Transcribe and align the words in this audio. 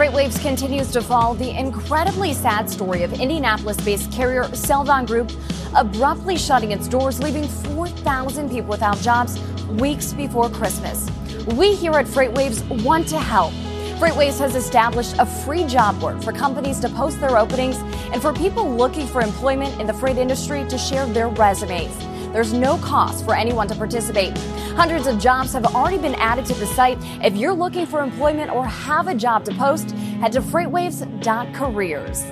FreightWaves 0.00 0.40
continues 0.40 0.90
to 0.92 1.02
follow 1.02 1.34
the 1.34 1.50
incredibly 1.50 2.32
sad 2.32 2.70
story 2.70 3.02
of 3.02 3.12
Indianapolis 3.20 3.76
based 3.84 4.10
carrier 4.10 4.44
Celadon 4.54 5.04
Group 5.04 5.30
abruptly 5.76 6.38
shutting 6.38 6.72
its 6.72 6.88
doors, 6.88 7.20
leaving 7.20 7.46
4,000 7.46 8.48
people 8.48 8.70
without 8.70 8.96
jobs 9.00 9.38
weeks 9.72 10.14
before 10.14 10.48
Christmas. 10.48 11.10
We 11.48 11.74
here 11.74 11.92
at 11.92 12.06
FreightWaves 12.06 12.82
want 12.82 13.08
to 13.08 13.20
help. 13.20 13.52
FreightWaves 14.00 14.38
has 14.38 14.56
established 14.56 15.16
a 15.18 15.26
free 15.26 15.64
job 15.64 16.00
board 16.00 16.24
for 16.24 16.32
companies 16.32 16.80
to 16.80 16.88
post 16.88 17.20
their 17.20 17.36
openings 17.36 17.76
and 18.10 18.22
for 18.22 18.32
people 18.32 18.74
looking 18.74 19.06
for 19.06 19.20
employment 19.20 19.78
in 19.78 19.86
the 19.86 19.92
freight 19.92 20.16
industry 20.16 20.66
to 20.70 20.78
share 20.78 21.04
their 21.04 21.28
resumes. 21.28 21.94
There's 22.32 22.52
no 22.52 22.78
cost 22.78 23.24
for 23.24 23.34
anyone 23.34 23.66
to 23.68 23.74
participate. 23.74 24.36
Hundreds 24.76 25.06
of 25.06 25.18
jobs 25.18 25.52
have 25.52 25.64
already 25.66 25.98
been 25.98 26.14
added 26.14 26.46
to 26.46 26.54
the 26.54 26.66
site. 26.66 26.98
If 27.24 27.34
you're 27.36 27.52
looking 27.52 27.86
for 27.86 28.02
employment 28.02 28.52
or 28.52 28.66
have 28.66 29.08
a 29.08 29.14
job 29.14 29.44
to 29.46 29.54
post, 29.54 29.90
head 29.90 30.32
to 30.32 30.40
freightwaves.careers. 30.40 32.24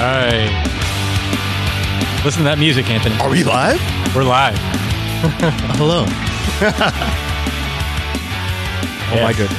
All 0.00 0.06
right. 0.06 0.66
Listen 2.24 2.38
to 2.38 2.44
that 2.44 2.58
music, 2.58 2.88
Anthony. 2.88 3.18
Are 3.18 3.28
we 3.28 3.44
live? 3.44 3.78
We're 4.14 4.24
live. 4.24 4.58
Hello. 5.76 6.06
Oh 9.12 9.20
my 9.22 9.32
goodness. 9.32 9.58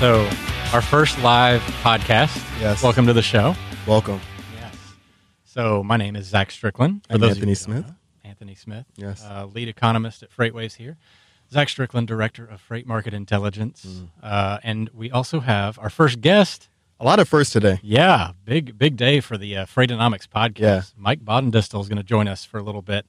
So, 0.00 0.28
our 0.74 0.82
first 0.82 1.20
live 1.22 1.60
podcast. 1.82 2.36
Yes. 2.60 2.82
Welcome 2.82 3.06
to 3.06 3.12
the 3.12 3.22
show. 3.22 3.54
Welcome. 3.86 4.20
Yes. 4.56 4.74
So, 5.44 5.84
my 5.84 5.96
name 5.96 6.16
is 6.16 6.26
Zach 6.26 6.50
Strickland. 6.50 7.06
I'm 7.08 7.22
Anthony 7.22 7.38
who 7.40 7.46
don't 7.46 7.54
Smith. 7.54 7.86
know. 7.86 7.94
Anthony 8.24 8.54
Smith. 8.56 8.86
Yes. 8.96 9.24
Uh, 9.24 9.46
lead 9.46 9.68
economist 9.68 10.24
at 10.24 10.30
FreightWaves 10.36 10.74
here. 10.74 10.96
Zach 11.52 11.68
Strickland, 11.68 12.08
director 12.08 12.44
of 12.44 12.60
Freight 12.60 12.88
Market 12.88 13.14
Intelligence. 13.14 13.86
Mm. 13.86 14.08
Uh, 14.20 14.58
and 14.64 14.90
we 14.92 15.12
also 15.12 15.38
have 15.38 15.78
our 15.78 15.90
first 15.90 16.20
guest. 16.20 16.68
A 16.98 17.04
lot 17.04 17.20
of 17.20 17.28
firsts 17.28 17.52
today. 17.52 17.78
Yeah, 17.84 18.32
big 18.44 18.76
big 18.76 18.96
day 18.96 19.20
for 19.20 19.38
the 19.38 19.58
uh, 19.58 19.66
Freightonomics 19.66 20.26
podcast. 20.26 20.58
Yeah. 20.58 20.82
Mike 20.96 21.20
Baudendistel 21.24 21.80
is 21.80 21.88
going 21.88 21.98
to 21.98 22.02
join 22.02 22.26
us 22.26 22.44
for 22.44 22.58
a 22.58 22.62
little 22.64 22.82
bit 22.82 23.06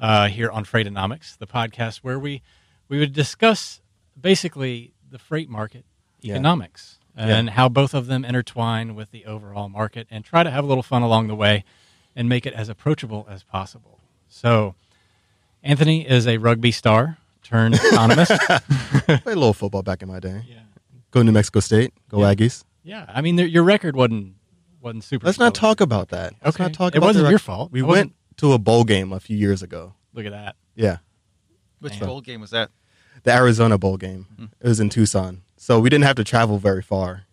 uh, 0.00 0.28
here 0.28 0.50
on 0.50 0.64
Freightonomics, 0.64 1.36
the 1.38 1.46
podcast 1.46 1.98
where 1.98 2.18
we 2.18 2.42
we 2.88 2.98
would 2.98 3.12
discuss 3.12 3.80
basically 4.20 4.92
the 5.10 5.18
freight 5.18 5.48
market 5.48 5.84
Yeah. 6.20 6.34
economics 6.34 6.98
and 7.16 7.50
how 7.50 7.68
both 7.68 7.94
of 7.94 8.06
them 8.06 8.24
intertwine 8.24 8.94
with 8.94 9.10
the 9.10 9.24
overall 9.26 9.68
market, 9.68 10.06
and 10.10 10.24
try 10.24 10.42
to 10.44 10.50
have 10.50 10.62
a 10.62 10.66
little 10.68 10.84
fun 10.84 11.02
along 11.02 11.26
the 11.26 11.34
way 11.34 11.64
and 12.14 12.28
make 12.28 12.46
it 12.46 12.54
as 12.54 12.68
approachable 12.68 13.26
as 13.28 13.42
possible. 13.42 13.98
So, 14.28 14.76
Anthony 15.62 16.08
is 16.08 16.26
a 16.28 16.38
rugby 16.38 16.70
star 16.70 17.18
turned 17.42 17.74
economist. 17.84 18.30
Played 19.06 19.20
a 19.24 19.24
little 19.26 19.52
football 19.52 19.82
back 19.82 20.00
in 20.02 20.08
my 20.08 20.20
day. 20.20 20.42
yeah, 20.48 20.60
Go 21.10 21.20
to 21.20 21.24
New 21.24 21.32
Mexico 21.32 21.58
State. 21.60 21.92
Go 22.08 22.20
Yeah. 22.20 22.34
Aggies. 22.34 22.64
yeah. 22.84 23.06
I 23.08 23.20
mean, 23.20 23.36
your 23.38 23.64
record 23.64 23.96
wasn't 23.96 24.34
wasn't 24.80 25.02
super. 25.02 25.26
Let's 25.26 25.38
not 25.40 25.54
talk 25.56 25.80
about 25.80 26.10
that. 26.10 26.34
Let's 26.44 26.56
Okay. 26.56 26.64
not 26.64 26.72
talk 26.72 26.94
It 26.94 26.98
about 26.98 27.06
wasn't 27.08 27.30
your 27.30 27.40
fault. 27.40 27.72
We 27.72 27.82
went 27.82 28.14
to 28.38 28.52
a 28.52 28.58
bowl 28.58 28.84
game 28.84 29.12
a 29.12 29.20
few 29.20 29.36
years 29.36 29.62
ago. 29.62 29.94
Look 30.14 30.26
at 30.26 30.32
that. 30.32 30.56
Yeah. 30.74 30.98
Which 31.80 32.00
Man. 32.00 32.08
bowl 32.08 32.20
game 32.20 32.40
was 32.40 32.50
that? 32.50 32.70
The 33.24 33.32
Arizona 33.32 33.78
bowl 33.78 33.96
game. 33.96 34.26
Hmm. 34.36 34.44
It 34.60 34.68
was 34.68 34.80
in 34.80 34.88
Tucson. 34.88 35.42
So 35.56 35.78
we 35.80 35.90
didn't 35.90 36.04
have 36.04 36.16
to 36.16 36.24
travel 36.24 36.58
very 36.58 36.82
far. 36.82 37.24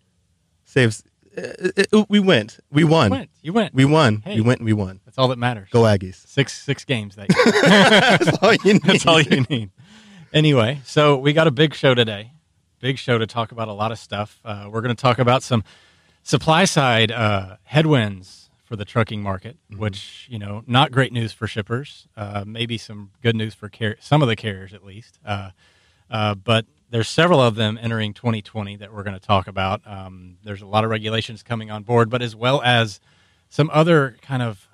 Saves. 0.64 1.02
it- 1.32 1.88
it- 1.92 2.06
we 2.08 2.18
went. 2.18 2.58
We 2.70 2.84
won. 2.84 3.06
You 3.06 3.10
went. 3.18 3.30
You 3.42 3.52
went. 3.52 3.74
We 3.74 3.84
won. 3.84 4.22
Hey. 4.24 4.34
We 4.36 4.40
went 4.40 4.60
and 4.60 4.66
we 4.66 4.72
won. 4.72 5.00
That's 5.04 5.18
all 5.18 5.28
that 5.28 5.38
matters. 5.38 5.68
Go 5.70 5.82
Aggies. 5.82 6.26
Six 6.26 6.52
six 6.60 6.84
games 6.84 7.16
that 7.16 7.28
year. 7.34 7.52
That's 8.18 8.38
all 8.42 8.54
you 8.54 8.74
need. 8.74 8.82
That's 8.84 9.06
all 9.06 9.20
you 9.20 9.42
need. 9.50 9.70
Anyway, 10.32 10.80
so 10.84 11.16
we 11.16 11.32
got 11.32 11.46
a 11.46 11.50
big 11.50 11.74
show 11.74 11.94
today. 11.94 12.32
Big 12.80 12.98
show 12.98 13.16
to 13.18 13.26
talk 13.26 13.52
about 13.52 13.68
a 13.68 13.72
lot 13.72 13.92
of 13.92 13.98
stuff. 13.98 14.40
Uh, 14.44 14.68
we're 14.70 14.82
going 14.82 14.94
to 14.94 15.00
talk 15.00 15.18
about 15.18 15.42
some 15.42 15.62
supply 16.22 16.64
side 16.64 17.10
uh, 17.12 17.56
headwinds 17.64 18.45
for 18.66 18.76
the 18.76 18.84
trucking 18.84 19.22
market, 19.22 19.56
Mm-hmm. 19.70 19.80
which 19.80 20.26
you 20.28 20.38
know, 20.38 20.62
not 20.66 20.92
great 20.92 21.12
news 21.12 21.32
for 21.32 21.46
shippers. 21.46 22.06
Uh, 22.16 22.44
maybe 22.46 22.76
some 22.76 23.10
good 23.22 23.34
news 23.36 23.54
for 23.54 23.68
car- 23.70 23.96
some 24.00 24.20
of 24.22 24.28
the 24.28 24.36
carriers 24.36 24.74
at 24.74 24.84
least. 24.84 25.18
Uh, 25.24 25.50
uh, 26.10 26.34
but 26.34 26.66
there's 26.90 27.08
several 27.08 27.40
of 27.40 27.54
them 27.56 27.78
entering 27.80 28.12
2020 28.12 28.76
that 28.76 28.92
we're 28.92 29.02
going 29.02 29.18
to 29.18 29.24
talk 29.26 29.46
about. 29.48 29.80
Um, 29.86 30.36
there's 30.44 30.62
a 30.62 30.66
lot 30.66 30.84
of 30.84 30.90
regulations 30.90 31.42
coming 31.42 31.70
on 31.70 31.82
board, 31.82 32.10
but 32.10 32.22
as 32.22 32.36
well 32.36 32.60
as 32.62 33.00
some 33.48 33.70
other 33.72 34.16
kind 34.22 34.42
of 34.42 34.68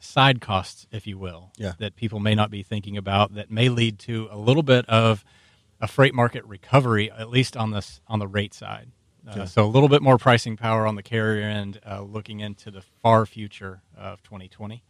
side 0.00 0.40
costs, 0.42 0.86
if 0.92 1.06
you 1.06 1.16
will, 1.16 1.50
Yeah. 1.56 1.72
that 1.78 1.96
people 1.96 2.20
may 2.20 2.34
not 2.34 2.50
be 2.50 2.62
thinking 2.62 2.96
about 2.98 3.34
that 3.34 3.50
may 3.50 3.68
lead 3.70 3.98
to 4.00 4.28
a 4.30 4.36
little 4.36 4.62
bit 4.62 4.86
of 4.88 5.24
a 5.80 5.86
freight 5.86 6.14
market 6.14 6.44
recovery, 6.44 7.10
at 7.10 7.30
least 7.30 7.56
on 7.56 7.70
this 7.70 8.00
on 8.06 8.18
the 8.18 8.26
rate 8.28 8.52
side. 8.54 8.88
Uh. 9.28 9.46
So 9.46 9.64
a 9.64 9.66
little 9.66 9.88
bit 9.88 10.02
more 10.02 10.18
pricing 10.18 10.56
power 10.56 10.86
on 10.86 10.96
the 10.96 11.02
carrier 11.02 11.42
end, 11.46 11.80
uh, 11.88 12.02
looking 12.02 12.40
into 12.40 12.70
the 12.70 12.82
far 13.02 13.24
future 13.26 13.80
of 13.96 14.22
2020. 14.22 14.82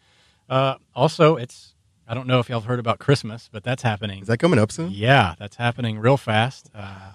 Uh, 0.48 0.74
also, 0.94 1.36
it's 1.36 1.74
I 2.06 2.14
don't 2.14 2.26
know 2.26 2.38
if 2.40 2.48
y'all 2.48 2.60
have 2.60 2.68
heard 2.68 2.78
about 2.80 2.98
Christmas, 2.98 3.48
but 3.50 3.64
that's 3.64 3.82
happening. 3.82 4.20
Is 4.22 4.28
that 4.28 4.38
coming 4.38 4.58
up 4.58 4.70
soon? 4.72 4.90
Yeah, 4.90 5.34
that's 5.38 5.56
happening 5.56 5.98
real 5.98 6.16
fast. 6.18 6.68
Uh, 6.74 7.12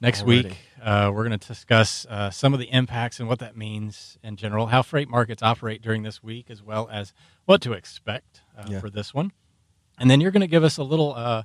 next 0.00 0.22
Already. 0.22 0.48
week, 0.48 0.58
uh, 0.82 1.10
we're 1.14 1.24
going 1.26 1.38
to 1.38 1.46
discuss 1.48 2.04
uh, 2.06 2.30
some 2.30 2.52
of 2.52 2.58
the 2.58 2.70
impacts 2.72 3.20
and 3.20 3.28
what 3.28 3.38
that 3.40 3.56
means 3.56 4.18
in 4.24 4.36
general, 4.36 4.66
how 4.66 4.82
freight 4.82 5.08
markets 5.08 5.42
operate 5.42 5.82
during 5.82 6.02
this 6.02 6.20
week, 6.22 6.46
as 6.50 6.62
well 6.62 6.88
as 6.90 7.12
what 7.44 7.60
to 7.62 7.72
expect 7.74 8.40
uh, 8.58 8.64
Yeah. 8.68 8.80
for 8.80 8.90
this 8.90 9.14
one. 9.14 9.32
And 10.00 10.10
then 10.10 10.20
you're 10.20 10.30
going 10.32 10.40
to 10.40 10.46
give 10.48 10.64
us 10.64 10.78
a 10.78 10.84
little 10.84 11.14
uh, 11.14 11.42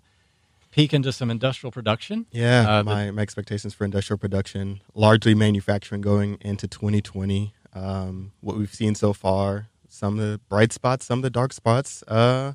peek 0.74 0.92
into 0.94 1.12
some 1.14 1.30
industrial 1.30 1.72
production. 1.72 2.26
Yeah, 2.32 2.80
Uh, 2.80 2.84
my, 2.84 3.12
my 3.12 3.22
expectations 3.22 3.74
for 3.76 3.86
industrial 3.86 4.18
production, 4.18 4.82
largely 4.96 5.36
manufacturing 5.36 6.02
going 6.02 6.38
into 6.42 6.68
2020. 6.68 7.54
Um, 7.74 8.32
what 8.42 8.58
we've 8.58 8.74
seen 8.74 8.96
so 8.96 9.14
far, 9.14 9.68
some 9.88 10.20
of 10.20 10.26
the 10.26 10.40
bright 10.50 10.74
spots, 10.74 11.06
some 11.06 11.20
of 11.20 11.24
the 11.24 11.30
dark 11.30 11.54
spots, 11.54 12.04
uh, 12.08 12.54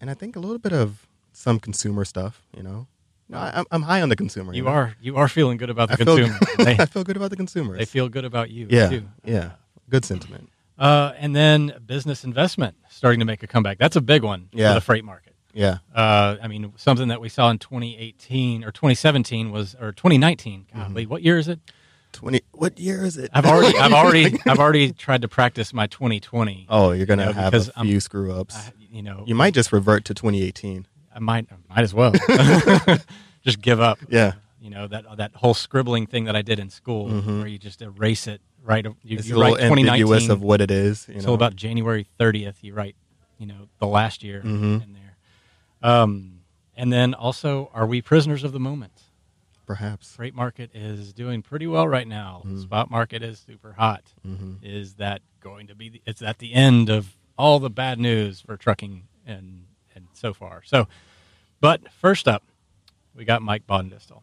and 0.00 0.10
I 0.10 0.14
think 0.14 0.34
a 0.36 0.40
little 0.40 0.58
bit 0.58 0.72
of 0.72 1.06
some 1.32 1.60
consumer 1.60 2.04
stuff. 2.04 2.42
You 2.56 2.62
know, 2.64 2.86
no, 3.28 3.38
I, 3.38 3.48
I'm- 3.50 3.66
I'm 3.70 3.82
high 3.82 4.02
on 4.02 4.08
the 4.08 4.16
consumer. 4.16 4.52
You 4.52 4.62
know? 4.64 4.70
are 4.70 4.94
you 5.00 5.16
are 5.16 5.28
feeling 5.28 5.58
good 5.58 5.70
about 5.70 5.88
the 5.88 5.94
I 5.94 5.96
feel, 6.04 6.16
consumer. 6.16 6.38
they, 6.64 6.76
I 6.78 6.86
feel 6.86 7.04
good 7.04 7.16
about 7.16 7.30
the 7.30 7.36
consumers. 7.36 7.78
they 7.78 7.84
feel 7.84 8.08
good 8.08 8.24
about 8.24 8.50
you 8.50 8.66
yeah, 8.70 8.88
too. 8.88 9.02
yeah, 9.24 9.50
good 9.88 10.04
sentiment. 10.04 10.50
Uh, 10.78 11.12
and 11.18 11.34
then 11.34 11.72
business 11.86 12.22
investment 12.24 12.76
starting 12.90 13.18
to 13.20 13.26
make 13.26 13.42
a 13.42 13.46
comeback. 13.48 13.78
That's 13.78 13.96
a 13.96 14.00
big 14.00 14.22
one 14.22 14.48
Yeah. 14.52 14.68
for 14.70 14.74
the 14.74 14.80
freight 14.80 15.04
market. 15.04 15.27
Yeah, 15.54 15.78
Uh, 15.94 16.36
I 16.42 16.46
mean, 16.46 16.72
something 16.76 17.08
that 17.08 17.20
we 17.20 17.28
saw 17.28 17.50
in 17.50 17.58
2018 17.58 18.62
or 18.64 18.70
2017 18.70 19.50
was, 19.50 19.74
or 19.80 19.92
2019. 19.92 20.66
Golly, 20.74 21.06
what 21.06 21.22
year 21.22 21.38
is 21.38 21.48
it? 21.48 21.58
twenty. 22.12 22.40
What 22.52 22.78
year 22.78 23.04
is 23.04 23.16
it? 23.16 23.30
I've 23.34 23.44
already, 23.46 23.76
I've 23.78 23.92
already, 24.00 24.38
I've 24.46 24.58
already 24.58 24.92
tried 24.92 25.22
to 25.22 25.28
practice 25.28 25.72
my 25.74 25.86
2020. 25.86 26.66
oh, 26.68 26.92
you're 26.92 27.06
gonna 27.06 27.22
You 27.22 27.26
know, 27.28 27.32
have 27.40 27.54
a 27.54 27.70
I'm- 27.76 27.86
few 27.86 28.00
screw 28.00 28.32
ups. 28.32 28.56
I- 28.56 28.72
you 28.90 29.02
know, 29.02 29.24
you 29.26 29.34
might 29.34 29.52
just 29.52 29.70
revert 29.72 30.04
to 30.06 30.14
2018. 30.14 30.86
I 31.14 31.18
might, 31.18 31.46
I 31.50 31.56
might 31.74 31.82
as 31.82 31.92
well 31.92 32.12
just 33.44 33.60
give 33.60 33.80
up. 33.80 33.98
Yeah, 34.08 34.32
You 34.60 34.70
know 34.70 34.86
that 34.86 35.04
that 35.16 35.32
whole 35.34 35.54
scribbling 35.54 36.06
thing 36.06 36.24
that 36.24 36.36
I 36.36 36.42
did 36.42 36.58
in 36.58 36.70
school, 36.70 37.08
Mhm. 37.08 37.38
where 37.38 37.46
you 37.46 37.58
just 37.58 37.82
erase 37.82 38.26
it 38.26 38.40
right. 38.64 38.84
You, 38.84 38.94
it's 39.18 39.26
you 39.28 39.34
a 39.34 39.38
little 39.38 39.52
write 39.54 39.62
2019 39.62 39.88
ambiguous 39.88 40.28
of 40.28 40.42
what 40.42 40.60
it 40.60 40.70
is. 40.70 41.06
You 41.08 41.20
know, 41.22 41.34
about 41.34 41.56
January 41.56 42.06
30th. 42.18 42.56
You 42.62 42.74
write, 42.74 42.96
you 43.38 43.46
know, 43.46 43.68
the 43.78 43.86
last 43.86 44.22
year 44.22 44.40
Mhm. 44.42 44.82
in 44.84 44.92
there. 44.94 44.97
Um, 45.82 46.40
and 46.76 46.92
then 46.92 47.14
also, 47.14 47.70
are 47.74 47.86
we 47.86 48.02
prisoners 48.02 48.44
of 48.44 48.52
the 48.52 48.60
moment? 48.60 48.92
perhaps. 49.66 50.14
freight 50.16 50.34
market 50.34 50.70
is 50.72 51.12
doing 51.12 51.42
pretty 51.42 51.66
well 51.66 51.86
right 51.86 52.08
now. 52.08 52.40
Mhm. 52.46 52.62
Spot 52.62 52.90
market 52.90 53.22
is 53.22 53.38
super 53.38 53.74
hot. 53.74 54.02
hmm 54.22 54.54
Is 54.62 54.94
that 54.94 55.20
going 55.40 55.66
to 55.66 55.74
be? 55.74 55.90
The, 55.90 56.02
it's 56.06 56.22
at 56.22 56.38
the 56.38 56.54
end 56.54 56.88
of 56.88 57.14
all 57.36 57.58
the 57.58 57.68
bad 57.68 57.98
news 57.98 58.40
for 58.40 58.56
trucking 58.56 59.02
and 59.26 59.66
and 59.94 60.06
so 60.14 60.32
far. 60.32 60.62
So, 60.64 60.88
but 61.60 61.92
first 61.92 62.26
up, 62.26 62.44
we 63.14 63.26
got 63.26 63.42
Mike 63.42 63.66
Baudendistel. 63.66 64.22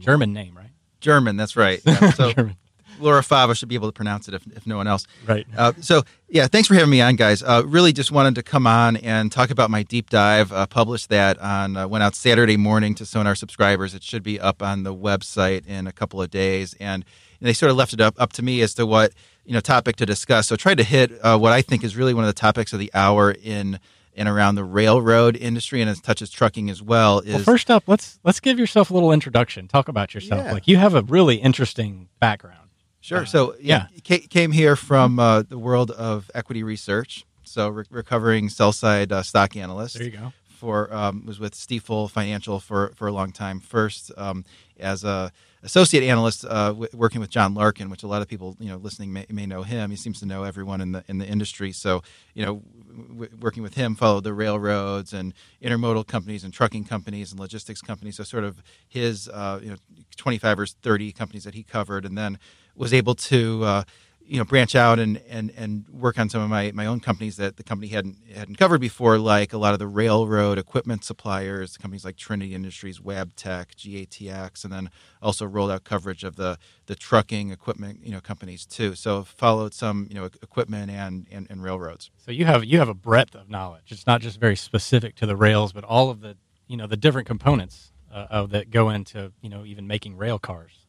German 0.00 0.32
name, 0.32 0.56
right? 0.56 0.72
German, 1.00 1.36
that's 1.36 1.54
right. 1.56 1.80
Yeah, 1.86 2.10
so 2.10 2.32
German, 2.32 2.56
Laura 2.98 3.22
Fava 3.22 3.54
should 3.54 3.68
be 3.68 3.74
able 3.74 3.88
to 3.88 3.92
pronounce 3.92 4.28
it 4.28 4.34
if, 4.34 4.46
if 4.56 4.66
no 4.66 4.76
one 4.76 4.86
else. 4.86 5.06
right? 5.26 5.46
Uh, 5.56 5.72
so, 5.80 6.02
yeah, 6.28 6.46
thanks 6.46 6.68
for 6.68 6.74
having 6.74 6.90
me 6.90 7.00
on, 7.00 7.16
guys. 7.16 7.42
Uh, 7.42 7.62
really 7.66 7.92
just 7.92 8.10
wanted 8.10 8.34
to 8.36 8.42
come 8.42 8.66
on 8.66 8.96
and 8.98 9.30
talk 9.30 9.50
about 9.50 9.70
my 9.70 9.82
deep 9.82 10.10
dive. 10.10 10.52
Uh, 10.52 10.66
published 10.66 11.08
that 11.10 11.38
on, 11.38 11.76
uh, 11.76 11.86
went 11.88 12.02
out 12.02 12.14
Saturday 12.14 12.56
morning 12.56 12.94
to 12.96 13.06
Sonar 13.06 13.34
subscribers. 13.34 13.94
It 13.94 14.02
should 14.02 14.22
be 14.22 14.40
up 14.40 14.62
on 14.62 14.82
the 14.82 14.94
website 14.94 15.66
in 15.66 15.86
a 15.86 15.92
couple 15.92 16.20
of 16.20 16.30
days. 16.30 16.74
And, 16.80 17.04
and 17.40 17.48
they 17.48 17.52
sort 17.52 17.70
of 17.70 17.76
left 17.76 17.92
it 17.92 18.00
up, 18.00 18.14
up 18.20 18.32
to 18.34 18.42
me 18.42 18.60
as 18.62 18.74
to 18.74 18.86
what, 18.86 19.12
you 19.44 19.52
know, 19.52 19.60
topic 19.60 19.96
to 19.96 20.06
discuss. 20.06 20.48
So, 20.48 20.56
tried 20.56 20.78
to 20.78 20.84
hit 20.84 21.12
uh, 21.22 21.38
what 21.38 21.52
I 21.52 21.62
think 21.62 21.84
is 21.84 21.96
really 21.96 22.14
one 22.14 22.24
of 22.24 22.28
the 22.28 22.40
topics 22.40 22.72
of 22.72 22.78
the 22.78 22.90
hour 22.94 23.30
in 23.30 23.78
and 24.16 24.28
around 24.28 24.54
the 24.54 24.64
railroad 24.64 25.36
industry 25.36 25.80
and 25.80 25.90
it 25.90 26.02
touches 26.02 26.30
trucking 26.30 26.70
as 26.70 26.82
well. 26.82 27.20
Is 27.20 27.34
Well, 27.34 27.42
first 27.42 27.70
up, 27.70 27.84
let's 27.86 28.18
let's 28.24 28.40
give 28.40 28.58
yourself 28.58 28.90
a 28.90 28.94
little 28.94 29.12
introduction. 29.12 29.68
Talk 29.68 29.88
about 29.88 30.14
yourself. 30.14 30.44
Yeah. 30.44 30.52
Like 30.52 30.68
you 30.68 30.76
have 30.76 30.94
a 30.94 31.02
really 31.02 31.36
interesting 31.36 32.08
background. 32.20 32.63
Sure. 33.04 33.18
Uh, 33.18 33.24
so 33.26 33.54
yeah, 33.60 33.88
yeah. 34.06 34.16
came 34.16 34.50
here 34.50 34.76
from 34.76 35.18
uh, 35.18 35.42
the 35.42 35.58
world 35.58 35.90
of 35.90 36.30
equity 36.34 36.62
research. 36.62 37.26
So 37.42 37.68
re- 37.68 37.84
recovering 37.90 38.48
sell 38.48 38.72
side 38.72 39.12
uh, 39.12 39.22
stock 39.22 39.56
analyst. 39.56 39.96
There 39.96 40.04
you 40.04 40.10
go. 40.10 40.32
For 40.48 40.92
um, 40.94 41.26
was 41.26 41.38
with 41.38 41.52
Stifel 41.52 42.10
Financial 42.10 42.60
for 42.60 42.92
for 42.96 43.06
a 43.06 43.12
long 43.12 43.30
time. 43.30 43.60
First 43.60 44.10
um, 44.16 44.46
as 44.80 45.04
a 45.04 45.30
associate 45.62 46.02
analyst 46.02 46.46
uh, 46.46 46.68
w- 46.68 46.88
working 46.94 47.20
with 47.20 47.28
John 47.28 47.52
Larkin, 47.52 47.90
which 47.90 48.04
a 48.04 48.06
lot 48.06 48.22
of 48.22 48.28
people 48.28 48.56
you 48.58 48.70
know 48.70 48.78
listening 48.78 49.12
may, 49.12 49.26
may, 49.28 49.44
know 49.44 49.64
him. 49.64 49.90
He 49.90 49.96
seems 49.96 50.20
to 50.20 50.26
know 50.26 50.44
everyone 50.44 50.80
in 50.80 50.92
the 50.92 51.04
in 51.06 51.18
the 51.18 51.26
industry. 51.26 51.72
So 51.72 52.02
you 52.32 52.46
know, 52.46 52.62
w- 53.08 53.30
working 53.38 53.62
with 53.62 53.74
him, 53.74 53.96
followed 53.96 54.24
the 54.24 54.32
railroads 54.32 55.12
and 55.12 55.34
intermodal 55.62 56.06
companies 56.06 56.42
and 56.42 56.54
trucking 56.54 56.84
companies 56.84 57.32
and 57.32 57.38
logistics 57.38 57.82
companies. 57.82 58.16
So 58.16 58.24
sort 58.24 58.44
of 58.44 58.62
his 58.88 59.28
uh, 59.28 59.60
you 59.62 59.68
know 59.68 59.76
twenty 60.16 60.38
five 60.38 60.58
or 60.58 60.64
thirty 60.64 61.12
companies 61.12 61.44
that 61.44 61.52
he 61.52 61.62
covered, 61.62 62.06
and 62.06 62.16
then 62.16 62.38
was 62.76 62.92
able 62.92 63.14
to. 63.14 63.64
Uh, 63.64 63.84
you 64.26 64.38
know 64.38 64.44
branch 64.44 64.74
out 64.74 64.98
and, 64.98 65.20
and 65.28 65.52
and 65.56 65.84
work 65.90 66.18
on 66.18 66.28
some 66.28 66.40
of 66.40 66.48
my, 66.48 66.72
my 66.72 66.86
own 66.86 67.00
companies 67.00 67.36
that 67.36 67.56
the 67.56 67.62
company 67.62 67.88
hadn't 67.88 68.16
hadn't 68.34 68.56
covered 68.56 68.80
before, 68.80 69.18
like 69.18 69.52
a 69.52 69.58
lot 69.58 69.72
of 69.72 69.78
the 69.78 69.86
railroad 69.86 70.58
equipment 70.58 71.04
suppliers, 71.04 71.76
companies 71.76 72.04
like 72.04 72.16
Trinity 72.16 72.54
Industries, 72.54 73.00
Wabtec, 73.00 73.74
GATX, 73.76 74.64
and 74.64 74.72
then 74.72 74.90
also 75.20 75.46
rolled 75.46 75.70
out 75.70 75.84
coverage 75.84 76.24
of 76.24 76.36
the 76.36 76.58
the 76.86 76.94
trucking 76.94 77.50
equipment 77.50 78.00
you 78.02 78.12
know 78.12 78.20
companies 78.20 78.64
too. 78.66 78.94
So 78.94 79.24
followed 79.24 79.74
some 79.74 80.06
you 80.08 80.14
know 80.14 80.24
equipment 80.24 80.90
and, 80.90 81.26
and, 81.30 81.46
and 81.50 81.62
railroads. 81.62 82.10
So 82.16 82.30
you 82.30 82.46
have 82.46 82.64
you 82.64 82.78
have 82.78 82.88
a 82.88 82.94
breadth 82.94 83.34
of 83.34 83.50
knowledge. 83.50 83.92
It's 83.92 84.06
not 84.06 84.20
just 84.20 84.40
very 84.40 84.56
specific 84.56 85.16
to 85.16 85.26
the 85.26 85.36
rails, 85.36 85.72
but 85.72 85.84
all 85.84 86.10
of 86.10 86.20
the 86.20 86.36
you 86.66 86.76
know 86.76 86.86
the 86.86 86.96
different 86.96 87.26
components 87.26 87.92
uh, 88.12 88.26
of 88.30 88.50
that 88.50 88.70
go 88.70 88.88
into 88.88 89.32
you 89.42 89.50
know 89.50 89.64
even 89.64 89.86
making 89.86 90.16
rail 90.16 90.38
cars 90.38 90.83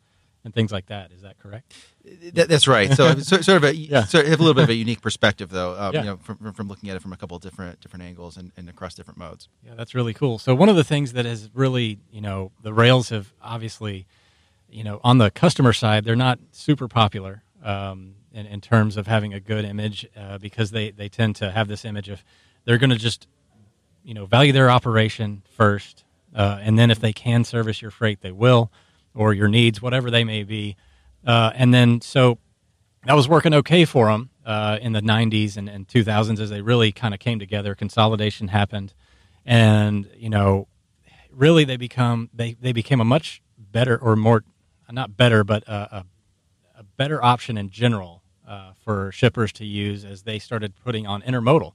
and 0.45 0.53
things 0.53 0.71
like 0.71 0.85
that. 0.85 1.11
Is 1.11 1.23
that 1.23 1.39
correct? 1.39 1.73
That, 2.33 2.47
that's 2.47 2.67
right. 2.67 2.85
So, 2.95 3.17
sort 3.17 3.49
of 3.49 3.63
a 3.63 3.75
yeah. 3.75 4.05
sort 4.05 4.23
of 4.23 4.29
have 4.29 4.39
a 4.39 4.43
little 4.43 4.53
bit 4.53 4.63
of 4.63 4.69
a 4.69 4.75
unique 4.75 5.01
perspective, 5.01 5.49
though. 5.49 5.73
Yeah. 5.91 5.99
You 5.99 6.05
know, 6.05 6.17
from, 6.17 6.53
from 6.53 6.67
looking 6.69 6.89
at 6.89 6.95
it 6.95 7.01
from 7.01 7.11
a 7.11 7.17
couple 7.17 7.35
of 7.35 7.43
different 7.43 7.81
different 7.81 8.05
angles 8.05 8.37
and, 8.37 8.51
and 8.55 8.69
across 8.69 8.93
different 8.93 9.17
modes. 9.17 9.49
Yeah, 9.65 9.73
that's 9.75 9.95
really 9.95 10.13
cool. 10.13 10.37
So, 10.37 10.55
one 10.55 10.69
of 10.69 10.75
the 10.75 10.83
things 10.83 11.13
that 11.13 11.25
has 11.25 11.49
really, 11.53 11.99
you 12.11 12.21
know, 12.21 12.51
the 12.61 12.73
rails 12.73 13.09
have 13.09 13.33
obviously, 13.41 14.05
you 14.69 14.83
know, 14.83 15.01
on 15.03 15.17
the 15.17 15.31
customer 15.31 15.73
side, 15.73 16.05
they're 16.05 16.15
not 16.15 16.39
super 16.51 16.87
popular 16.87 17.43
um, 17.63 18.13
in, 18.31 18.45
in 18.45 18.61
terms 18.61 18.95
of 18.95 19.07
having 19.07 19.33
a 19.33 19.39
good 19.39 19.65
image 19.65 20.07
uh, 20.15 20.37
because 20.37 20.71
they 20.71 20.91
they 20.91 21.09
tend 21.09 21.35
to 21.37 21.51
have 21.51 21.67
this 21.67 21.83
image 21.83 22.07
of 22.07 22.23
they're 22.65 22.77
going 22.77 22.91
to 22.91 22.97
just, 22.97 23.27
you 24.03 24.13
know, 24.13 24.25
value 24.25 24.53
their 24.53 24.69
operation 24.69 25.41
first, 25.49 26.05
uh, 26.33 26.59
and 26.61 26.77
then 26.79 26.91
if 26.91 26.99
they 26.99 27.13
can 27.13 27.43
service 27.43 27.81
your 27.81 27.91
freight, 27.91 28.21
they 28.21 28.31
will 28.31 28.71
or 29.15 29.33
your 29.33 29.47
needs, 29.47 29.81
whatever 29.81 30.11
they 30.11 30.23
may 30.23 30.43
be. 30.43 30.75
Uh, 31.25 31.51
and 31.55 31.73
then 31.73 32.01
so 32.01 32.37
that 33.05 33.15
was 33.15 33.27
working 33.27 33.53
okay 33.53 33.85
for 33.85 34.07
them 34.07 34.29
uh, 34.45 34.77
in 34.81 34.93
the 34.93 35.01
90s 35.01 35.57
and, 35.57 35.69
and 35.69 35.87
2000s 35.87 36.39
as 36.39 36.49
they 36.49 36.61
really 36.61 36.91
kind 36.91 37.13
of 37.13 37.19
came 37.19 37.39
together. 37.39 37.75
Consolidation 37.75 38.49
happened, 38.49 38.93
and 39.45 40.09
you 40.17 40.29
know, 40.29 40.67
really 41.31 41.63
they 41.65 41.77
become 41.77 42.29
they 42.33 42.55
they 42.59 42.71
became 42.71 43.01
a 43.01 43.05
much 43.05 43.41
better 43.57 43.97
or 43.97 44.15
more 44.15 44.43
not 44.91 45.17
better 45.17 45.43
but 45.43 45.63
a, 45.67 45.73
a, 45.97 46.05
a 46.79 46.83
better 46.83 47.23
option 47.23 47.57
in 47.57 47.69
general 47.69 48.21
uh, 48.47 48.71
for 48.83 49.11
shippers 49.11 49.51
to 49.51 49.65
use 49.65 50.05
as 50.05 50.23
they 50.23 50.37
started 50.37 50.73
putting 50.83 51.07
on 51.07 51.21
intermodal, 51.23 51.73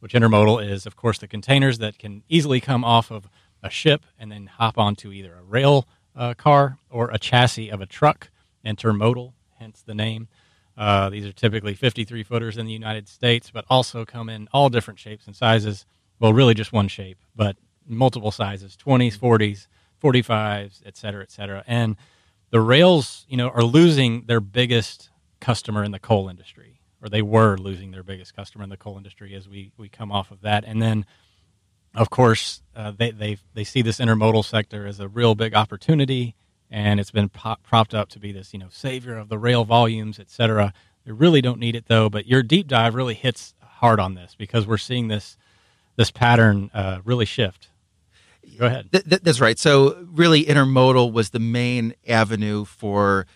which 0.00 0.12
intermodal 0.12 0.64
is 0.64 0.86
of 0.86 0.96
course 0.96 1.18
the 1.18 1.28
containers 1.28 1.78
that 1.78 1.98
can 1.98 2.22
easily 2.28 2.60
come 2.60 2.84
off 2.84 3.10
of 3.10 3.28
a 3.62 3.70
ship 3.70 4.04
and 4.18 4.32
then 4.32 4.46
hop 4.46 4.78
onto 4.78 5.12
either 5.12 5.34
a 5.34 5.42
rail 5.42 5.86
uh, 6.16 6.34
car 6.34 6.78
or 6.90 7.10
a 7.10 7.18
chassis 7.18 7.70
of 7.70 7.80
a 7.80 7.86
truck, 7.86 8.30
intermodal, 8.64 9.32
hence 9.58 9.82
the 9.82 9.94
name. 9.94 10.28
Uh, 10.76 11.10
these 11.10 11.26
are 11.26 11.32
typically 11.32 11.74
53 11.74 12.22
footers 12.22 12.56
in 12.56 12.66
the 12.66 12.72
United 12.72 13.08
States, 13.08 13.50
but 13.50 13.64
also 13.68 14.04
come 14.04 14.28
in 14.28 14.48
all 14.52 14.68
different 14.68 14.98
shapes 14.98 15.26
and 15.26 15.36
sizes. 15.36 15.84
Well, 16.18 16.32
really 16.32 16.54
just 16.54 16.72
one 16.72 16.88
shape, 16.88 17.18
but 17.34 17.56
multiple 17.86 18.30
sizes 18.30 18.76
20s, 18.76 19.18
40s, 19.18 19.66
45s, 20.02 20.82
et 20.86 20.96
cetera, 20.96 21.22
et 21.22 21.30
cetera. 21.30 21.62
And 21.66 21.96
the 22.50 22.60
rails, 22.60 23.26
you 23.28 23.36
know, 23.36 23.48
are 23.48 23.64
losing 23.64 24.24
their 24.26 24.40
biggest 24.40 25.10
customer 25.40 25.84
in 25.84 25.90
the 25.90 25.98
coal 25.98 26.28
industry, 26.28 26.80
or 27.02 27.08
they 27.08 27.22
were 27.22 27.56
losing 27.56 27.90
their 27.90 28.02
biggest 28.02 28.34
customer 28.34 28.64
in 28.64 28.70
the 28.70 28.76
coal 28.76 28.96
industry 28.96 29.34
as 29.34 29.48
we, 29.48 29.72
we 29.76 29.88
come 29.88 30.12
off 30.12 30.30
of 30.30 30.40
that. 30.42 30.64
And 30.64 30.80
then 30.80 31.04
of 31.94 32.10
course, 32.10 32.62
uh, 32.74 32.92
they, 32.96 33.10
they, 33.10 33.38
they 33.54 33.64
see 33.64 33.82
this 33.82 33.98
intermodal 33.98 34.44
sector 34.44 34.86
as 34.86 35.00
a 35.00 35.08
real 35.08 35.34
big 35.34 35.54
opportunity, 35.54 36.34
and 36.70 36.98
it's 37.00 37.10
been 37.10 37.28
pop, 37.28 37.62
propped 37.62 37.94
up 37.94 38.08
to 38.10 38.18
be 38.18 38.32
this, 38.32 38.52
you 38.52 38.58
know, 38.58 38.68
savior 38.70 39.16
of 39.18 39.28
the 39.28 39.38
rail 39.38 39.64
volumes, 39.64 40.18
et 40.18 40.30
cetera. 40.30 40.72
They 41.04 41.12
really 41.12 41.42
don't 41.42 41.58
need 41.58 41.76
it 41.76 41.86
though, 41.88 42.08
but 42.08 42.26
your 42.26 42.42
deep 42.42 42.68
dive 42.68 42.94
really 42.94 43.14
hits 43.14 43.54
hard 43.60 44.00
on 44.00 44.14
this 44.14 44.34
because 44.36 44.66
we're 44.66 44.78
seeing 44.78 45.08
this 45.08 45.36
this 45.96 46.10
pattern 46.10 46.70
uh, 46.72 47.00
really 47.04 47.26
shift. 47.26 47.68
Go 48.58 48.66
ahead. 48.66 48.90
Th- 48.92 49.04
th- 49.04 49.22
that's 49.22 49.40
right. 49.40 49.58
So, 49.58 50.06
really, 50.10 50.44
intermodal 50.44 51.12
was 51.12 51.30
the 51.30 51.38
main 51.38 51.94
avenue 52.08 52.64
for 52.64 53.26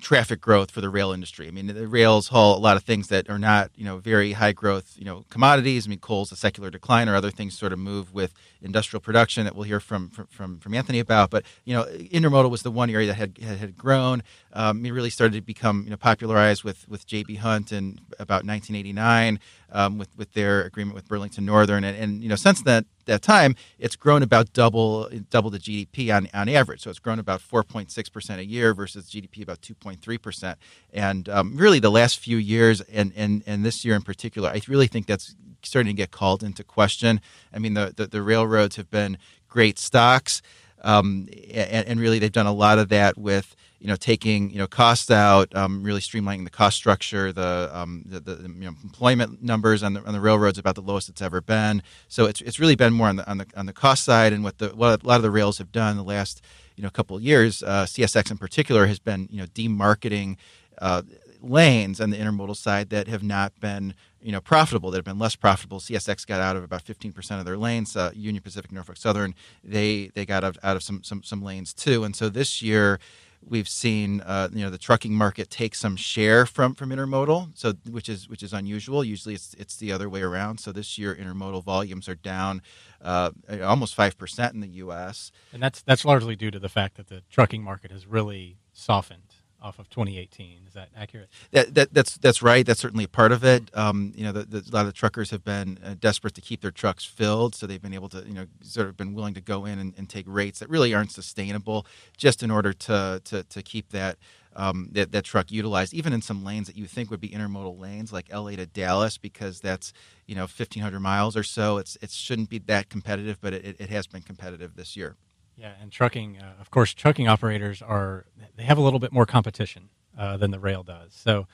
traffic 0.00 0.40
growth 0.40 0.70
for 0.70 0.80
the 0.80 0.88
rail 0.88 1.12
industry. 1.12 1.48
I 1.48 1.50
mean, 1.50 1.66
the 1.66 1.86
rails 1.86 2.28
haul 2.28 2.56
a 2.56 2.60
lot 2.60 2.76
of 2.76 2.84
things 2.84 3.08
that 3.08 3.28
are 3.28 3.38
not, 3.38 3.70
you 3.74 3.84
know, 3.84 3.98
very 3.98 4.32
high 4.32 4.52
growth, 4.52 4.94
you 4.96 5.04
know, 5.04 5.24
commodities. 5.30 5.86
I 5.86 5.90
mean, 5.90 5.98
coal's 5.98 6.32
a 6.32 6.36
secular 6.36 6.70
decline, 6.70 7.08
or 7.08 7.14
other 7.14 7.30
things 7.30 7.58
sort 7.58 7.72
of 7.72 7.78
move 7.78 8.12
with 8.12 8.32
industrial 8.62 9.00
production 9.00 9.44
that 9.44 9.54
we'll 9.54 9.64
hear 9.64 9.80
from 9.80 10.10
from 10.10 10.58
from 10.58 10.74
Anthony 10.74 10.98
about. 10.98 11.30
But 11.30 11.44
you 11.64 11.74
know, 11.74 11.84
intermodal 11.84 12.50
was 12.50 12.62
the 12.62 12.70
one 12.70 12.90
area 12.90 13.08
that 13.08 13.14
had 13.14 13.38
had, 13.38 13.76
grown. 13.76 14.22
Um, 14.52 14.84
it 14.84 14.90
really 14.90 15.10
started 15.10 15.34
to 15.34 15.40
become 15.40 15.84
you 15.84 15.90
know 15.90 15.96
popularized 15.96 16.64
with 16.64 16.88
with 16.88 17.06
J.B. 17.06 17.36
Hunt 17.36 17.72
in 17.72 18.00
about 18.18 18.44
1989 18.44 19.38
um, 19.72 19.98
with 19.98 20.16
with 20.16 20.32
their 20.32 20.62
agreement 20.62 20.94
with 20.94 21.08
Burlington 21.08 21.44
Northern, 21.44 21.84
and, 21.84 21.96
and 21.96 22.22
you 22.22 22.28
know 22.28 22.36
since 22.36 22.62
that 22.62 22.84
that 23.06 23.22
time, 23.22 23.56
it's 23.78 23.96
grown 23.96 24.22
about 24.22 24.52
double 24.52 25.08
double 25.30 25.50
the 25.50 25.58
GDP 25.58 26.14
on, 26.14 26.28
on 26.32 26.48
average. 26.48 26.82
So 26.82 26.90
it's 26.90 26.98
grown 26.98 27.18
about 27.18 27.40
4.6 27.40 28.12
percent 28.12 28.40
a 28.40 28.44
year 28.44 28.74
versus 28.74 29.10
GDP 29.10 29.42
about 29.42 29.60
2.3 29.60 30.22
percent. 30.22 30.58
And 30.92 31.28
um, 31.28 31.56
really, 31.56 31.80
the 31.80 31.90
last 31.90 32.18
few 32.18 32.36
years, 32.36 32.80
and, 32.82 33.12
and 33.16 33.42
and 33.46 33.64
this 33.64 33.84
year 33.84 33.94
in 33.94 34.02
particular, 34.02 34.48
I 34.50 34.60
really 34.68 34.86
think 34.86 35.06
that's 35.06 35.34
starting 35.62 35.94
to 35.94 35.96
get 35.96 36.10
called 36.10 36.42
into 36.42 36.62
question. 36.62 37.20
I 37.52 37.58
mean, 37.58 37.74
the 37.74 37.92
the, 37.94 38.06
the 38.06 38.22
railroads 38.22 38.76
have 38.76 38.90
been 38.90 39.18
great 39.48 39.78
stocks, 39.78 40.42
um, 40.82 41.28
and, 41.52 41.86
and 41.86 42.00
really 42.00 42.18
they've 42.18 42.32
done 42.32 42.46
a 42.46 42.52
lot 42.52 42.78
of 42.78 42.88
that 42.90 43.18
with 43.18 43.54
you 43.80 43.86
know, 43.86 43.96
taking 43.96 44.50
you 44.50 44.58
know 44.58 44.66
costs 44.66 45.10
out, 45.10 45.54
um, 45.54 45.82
really 45.82 46.00
streamlining 46.00 46.44
the 46.44 46.50
cost 46.50 46.76
structure. 46.76 47.32
The 47.32 47.70
um, 47.72 48.02
the, 48.06 48.18
the 48.18 48.42
you 48.42 48.64
know, 48.64 48.74
employment 48.82 49.42
numbers 49.42 49.82
on 49.82 49.94
the 49.94 50.04
on 50.04 50.12
the 50.12 50.20
railroads 50.20 50.58
about 50.58 50.74
the 50.74 50.82
lowest 50.82 51.08
it's 51.08 51.22
ever 51.22 51.40
been. 51.40 51.82
So 52.08 52.26
it's 52.26 52.40
it's 52.40 52.58
really 52.58 52.74
been 52.74 52.92
more 52.92 53.06
on 53.06 53.16
the 53.16 53.30
on 53.30 53.38
the 53.38 53.46
on 53.56 53.66
the 53.66 53.72
cost 53.72 54.04
side, 54.04 54.32
and 54.32 54.42
what 54.42 54.58
the 54.58 54.70
what 54.70 55.02
a 55.02 55.06
lot 55.06 55.16
of 55.16 55.22
the 55.22 55.30
rails 55.30 55.58
have 55.58 55.70
done 55.70 55.96
the 55.96 56.02
last 56.02 56.42
you 56.74 56.82
know 56.82 56.90
couple 56.90 57.16
of 57.16 57.22
years. 57.22 57.62
Uh, 57.62 57.84
CSX 57.84 58.32
in 58.32 58.38
particular 58.38 58.86
has 58.86 58.98
been 58.98 59.28
you 59.30 59.38
know 59.40 59.46
demarketing. 59.46 60.36
Uh, 60.80 61.02
lanes 61.40 62.00
on 62.00 62.10
the 62.10 62.16
intermodal 62.16 62.56
side 62.56 62.90
that 62.90 63.08
have 63.08 63.22
not 63.22 63.58
been 63.60 63.94
you 64.20 64.32
know 64.32 64.40
profitable 64.40 64.90
that 64.90 64.98
have 64.98 65.04
been 65.04 65.18
less 65.18 65.36
profitable 65.36 65.78
csx 65.78 66.26
got 66.26 66.40
out 66.40 66.56
of 66.56 66.64
about 66.64 66.84
15% 66.84 67.38
of 67.38 67.44
their 67.44 67.56
lanes 67.56 67.96
uh, 67.96 68.10
union 68.14 68.42
pacific 68.42 68.72
norfolk 68.72 68.96
southern 68.96 69.34
they 69.62 70.10
they 70.14 70.26
got 70.26 70.42
out, 70.42 70.56
out 70.62 70.76
of 70.76 70.82
some, 70.82 71.02
some 71.02 71.22
some 71.22 71.42
lanes 71.42 71.72
too 71.72 72.04
and 72.04 72.16
so 72.16 72.28
this 72.28 72.60
year 72.60 72.98
We've 73.46 73.68
seen 73.68 74.20
uh, 74.22 74.48
you 74.52 74.64
know 74.64 74.70
the 74.70 74.78
trucking 74.78 75.14
market 75.14 75.48
take 75.48 75.74
some 75.74 75.96
share 75.96 76.44
from 76.44 76.74
from 76.74 76.90
intermodal, 76.90 77.50
so 77.54 77.72
which 77.88 78.08
is 78.08 78.28
which 78.28 78.42
is 78.42 78.52
unusual. 78.52 79.04
Usually 79.04 79.34
it's 79.34 79.54
it's 79.54 79.76
the 79.76 79.92
other 79.92 80.08
way 80.08 80.22
around. 80.22 80.58
So 80.58 80.72
this 80.72 80.98
year 80.98 81.14
intermodal 81.14 81.62
volumes 81.62 82.08
are 82.08 82.16
down 82.16 82.62
uh, 83.00 83.30
almost 83.62 83.94
five 83.94 84.18
percent 84.18 84.54
in 84.54 84.60
the 84.60 84.68
U.S. 84.68 85.30
And 85.52 85.62
that's 85.62 85.82
that's 85.82 86.04
largely 86.04 86.34
due 86.34 86.50
to 86.50 86.58
the 86.58 86.68
fact 86.68 86.96
that 86.96 87.06
the 87.06 87.22
trucking 87.30 87.62
market 87.62 87.92
has 87.92 88.06
really 88.06 88.58
softened 88.72 89.27
off 89.60 89.78
of 89.78 89.88
2018. 89.90 90.60
Is 90.66 90.74
that 90.74 90.88
accurate? 90.96 91.28
That, 91.52 91.74
that, 91.74 91.94
that's 91.94 92.16
that's 92.16 92.42
right. 92.42 92.64
That's 92.64 92.80
certainly 92.80 93.04
a 93.04 93.08
part 93.08 93.32
of 93.32 93.44
it. 93.44 93.70
Um, 93.76 94.12
you 94.14 94.24
know, 94.24 94.32
the, 94.32 94.44
the, 94.44 94.58
a 94.58 94.72
lot 94.74 94.80
of 94.82 94.86
the 94.86 94.92
truckers 94.92 95.30
have 95.30 95.44
been 95.44 95.78
uh, 95.84 95.94
desperate 95.98 96.34
to 96.34 96.40
keep 96.40 96.60
their 96.60 96.70
trucks 96.70 97.04
filled, 97.04 97.54
so 97.54 97.66
they've 97.66 97.82
been 97.82 97.94
able 97.94 98.08
to, 98.10 98.24
you 98.26 98.34
know, 98.34 98.46
sort 98.62 98.88
of 98.88 98.96
been 98.96 99.14
willing 99.14 99.34
to 99.34 99.40
go 99.40 99.64
in 99.64 99.78
and, 99.78 99.94
and 99.96 100.08
take 100.08 100.26
rates 100.28 100.60
that 100.60 100.68
really 100.70 100.94
aren't 100.94 101.12
sustainable, 101.12 101.86
just 102.16 102.42
in 102.42 102.50
order 102.50 102.72
to 102.72 103.20
to, 103.24 103.42
to 103.44 103.62
keep 103.62 103.90
that. 103.90 104.16
Um, 104.56 104.88
that, 104.92 105.12
that 105.12 105.22
truck 105.22 105.52
utilized, 105.52 105.94
even 105.94 106.12
in 106.12 106.20
some 106.20 106.42
lanes 106.42 106.66
that 106.66 106.76
you 106.76 106.86
think 106.86 107.12
would 107.12 107.20
be 107.20 107.28
intermodal 107.28 107.78
lanes, 107.78 108.12
like 108.12 108.32
LA 108.32 108.52
to 108.52 108.66
Dallas, 108.66 109.16
because 109.16 109.60
that's 109.60 109.92
you 110.26 110.34
know 110.34 110.42
1,500 110.42 110.98
miles 110.98 111.36
or 111.36 111.44
so. 111.44 111.78
It's 111.78 111.96
it 112.02 112.10
shouldn't 112.10 112.48
be 112.48 112.58
that 112.60 112.88
competitive, 112.88 113.38
but 113.40 113.52
it, 113.52 113.76
it 113.78 113.88
has 113.90 114.08
been 114.08 114.22
competitive 114.22 114.74
this 114.74 114.96
year. 114.96 115.14
Yeah, 115.58 115.72
and 115.82 115.90
trucking, 115.90 116.38
uh, 116.38 116.54
of 116.60 116.70
course, 116.70 116.94
trucking 116.94 117.26
operators 117.26 117.82
are 117.82 118.26
they 118.56 118.62
have 118.62 118.78
a 118.78 118.80
little 118.80 119.00
bit 119.00 119.12
more 119.12 119.26
competition 119.26 119.88
uh, 120.16 120.36
than 120.36 120.52
the 120.52 120.60
rail 120.60 120.84
does. 120.84 121.12
So, 121.12 121.48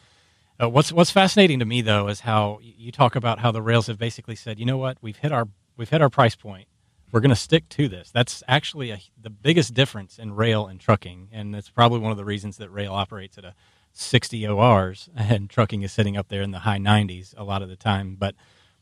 uh, 0.61 0.69
what's 0.69 0.93
what's 0.93 1.11
fascinating 1.11 1.59
to 1.61 1.65
me 1.65 1.81
though 1.81 2.09
is 2.09 2.21
how 2.21 2.59
you 2.63 2.93
talk 2.93 3.17
about 3.17 3.39
how 3.39 3.51
the 3.51 3.63
rails 3.63 3.87
have 3.87 3.99
basically 3.99 4.37
said, 4.37 4.59
you 4.59 4.67
know 4.67 4.77
what, 4.77 4.99
we've 5.01 5.17
hit 5.17 5.33
our 5.33 5.49
we've 5.79 5.89
hit 5.89 6.03
our 6.03 6.11
price 6.11 6.37
point. 6.37 6.69
We're 7.13 7.21
going 7.21 7.31
to 7.31 7.37
stick 7.37 7.69
to 7.71 7.89
this. 7.89 8.11
That's 8.11 8.43
actually 8.47 8.91
a, 8.91 9.01
the 9.19 9.31
biggest 9.31 9.73
difference 9.73 10.19
in 10.19 10.35
rail 10.35 10.67
and 10.67 10.79
trucking, 10.79 11.29
and 11.33 11.55
it's 11.57 11.71
probably 11.71 12.01
one 12.01 12.11
of 12.11 12.19
the 12.19 12.25
reasons 12.25 12.59
that 12.59 12.71
rail 12.71 12.93
operates 12.93 13.39
at 13.39 13.45
a 13.45 13.55
60 13.93 14.47
ORs, 14.49 15.09
and 15.17 15.49
trucking 15.49 15.83
is 15.83 15.93
sitting 15.93 16.17
up 16.17 16.29
there 16.29 16.43
in 16.43 16.51
the 16.51 16.61
high 16.61 16.79
90s 16.79 17.33
a 17.39 17.45
lot 17.45 17.63
of 17.63 17.71
the 17.71 17.77
time. 17.77 18.17
But 18.17 18.35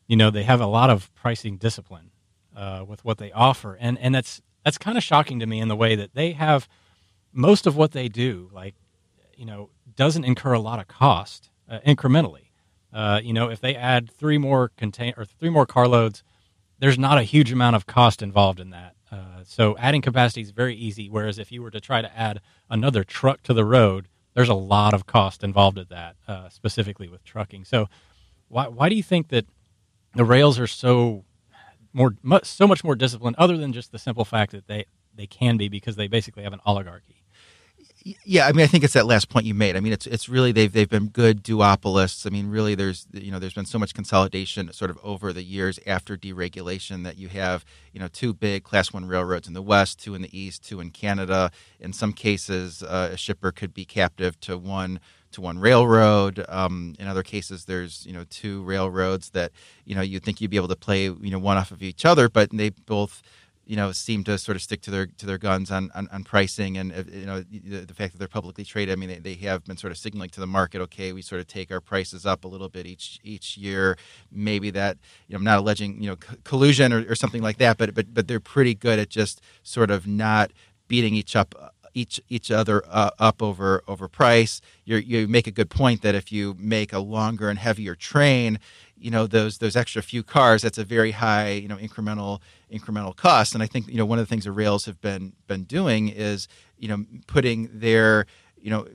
you 0.09 0.17
know 0.17 0.31
they 0.31 0.43
have 0.43 0.61
a 0.61 0.67
lot 0.67 0.91
of 0.91 1.14
pricing 1.14 1.59
discipline 1.59 2.11
uh, 2.57 2.85
with 2.88 3.05
what 3.05 3.19
they 3.19 3.31
offer, 3.31 3.76
and 3.81 3.97
and 4.00 4.12
that's 4.12 4.43
that's 4.64 4.78
kind 4.78 4.97
of 4.97 5.04
shocking 5.04 5.38
to 5.40 5.47
me 5.47 5.61
in 5.61 5.69
the 5.69 5.76
way 5.76 5.95
that 5.97 6.14
they 6.14 6.33
have 6.33 6.69
most 7.33 7.66
of 7.66 7.76
what 7.76 7.92
they 7.92 8.09
do, 8.09 8.50
like 8.52 8.75
you 9.37 9.47
know, 9.47 9.71
doesn't 9.97 10.25
incur 10.25 10.52
a 10.52 10.61
lot 10.61 10.78
of 10.78 10.88
cost 10.88 11.50
uh, 11.69 11.81
incrementally. 11.87 12.50
Uh, 12.92 13.21
you 13.23 13.33
know, 13.33 13.49
if 13.50 13.61
they 13.61 13.75
add 13.75 14.11
three 14.11 14.38
more 14.38 14.71
contain 14.76 15.14
or 15.16 15.25
three 15.25 15.50
more 15.50 15.66
carloads, 15.66 16.23
there's 16.78 16.99
not 16.99 17.19
a 17.19 17.23
huge 17.23 17.50
amount 17.50 17.75
of 17.75 17.87
cost 17.87 18.23
involved 18.23 18.61
in 18.61 18.71
that. 18.71 18.95
Uh, 19.11 19.42
so 19.45 19.76
adding 19.78 20.00
capacity 20.02 20.42
is 20.42 20.50
very 20.50 20.75
easy. 20.75 21.09
Whereas 21.09 21.38
if 21.38 21.50
you 21.50 21.62
were 21.62 21.71
to 21.71 21.81
try 21.81 22.02
to 22.02 22.19
add 22.19 22.40
another 22.71 23.04
truck 23.04 23.42
to 23.45 23.54
the 23.54 23.64
road, 23.64 24.09
there's 24.35 24.49
a 24.49 24.54
lot 24.54 24.95
of 24.95 25.07
cost 25.07 25.42
involved 25.42 25.78
in 25.78 25.87
that, 25.90 26.16
uh, 26.26 26.49
specifically 26.49 27.09
with 27.09 27.25
trucking. 27.25 27.64
So 27.64 27.88
why 28.49 28.69
why 28.69 28.88
do 28.88 28.95
you 28.95 29.02
think 29.02 29.28
that 29.28 29.47
the 30.14 30.25
rails 30.25 30.59
are 30.59 30.66
so 30.66 31.25
more 31.93 32.15
so 32.43 32.67
much 32.67 32.85
more 32.85 32.95
disciplined, 32.95 33.37
other 33.39 33.57
than 33.57 33.73
just 33.73 33.93
the 33.93 33.99
simple 33.99 34.25
fact 34.25 34.53
that 34.53 34.67
they 34.67 34.87
they 35.15 35.27
can 35.27 35.57
be 35.57 35.69
because 35.69 35.97
they 35.97 36.09
basically 36.09 36.43
have 36.43 36.53
an 36.53 36.61
oligarchy? 36.65 37.23
Yeah, 38.25 38.49
I 38.49 38.53
mean, 38.53 38.65
I 38.65 38.67
think 38.67 38.83
it's 38.83 38.95
that 38.95 39.07
last 39.07 39.29
point 39.29 39.47
you 39.47 39.55
made. 39.55 39.77
I 39.77 39.81
mean, 39.81 39.93
it's 39.93 40.07
it's 40.07 40.29
really 40.29 40.51
they've 40.51 40.73
they've 40.73 40.89
been 40.89 41.09
good 41.09 41.45
duopolists. 41.45 42.27
I 42.27 42.31
mean, 42.31 42.49
really, 42.49 42.75
there's 42.75 43.07
you 43.13 43.31
know 43.31 43.39
there's 43.39 43.55
been 43.55 43.67
so 43.67 43.79
much 43.79 43.95
consolidation 43.95 44.73
sort 44.73 44.91
of 44.91 44.99
over 45.05 45.33
the 45.33 45.43
years 45.43 45.79
after 45.87 46.17
deregulation 46.17 47.05
that 47.05 47.17
you 47.17 47.29
have 47.29 47.65
you 47.93 48.01
know 48.01 48.09
two 48.09 48.33
big 48.35 48.65
class 48.65 48.93
one 48.93 49.07
railroads 49.07 49.47
in 49.47 49.55
the 49.55 49.63
west, 49.63 50.03
two 50.03 50.15
in 50.15 50.23
the 50.23 50.37
east, 50.37 50.65
two 50.65 50.81
in 50.81 50.91
Canada. 50.91 51.53
In 51.79 51.93
some 51.93 52.13
cases, 52.13 52.83
uh, 52.83 53.11
a 53.13 53.17
shipper 53.17 53.53
could 53.53 53.73
be 53.73 53.85
captive 53.85 54.41
to 54.41 54.59
one 54.59 54.99
to 55.33 55.41
one 55.41 55.59
railroad. 55.59 56.45
Um, 56.49 56.95
in 56.99 57.07
other 57.07 57.23
cases, 57.23 57.65
there's 57.65 58.07
you 58.07 58.12
know 58.12 58.25
two 58.31 58.62
railroads 58.62 59.31
that 59.31 59.53
you 59.85 59.95
know 59.95 60.03
you 60.03 60.21
think 60.21 60.41
you'd 60.41 60.51
be 60.51 60.57
able 60.57 60.69
to 60.69 60.77
play 60.77 61.05
you 61.05 61.31
know 61.31 61.39
one 61.39 61.57
off 61.57 61.71
of 61.71 61.83
each 61.83 62.05
other, 62.05 62.29
but 62.29 62.51
they 62.51 62.71
both 62.71 63.23
you 63.65 63.77
know 63.77 63.93
seem 63.93 64.25
to 64.25 64.37
sort 64.39 64.57
of 64.57 64.62
stick 64.62 64.81
to 64.83 64.91
their 64.91 65.07
to 65.07 65.27
their 65.27 65.39
guns 65.39 65.71
on 65.71 65.91
on, 65.95 66.09
on 66.12 66.25
pricing 66.25 66.79
and 66.79 66.93
uh, 66.93 67.05
you 67.11 67.27
know 67.27 67.41
the, 67.43 67.85
the, 67.87 67.95
fact 67.95 68.12
that 68.12 68.19
they're 68.19 68.29
publicly 68.29 68.65
traded. 68.65 68.93
I 68.93 68.97
mean, 68.97 69.09
they, 69.09 69.19
they 69.19 69.35
have 69.47 69.65
been 69.65 69.77
sort 69.77 69.93
of 69.93 69.99
signaling 69.99 70.31
to 70.31 70.41
the 70.41 70.47
market, 70.47 70.81
okay, 70.83 71.12
we 71.12 71.23
sort 71.23 71.41
of 71.41 71.47
take 71.47 71.71
our 71.71 71.81
prices 71.81 72.27
up 72.27 72.45
a 72.45 72.49
little 72.49 72.69
bit 72.69 72.87
each 72.87 73.21
each 73.23 73.57
year. 73.57 73.97
Maybe 74.31 74.71
that 74.71 74.99
you 75.29 75.35
know 75.35 75.39
I'm 75.39 75.45
not 75.45 75.59
alleging 75.59 76.03
you 76.03 76.11
know 76.11 76.17
collusion 76.45 76.93
or, 76.93 77.11
or 77.11 77.15
something 77.15 77.43
like 77.43 77.59
that, 77.59 77.79
but 77.79 77.95
but 77.95 78.12
but 78.12 78.29
they're 78.29 78.41
pretty 78.41 78.75
good 78.75 78.99
at 78.99 79.09
just 79.09 79.41
sort 79.62 79.91
of 79.91 80.07
not 80.07 80.53
beating 80.89 81.15
each 81.15 81.37
up 81.37 81.55
each 81.95 82.21
each 82.29 82.51
other 82.51 82.83
uh, 82.89 83.11
up 83.19 83.43
over 83.43 83.83
over 83.87 84.09
price. 84.09 84.61
you 84.85 84.97
you 84.97 85.29
make 85.29 85.47
a 85.47 85.51
good 85.51 85.71
point 85.71 86.03
that 86.03 86.15
if 86.15 86.33
you 86.33 86.57
make 86.59 86.93
a 86.93 86.99
longer 86.99 87.49
and 87.49 87.59
heavier 87.59 87.95
train, 87.95 88.59
you 88.97 89.11
know 89.11 89.27
those 89.27 89.59
those 89.59 89.77
extra 89.77 90.03
few 90.03 90.23
cars, 90.23 90.63
that's 90.63 90.79
a 90.79 90.85
very 90.85 91.13
high 91.13 91.51
you 91.51 91.69
know 91.69 91.77
incremental 91.77 92.41
incremental 92.73 93.15
cost. 93.15 93.55
And 93.55 93.63
I 93.63 93.67
think 93.67 93.89
you 93.89 93.97
know 93.97 94.07
one 94.07 94.19
of 94.19 94.27
the 94.27 94.31
things 94.31 94.45
the 94.45 94.53
rails 94.53 94.87
have 94.87 95.01
been 95.01 95.33
been 95.47 95.65
doing 95.65 96.09
is 96.09 96.49
you 96.79 96.89
know 96.89 97.05
putting 97.27 97.69
their 97.73 98.27
you 98.61 98.71
know 98.71 98.87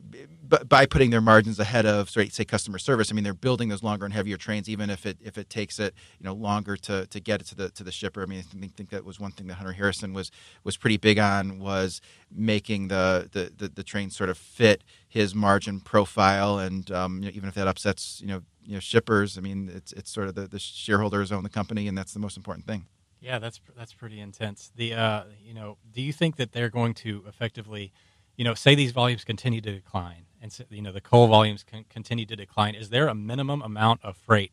by 0.67 0.85
putting 0.85 1.09
their 1.09 1.21
margins 1.21 1.59
ahead 1.59 1.85
of 1.85 2.09
say 2.09 2.45
customer 2.45 2.77
service 2.77 3.11
i 3.11 3.15
mean 3.15 3.23
they're 3.23 3.33
building 3.33 3.69
those 3.69 3.83
longer 3.83 4.05
and 4.05 4.13
heavier 4.13 4.37
trains 4.37 4.69
even 4.69 4.89
if 4.89 5.05
it 5.05 5.17
if 5.23 5.37
it 5.37 5.49
takes 5.49 5.79
it 5.79 5.93
you 6.19 6.25
know 6.25 6.33
longer 6.33 6.77
to, 6.77 7.05
to 7.07 7.19
get 7.19 7.41
it 7.41 7.47
to 7.47 7.55
the 7.55 7.69
to 7.69 7.83
the 7.83 7.91
shipper. 7.91 8.21
I 8.21 8.25
mean 8.25 8.39
i 8.39 8.41
think, 8.41 8.75
think 8.75 8.89
that 8.89 9.03
was 9.03 9.19
one 9.19 9.31
thing 9.31 9.47
that 9.47 9.55
hunter 9.55 9.73
harrison 9.73 10.13
was 10.13 10.31
was 10.63 10.77
pretty 10.77 10.97
big 10.97 11.19
on 11.19 11.59
was 11.59 12.01
making 12.31 12.87
the 12.87 13.29
the, 13.31 13.51
the, 13.55 13.69
the 13.69 13.83
train 13.83 14.09
sort 14.09 14.29
of 14.29 14.37
fit 14.37 14.83
his 15.07 15.33
margin 15.33 15.79
profile. 15.79 16.59
And 16.59 16.89
um, 16.91 17.23
you 17.23 17.29
know, 17.29 17.31
even 17.35 17.49
if 17.49 17.55
that 17.55 17.67
upsets 17.67 18.21
you 18.21 18.27
know 18.27 18.41
you 18.65 18.73
know 18.73 18.79
shippers 18.79 19.37
i 19.37 19.41
mean 19.41 19.71
it's 19.73 19.91
it's 19.93 20.11
sort 20.11 20.27
of 20.27 20.35
the, 20.35 20.47
the 20.47 20.59
shareholders 20.59 21.31
own 21.31 21.43
the 21.43 21.49
company 21.49 21.87
and 21.87 21.97
that's 21.97 22.13
the 22.13 22.19
most 22.19 22.37
important 22.37 22.65
thing. 22.65 22.85
Yeah 23.19 23.39
that's 23.39 23.59
that's 23.75 23.93
pretty 23.93 24.19
intense. 24.19 24.71
The 24.75 24.93
uh 24.93 25.23
you 25.43 25.53
know 25.53 25.77
do 25.91 26.01
you 26.01 26.13
think 26.13 26.35
that 26.37 26.51
they're 26.51 26.69
going 26.69 26.93
to 26.95 27.23
effectively 27.27 27.91
you 28.37 28.43
know, 28.43 28.53
say 28.53 28.75
these 28.75 28.91
volumes 28.91 29.23
continue 29.23 29.59
to 29.61 29.73
decline, 29.73 30.26
and 30.41 30.51
so, 30.51 30.63
you 30.69 30.81
know 30.81 30.91
the 30.91 31.01
coal 31.01 31.27
volumes 31.27 31.65
continue 31.89 32.25
to 32.25 32.35
decline. 32.35 32.75
Is 32.75 32.89
there 32.89 33.07
a 33.07 33.15
minimum 33.15 33.61
amount 33.61 34.03
of 34.03 34.17
freight 34.17 34.51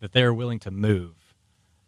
that 0.00 0.12
they're 0.12 0.34
willing 0.34 0.58
to 0.60 0.70
move 0.70 1.14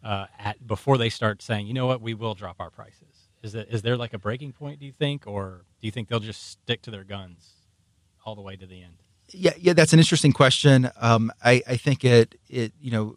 uh, 0.03 0.27
at 0.39 0.65
before 0.65 0.97
they 0.97 1.09
start 1.09 1.41
saying, 1.41 1.67
you 1.67 1.73
know 1.73 1.87
what, 1.87 2.01
we 2.01 2.13
will 2.13 2.33
drop 2.33 2.57
our 2.59 2.69
prices? 2.69 3.29
Is 3.43 3.53
that 3.53 3.69
is 3.69 3.81
there 3.81 3.97
like 3.97 4.13
a 4.13 4.19
breaking 4.19 4.53
point? 4.53 4.79
Do 4.79 4.85
you 4.85 4.91
think, 4.91 5.25
or 5.25 5.65
do 5.81 5.87
you 5.87 5.91
think 5.91 6.07
they'll 6.07 6.19
just 6.19 6.51
stick 6.51 6.81
to 6.83 6.91
their 6.91 7.03
guns 7.03 7.53
all 8.25 8.35
the 8.35 8.41
way 8.41 8.55
to 8.55 8.65
the 8.65 8.81
end? 8.81 8.97
Yeah, 9.29 9.53
yeah, 9.57 9.73
that's 9.73 9.93
an 9.93 9.99
interesting 9.99 10.33
question. 10.33 10.91
Um, 10.99 11.31
I, 11.43 11.63
I 11.67 11.77
think 11.77 12.03
it 12.03 12.35
it 12.49 12.73
you 12.79 12.91
know 12.91 13.15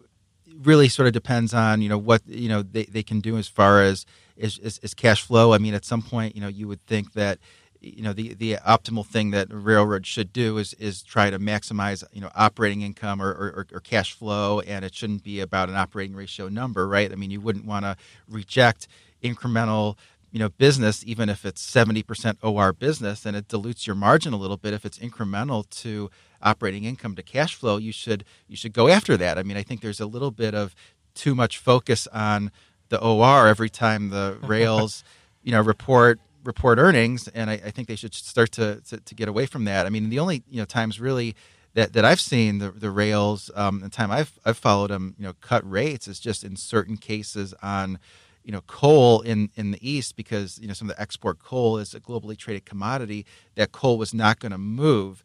really 0.62 0.88
sort 0.88 1.07
of 1.07 1.12
depends 1.12 1.52
on 1.52 1.83
you 1.83 1.88
know 1.88 1.99
what 1.99 2.23
you 2.26 2.49
know 2.49 2.62
they, 2.62 2.85
they 2.85 3.02
can 3.02 3.21
do 3.21 3.37
as 3.37 3.49
far 3.49 3.83
as 3.83 4.07
is, 4.37 4.59
is, 4.59 4.78
is 4.78 4.95
cash 4.95 5.23
flow. 5.23 5.52
I 5.52 5.59
mean, 5.59 5.75
at 5.75 5.85
some 5.85 6.02
point, 6.02 6.35
you 6.35 6.40
know, 6.40 6.49
you 6.49 6.66
would 6.69 6.85
think 6.87 7.12
that 7.12 7.38
you 7.85 8.03
know 8.03 8.12
the 8.12 8.35
the 8.35 8.55
optimal 8.67 9.05
thing 9.05 9.31
that 9.31 9.50
a 9.53 9.57
railroad 9.57 10.07
should 10.07 10.33
do 10.33 10.59
is 10.59 10.75
is 10.75 11.03
try 11.03 11.31
to 11.31 11.38
maximize 11.38 12.03
you 12.12 12.21
know 12.21 12.31
operating 12.35 12.83
income 12.83 13.21
or, 13.21 13.31
or, 13.31 13.67
or 13.73 13.81
cash 13.81 14.12
flow 14.12 14.61
and 14.61 14.85
it 14.85 14.95
shouldn't 14.95 15.23
be 15.23 15.41
about 15.41 15.69
an 15.69 15.75
operating 15.75 16.14
ratio 16.14 16.49
number 16.49 16.88
right? 16.88 17.12
I 17.12 17.14
mean 17.17 17.31
you 17.31 17.41
wouldn't 17.41 17.67
want 17.67 17.85
to 17.85 17.97
reject 18.29 18.88
incremental 19.23 19.97
you 20.31 20.38
know 20.38 20.49
business 20.49 21.05
even 21.07 21.29
if 21.29 21.45
it's 21.45 21.64
70% 21.64 22.37
or 22.43 22.73
business 22.73 23.26
and 23.26 23.37
it 23.37 23.49
dilutes 23.49 23.87
your 23.87 23.97
margin 23.97 24.33
a 24.33 24.38
little 24.38 24.57
bit. 24.57 24.73
If 24.73 24.85
it's 24.85 24.99
incremental 24.99 25.69
to 25.83 26.11
operating 26.43 26.85
income 26.85 27.14
to 27.17 27.23
cash 27.23 27.55
flow 27.55 27.76
you 27.76 27.93
should 27.93 28.25
you 28.49 28.57
should 28.57 28.73
go 28.73 28.88
after 28.88 29.17
that. 29.17 29.38
I 29.38 29.43
mean 29.43 29.57
i 29.57 29.62
think 29.62 29.81
there's 29.81 30.00
a 30.00 30.07
little 30.07 30.31
bit 30.31 30.55
of 30.55 30.75
too 31.14 31.35
much 31.35 31.59
focus 31.59 32.07
on 32.09 32.50
the 32.88 33.00
or 33.00 33.47
every 33.47 33.71
time 33.71 34.11
the 34.11 34.38
rails 34.43 35.05
you 35.43 35.53
know 35.53 35.61
report 35.61 36.21
report 36.44 36.78
earnings, 36.78 37.28
and 37.28 37.50
I, 37.50 37.54
I 37.54 37.70
think 37.70 37.88
they 37.88 37.96
should 37.96 38.14
start 38.14 38.52
to, 38.52 38.80
to, 38.88 38.98
to 38.98 39.14
get 39.14 39.28
away 39.28 39.46
from 39.46 39.64
that. 39.64 39.86
I 39.86 39.90
mean, 39.90 40.10
the 40.10 40.18
only 40.18 40.42
you 40.48 40.58
know 40.58 40.64
times 40.64 41.00
really 41.00 41.34
that, 41.74 41.92
that 41.94 42.04
I've 42.04 42.20
seen 42.20 42.58
the 42.58 42.70
the 42.70 42.90
rails, 42.90 43.50
um, 43.54 43.80
the 43.80 43.88
time 43.88 44.10
I've 44.10 44.38
I've 44.44 44.58
followed 44.58 44.90
them, 44.90 45.14
you 45.18 45.24
know, 45.24 45.34
cut 45.40 45.68
rates 45.68 46.06
is 46.08 46.20
just 46.20 46.44
in 46.44 46.56
certain 46.56 46.96
cases 46.96 47.54
on 47.62 47.98
you 48.44 48.52
know 48.52 48.60
coal 48.66 49.20
in 49.22 49.50
in 49.56 49.70
the 49.70 49.88
east 49.88 50.16
because 50.16 50.58
you 50.60 50.68
know 50.68 50.74
some 50.74 50.88
of 50.88 50.96
the 50.96 51.02
export 51.02 51.38
coal 51.38 51.78
is 51.78 51.94
a 51.94 52.00
globally 52.00 52.36
traded 52.36 52.64
commodity 52.64 53.26
that 53.54 53.72
coal 53.72 53.98
was 53.98 54.12
not 54.14 54.38
going 54.38 54.52
to 54.52 54.58
move 54.58 55.22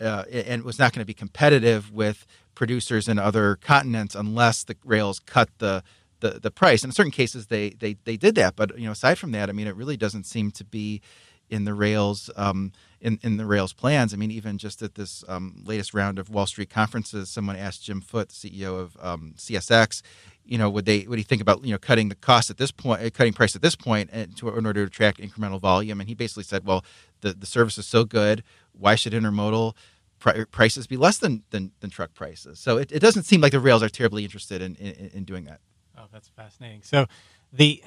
uh, 0.00 0.24
and 0.32 0.62
was 0.62 0.78
not 0.78 0.92
going 0.92 1.02
to 1.02 1.06
be 1.06 1.14
competitive 1.14 1.92
with 1.92 2.26
producers 2.54 3.08
in 3.08 3.18
other 3.18 3.56
continents 3.56 4.14
unless 4.14 4.64
the 4.64 4.76
rails 4.84 5.20
cut 5.20 5.48
the 5.58 5.82
the, 6.20 6.40
the 6.40 6.50
price. 6.50 6.84
In 6.84 6.92
certain 6.92 7.12
cases, 7.12 7.46
they, 7.46 7.70
they 7.70 7.96
they 8.04 8.16
did 8.16 8.34
that. 8.36 8.56
But 8.56 8.78
you 8.78 8.86
know, 8.86 8.92
aside 8.92 9.18
from 9.18 9.32
that, 9.32 9.48
I 9.48 9.52
mean, 9.52 9.66
it 9.66 9.76
really 9.76 9.96
doesn't 9.96 10.24
seem 10.24 10.50
to 10.52 10.64
be 10.64 11.00
in 11.48 11.64
the 11.64 11.74
rails 11.74 12.30
um, 12.36 12.72
in 13.00 13.18
in 13.22 13.36
the 13.36 13.46
rails 13.46 13.72
plans. 13.72 14.14
I 14.14 14.16
mean, 14.16 14.30
even 14.30 14.58
just 14.58 14.82
at 14.82 14.94
this 14.94 15.24
um, 15.28 15.62
latest 15.64 15.94
round 15.94 16.18
of 16.18 16.30
Wall 16.30 16.46
Street 16.46 16.70
conferences, 16.70 17.28
someone 17.28 17.56
asked 17.56 17.84
Jim 17.84 18.00
Foote, 18.00 18.28
CEO 18.28 18.78
of 18.78 18.96
um, 19.00 19.34
CSX, 19.36 20.02
you 20.44 20.58
know, 20.58 20.70
would 20.70 20.84
they 20.84 21.06
would 21.06 21.18
he 21.18 21.24
think 21.24 21.42
about 21.42 21.64
you 21.64 21.72
know 21.72 21.78
cutting 21.78 22.08
the 22.08 22.14
cost 22.14 22.50
at 22.50 22.56
this 22.56 22.70
point, 22.70 23.02
uh, 23.02 23.10
cutting 23.10 23.32
price 23.32 23.56
at 23.56 23.62
this 23.62 23.76
point, 23.76 24.10
and 24.12 24.36
to, 24.36 24.48
in 24.56 24.66
order 24.66 24.84
to 24.84 24.86
attract 24.86 25.20
incremental 25.20 25.60
volume? 25.60 26.00
And 26.00 26.08
he 26.08 26.14
basically 26.14 26.44
said, 26.44 26.66
well, 26.66 26.84
the 27.20 27.32
the 27.32 27.46
service 27.46 27.78
is 27.78 27.86
so 27.86 28.04
good, 28.04 28.42
why 28.72 28.94
should 28.94 29.12
intermodal 29.12 29.74
prices 30.50 30.86
be 30.86 30.96
less 30.96 31.18
than, 31.18 31.42
than, 31.50 31.72
than 31.80 31.90
truck 31.90 32.14
prices. 32.14 32.58
So 32.60 32.76
it, 32.76 32.92
it 32.92 33.00
doesn't 33.00 33.22
seem 33.22 33.40
like 33.40 33.52
the 33.52 33.60
rails 33.60 33.82
are 33.82 33.88
terribly 33.88 34.22
interested 34.22 34.60
in, 34.60 34.76
in, 34.76 35.10
in 35.14 35.24
doing 35.24 35.44
that. 35.44 35.60
Oh, 36.00 36.06
that's 36.12 36.28
fascinating. 36.28 36.82
So, 36.82 37.06
the 37.52 37.82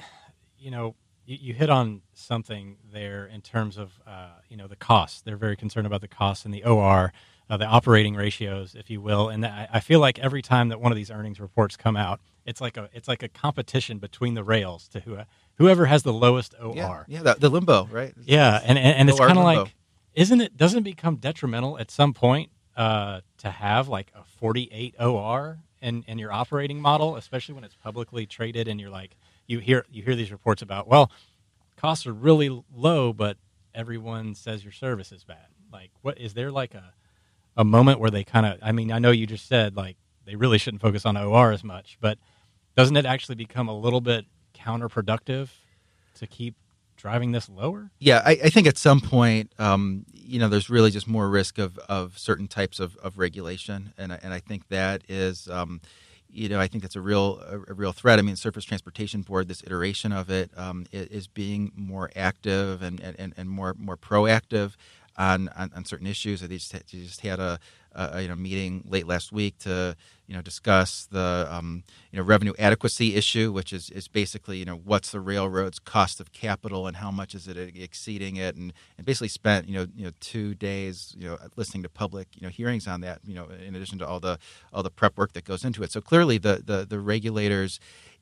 you 0.58 0.70
know 0.70 0.94
you, 1.26 1.38
you 1.40 1.54
hit 1.54 1.70
on 1.70 2.02
something 2.14 2.76
there 2.92 3.26
in 3.26 3.40
terms 3.40 3.76
of 3.76 3.92
uh, 4.06 4.30
you 4.48 4.56
know 4.56 4.66
the 4.66 4.76
costs. 4.76 5.22
They're 5.22 5.36
very 5.36 5.56
concerned 5.56 5.86
about 5.86 6.00
the 6.00 6.08
costs 6.08 6.44
and 6.44 6.54
the 6.54 6.64
OR, 6.64 7.12
uh, 7.50 7.56
the 7.56 7.66
operating 7.66 8.14
ratios, 8.14 8.74
if 8.74 8.90
you 8.90 9.00
will. 9.00 9.28
And 9.28 9.44
I, 9.44 9.68
I 9.72 9.80
feel 9.80 10.00
like 10.00 10.18
every 10.18 10.42
time 10.42 10.68
that 10.68 10.80
one 10.80 10.92
of 10.92 10.96
these 10.96 11.10
earnings 11.10 11.40
reports 11.40 11.76
come 11.76 11.96
out, 11.96 12.20
it's 12.44 12.60
like 12.60 12.76
a 12.76 12.88
it's 12.92 13.08
like 13.08 13.22
a 13.22 13.28
competition 13.28 13.98
between 13.98 14.34
the 14.34 14.44
rails 14.44 14.88
to 14.88 15.00
who 15.00 15.18
whoever 15.56 15.86
has 15.86 16.02
the 16.02 16.12
lowest 16.12 16.54
OR. 16.60 16.74
Yeah, 16.74 17.04
yeah 17.08 17.22
the, 17.22 17.34
the 17.34 17.48
limbo, 17.48 17.86
right? 17.90 18.14
Yeah, 18.24 18.60
and 18.62 18.78
and, 18.78 18.96
and 18.96 19.08
it's 19.08 19.18
kind 19.18 19.38
of 19.38 19.44
like, 19.44 19.74
isn't 20.14 20.40
it? 20.40 20.56
Doesn't 20.56 20.80
it 20.80 20.84
become 20.84 21.16
detrimental 21.16 21.78
at 21.78 21.90
some 21.90 22.12
point 22.12 22.50
uh, 22.76 23.20
to 23.38 23.50
have 23.50 23.88
like 23.88 24.12
a 24.14 24.24
48 24.24 24.96
OR 25.00 25.58
in, 25.84 26.04
in 26.08 26.18
your 26.18 26.32
operating 26.32 26.80
model, 26.80 27.16
especially 27.16 27.54
when 27.54 27.62
it's 27.62 27.76
publicly 27.76 28.26
traded 28.26 28.66
and 28.66 28.80
you're 28.80 28.90
like 28.90 29.16
you 29.46 29.58
hear 29.60 29.84
you 29.92 30.02
hear 30.02 30.16
these 30.16 30.32
reports 30.32 30.62
about 30.62 30.88
well 30.88 31.10
costs 31.76 32.06
are 32.06 32.12
really 32.14 32.64
low, 32.74 33.12
but 33.12 33.36
everyone 33.74 34.34
says 34.34 34.64
your 34.64 34.72
service 34.72 35.12
is 35.12 35.24
bad. 35.24 35.46
Like, 35.72 35.90
what 36.02 36.18
is 36.18 36.34
there 36.34 36.50
like 36.50 36.74
a 36.74 36.94
a 37.56 37.64
moment 37.64 38.00
where 38.00 38.10
they 38.10 38.24
kind 38.24 38.46
of? 38.46 38.58
I 38.62 38.72
mean, 38.72 38.90
I 38.90 38.98
know 38.98 39.10
you 39.10 39.26
just 39.26 39.46
said 39.46 39.76
like 39.76 39.96
they 40.24 40.34
really 40.36 40.58
shouldn't 40.58 40.82
focus 40.82 41.04
on 41.04 41.16
OR 41.16 41.52
as 41.52 41.62
much, 41.62 41.98
but 42.00 42.18
doesn't 42.76 42.96
it 42.96 43.06
actually 43.06 43.34
become 43.34 43.68
a 43.68 43.78
little 43.78 44.00
bit 44.00 44.24
counterproductive 44.54 45.50
to 46.14 46.26
keep 46.26 46.54
driving 46.96 47.32
this 47.32 47.48
lower? 47.48 47.90
Yeah, 47.98 48.22
I, 48.24 48.32
I 48.44 48.50
think 48.50 48.66
at 48.66 48.78
some 48.78 49.00
point, 49.00 49.52
um, 49.58 50.04
you 50.12 50.38
know, 50.38 50.48
there's 50.48 50.70
really 50.70 50.90
just 50.90 51.06
more 51.06 51.28
risk 51.28 51.58
of, 51.58 51.78
of 51.88 52.18
certain 52.18 52.48
types 52.48 52.80
of, 52.80 52.96
of 52.96 53.18
regulation, 53.18 53.92
and 53.98 54.12
I, 54.12 54.20
and 54.22 54.32
I 54.32 54.40
think 54.40 54.68
that 54.68 55.02
is, 55.08 55.48
um, 55.48 55.80
you 56.28 56.48
know, 56.48 56.58
I 56.58 56.66
think 56.66 56.82
that's 56.82 56.96
a 56.96 57.00
real 57.00 57.40
a, 57.48 57.70
a, 57.70 57.74
real 57.74 57.92
threat. 57.92 58.18
I 58.18 58.22
mean, 58.22 58.36
Surface 58.36 58.64
Transportation 58.64 59.22
Board, 59.22 59.48
this 59.48 59.62
iteration 59.62 60.12
of 60.12 60.30
it, 60.30 60.50
um, 60.56 60.86
is 60.92 61.28
being 61.28 61.72
more 61.76 62.10
active 62.16 62.82
and, 62.82 63.00
and, 63.00 63.34
and 63.36 63.48
more 63.48 63.74
more 63.78 63.96
proactive 63.96 64.72
on, 65.16 65.48
on, 65.48 65.84
certain 65.84 66.06
issues. 66.06 66.40
They 66.40 66.48
just, 66.48 66.72
they 66.72 66.80
just 66.88 67.20
had 67.20 67.38
a, 67.38 67.58
a, 67.92 68.22
you 68.22 68.28
know 68.28 68.34
meeting 68.34 68.84
late 68.88 69.06
last 69.06 69.32
week 69.32 69.58
to 69.60 69.96
you 70.26 70.34
know 70.34 70.42
discuss 70.42 71.06
the 71.10 71.46
um, 71.50 71.84
you 72.10 72.18
know 72.18 72.24
revenue 72.24 72.52
adequacy 72.58 73.14
issue, 73.14 73.52
which 73.52 73.72
is, 73.72 73.90
is 73.90 74.08
basically 74.08 74.58
you 74.58 74.64
know 74.64 74.76
what's 74.76 75.10
the 75.10 75.20
railroad's 75.20 75.78
cost 75.78 76.20
of 76.20 76.32
capital 76.32 76.86
and 76.86 76.96
how 76.96 77.10
much 77.10 77.34
is 77.34 77.48
it 77.48 77.56
exceeding 77.56 78.36
it, 78.36 78.56
and, 78.56 78.72
and 78.96 79.06
basically 79.06 79.28
spent 79.28 79.68
you 79.68 79.74
know 79.74 79.86
you 79.94 80.04
know 80.04 80.12
two 80.20 80.54
days 80.54 81.14
you 81.18 81.28
know 81.28 81.38
listening 81.56 81.82
to 81.82 81.88
public 81.88 82.28
you 82.34 82.42
know 82.42 82.48
hearings 82.48 82.86
on 82.86 83.00
that 83.02 83.20
you 83.26 83.34
know 83.34 83.48
in 83.66 83.74
addition 83.74 83.98
to 83.98 84.06
all 84.06 84.20
the 84.20 84.38
all 84.72 84.82
the 84.82 84.90
prep 84.90 85.16
work 85.18 85.32
that 85.32 85.44
goes 85.44 85.64
into 85.64 85.82
it. 85.82 85.92
So 85.92 86.00
clearly 86.00 86.38
the 86.38 86.62
the, 86.64 86.86
the 86.88 87.00
regulators 87.00 87.78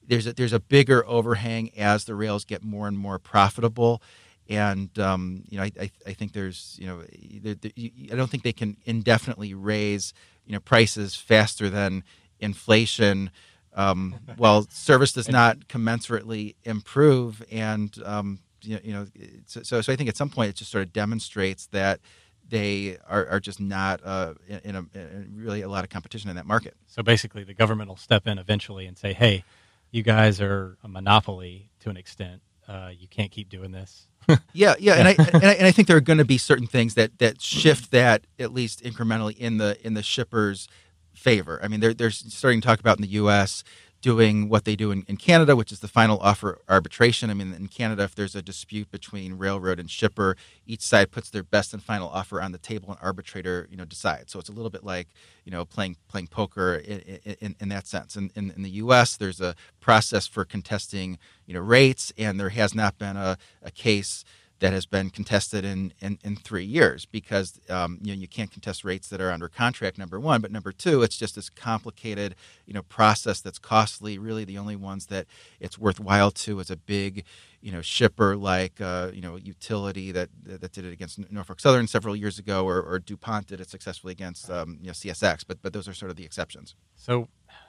there's 0.06 0.26
a, 0.26 0.32
there's 0.32 0.52
a 0.52 0.60
bigger 0.60 1.06
overhang 1.06 1.70
as 1.78 2.04
the 2.04 2.14
rails 2.14 2.44
get 2.44 2.64
more 2.64 2.88
and 2.88 2.98
more 2.98 3.18
profitable 3.18 4.02
and 4.48 4.96
um, 4.98 5.44
you 5.48 5.58
know, 5.58 5.64
I, 5.64 5.72
I, 5.80 5.90
I, 6.08 6.12
think 6.12 6.32
there's, 6.32 6.76
you 6.80 6.86
know, 6.86 7.02
I 7.02 8.16
don't 8.16 8.30
think 8.30 8.42
they 8.42 8.52
can 8.52 8.76
indefinitely 8.84 9.54
raise, 9.54 10.12
you 10.44 10.52
know, 10.52 10.60
prices 10.60 11.14
faster 11.14 11.70
than 11.70 12.04
inflation, 12.40 13.30
um, 13.74 14.16
while 14.36 14.66
service 14.70 15.12
does 15.12 15.28
not 15.28 15.68
commensurately 15.68 16.56
improve. 16.64 17.42
And 17.50 17.96
um, 18.04 18.40
you 18.62 18.74
know, 18.74 18.80
you 18.84 18.92
know 18.92 19.06
so, 19.46 19.80
so 19.80 19.92
I 19.92 19.96
think 19.96 20.08
at 20.08 20.16
some 20.16 20.30
point 20.30 20.50
it 20.50 20.56
just 20.56 20.70
sort 20.70 20.84
of 20.84 20.92
demonstrates 20.92 21.66
that 21.68 22.00
they 22.48 22.98
are, 23.08 23.26
are 23.28 23.40
just 23.40 23.60
not 23.60 24.00
uh, 24.04 24.34
in, 24.64 24.76
a, 24.76 24.84
in 24.94 25.32
really 25.36 25.62
a 25.62 25.68
lot 25.68 25.84
of 25.84 25.90
competition 25.90 26.28
in 26.28 26.36
that 26.36 26.46
market. 26.46 26.74
So 26.86 27.02
basically, 27.02 27.44
the 27.44 27.54
government 27.54 27.88
will 27.88 27.96
step 27.96 28.26
in 28.26 28.38
eventually 28.38 28.86
and 28.86 28.98
say, 28.98 29.12
"Hey, 29.12 29.44
you 29.90 30.02
guys 30.02 30.40
are 30.40 30.76
a 30.82 30.88
monopoly 30.88 31.70
to 31.80 31.90
an 31.90 31.96
extent. 31.96 32.42
Uh, 32.68 32.90
you 32.96 33.08
can't 33.08 33.30
keep 33.30 33.48
doing 33.48 33.70
this." 33.70 34.08
yeah, 34.52 34.74
yeah, 34.78 34.94
and 34.94 35.08
I, 35.08 35.10
and 35.32 35.44
I 35.44 35.52
and 35.54 35.66
I 35.66 35.72
think 35.72 35.88
there 35.88 35.96
are 35.96 36.00
going 36.00 36.18
to 36.18 36.24
be 36.24 36.38
certain 36.38 36.66
things 36.66 36.94
that 36.94 37.18
that 37.18 37.40
shift 37.40 37.90
that 37.90 38.26
at 38.38 38.52
least 38.52 38.82
incrementally 38.82 39.36
in 39.36 39.58
the 39.58 39.78
in 39.84 39.94
the 39.94 40.02
shippers' 40.02 40.68
favor. 41.14 41.60
I 41.62 41.68
mean, 41.68 41.80
they're 41.80 41.94
they're 41.94 42.10
starting 42.10 42.60
to 42.60 42.66
talk 42.66 42.80
about 42.80 42.98
in 42.98 43.02
the 43.02 43.08
U.S 43.08 43.64
doing 44.02 44.48
what 44.48 44.64
they 44.64 44.74
do 44.74 44.90
in, 44.90 45.04
in, 45.06 45.16
Canada, 45.16 45.54
which 45.54 45.70
is 45.70 45.78
the 45.78 45.88
final 45.88 46.18
offer 46.18 46.60
arbitration. 46.68 47.30
I 47.30 47.34
mean, 47.34 47.54
in 47.54 47.68
Canada, 47.68 48.02
if 48.02 48.14
there's 48.14 48.34
a 48.34 48.42
dispute 48.42 48.90
between 48.90 49.38
railroad 49.38 49.78
and 49.78 49.88
shipper, 49.88 50.36
each 50.66 50.82
side 50.82 51.12
puts 51.12 51.30
their 51.30 51.44
best 51.44 51.72
and 51.72 51.80
final 51.80 52.08
offer 52.08 52.42
on 52.42 52.50
the 52.50 52.58
table, 52.58 52.90
and 52.90 52.98
arbitrator, 53.00 53.68
you 53.70 53.76
know, 53.76 53.84
decides. 53.84 54.32
So 54.32 54.40
it's 54.40 54.48
a 54.48 54.52
little 54.52 54.70
bit 54.70 54.84
like 54.84 55.08
you 55.44 55.52
know 55.52 55.64
playing 55.64 55.96
playing 56.08 56.26
poker 56.26 56.74
in, 56.74 56.98
in, 57.40 57.56
in 57.60 57.68
that 57.68 57.86
sense. 57.86 58.16
And 58.16 58.32
in, 58.34 58.50
in, 58.50 58.62
the 58.62 58.70
U.S., 58.70 59.16
there's 59.16 59.40
a 59.40 59.54
process 59.80 60.26
for 60.26 60.44
contesting 60.44 61.18
you 61.46 61.54
know 61.54 61.60
rates, 61.60 62.12
and 62.18 62.38
there 62.38 62.50
has 62.50 62.74
not 62.74 62.98
been 62.98 63.16
a, 63.16 63.38
a 63.62 63.70
case 63.70 64.24
that 64.62 64.72
has 64.72 64.86
been 64.86 65.10
contested 65.10 65.64
in, 65.64 65.92
in, 66.00 66.20
in 66.22 66.36
three 66.36 66.64
years 66.64 67.04
because 67.04 67.60
um, 67.68 67.98
you 68.00 68.14
know 68.14 68.20
you 68.20 68.28
can't 68.28 68.52
contest 68.52 68.84
rates 68.84 69.08
that 69.08 69.20
are 69.20 69.32
under 69.32 69.48
contract. 69.48 69.98
Number 69.98 70.20
one, 70.20 70.40
but 70.40 70.52
number 70.52 70.70
two, 70.70 71.02
it's 71.02 71.16
just 71.16 71.34
this 71.34 71.50
complicated 71.50 72.36
you 72.64 72.72
know 72.72 72.82
process 72.82 73.40
that's 73.40 73.58
costly. 73.58 74.18
Really, 74.18 74.44
the 74.44 74.58
only 74.58 74.76
ones 74.76 75.06
that 75.06 75.26
it's 75.58 75.80
worthwhile 75.80 76.30
to 76.30 76.60
is 76.60 76.70
a 76.70 76.76
big 76.76 77.24
you 77.60 77.72
know 77.72 77.82
shipper 77.82 78.36
like 78.36 78.80
uh, 78.80 79.10
you 79.12 79.20
know 79.20 79.34
utility 79.34 80.12
that 80.12 80.28
that 80.44 80.70
did 80.70 80.84
it 80.84 80.92
against 80.92 81.18
Norfolk 81.32 81.58
Southern 81.58 81.88
several 81.88 82.14
years 82.14 82.38
ago, 82.38 82.64
or, 82.64 82.80
or 82.80 83.00
Dupont 83.00 83.48
did 83.48 83.60
it 83.60 83.68
successfully 83.68 84.12
against 84.12 84.48
um, 84.48 84.78
you 84.80 84.86
know 84.86 84.92
CSX. 84.92 85.44
But 85.44 85.60
but 85.60 85.72
those 85.72 85.88
are 85.88 85.94
sort 85.94 86.12
of 86.12 86.16
the 86.16 86.24
exceptions. 86.24 86.76
So 86.94 87.26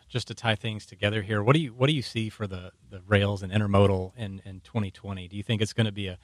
just 0.09 0.27
to 0.27 0.35
tie 0.35 0.53
things 0.53 0.85
together 0.85 1.23
here, 1.23 1.41
what 1.41 1.55
do 1.55 1.59
you 1.59 1.73
what 1.73 1.87
do 1.87 1.93
you 1.93 2.03
see 2.03 2.29
for 2.29 2.45
the, 2.45 2.71
the 2.91 3.01
rails 3.07 3.41
and 3.41 3.51
intermodal 3.51 4.11
in, 4.15 4.43
in 4.45 4.59
2020? 4.59 5.27
Do 5.27 5.35
you 5.35 5.41
think 5.41 5.59
it's 5.59 5.73
going 5.73 5.87
to 5.87 5.91
be 5.91 6.05
a 6.05 6.19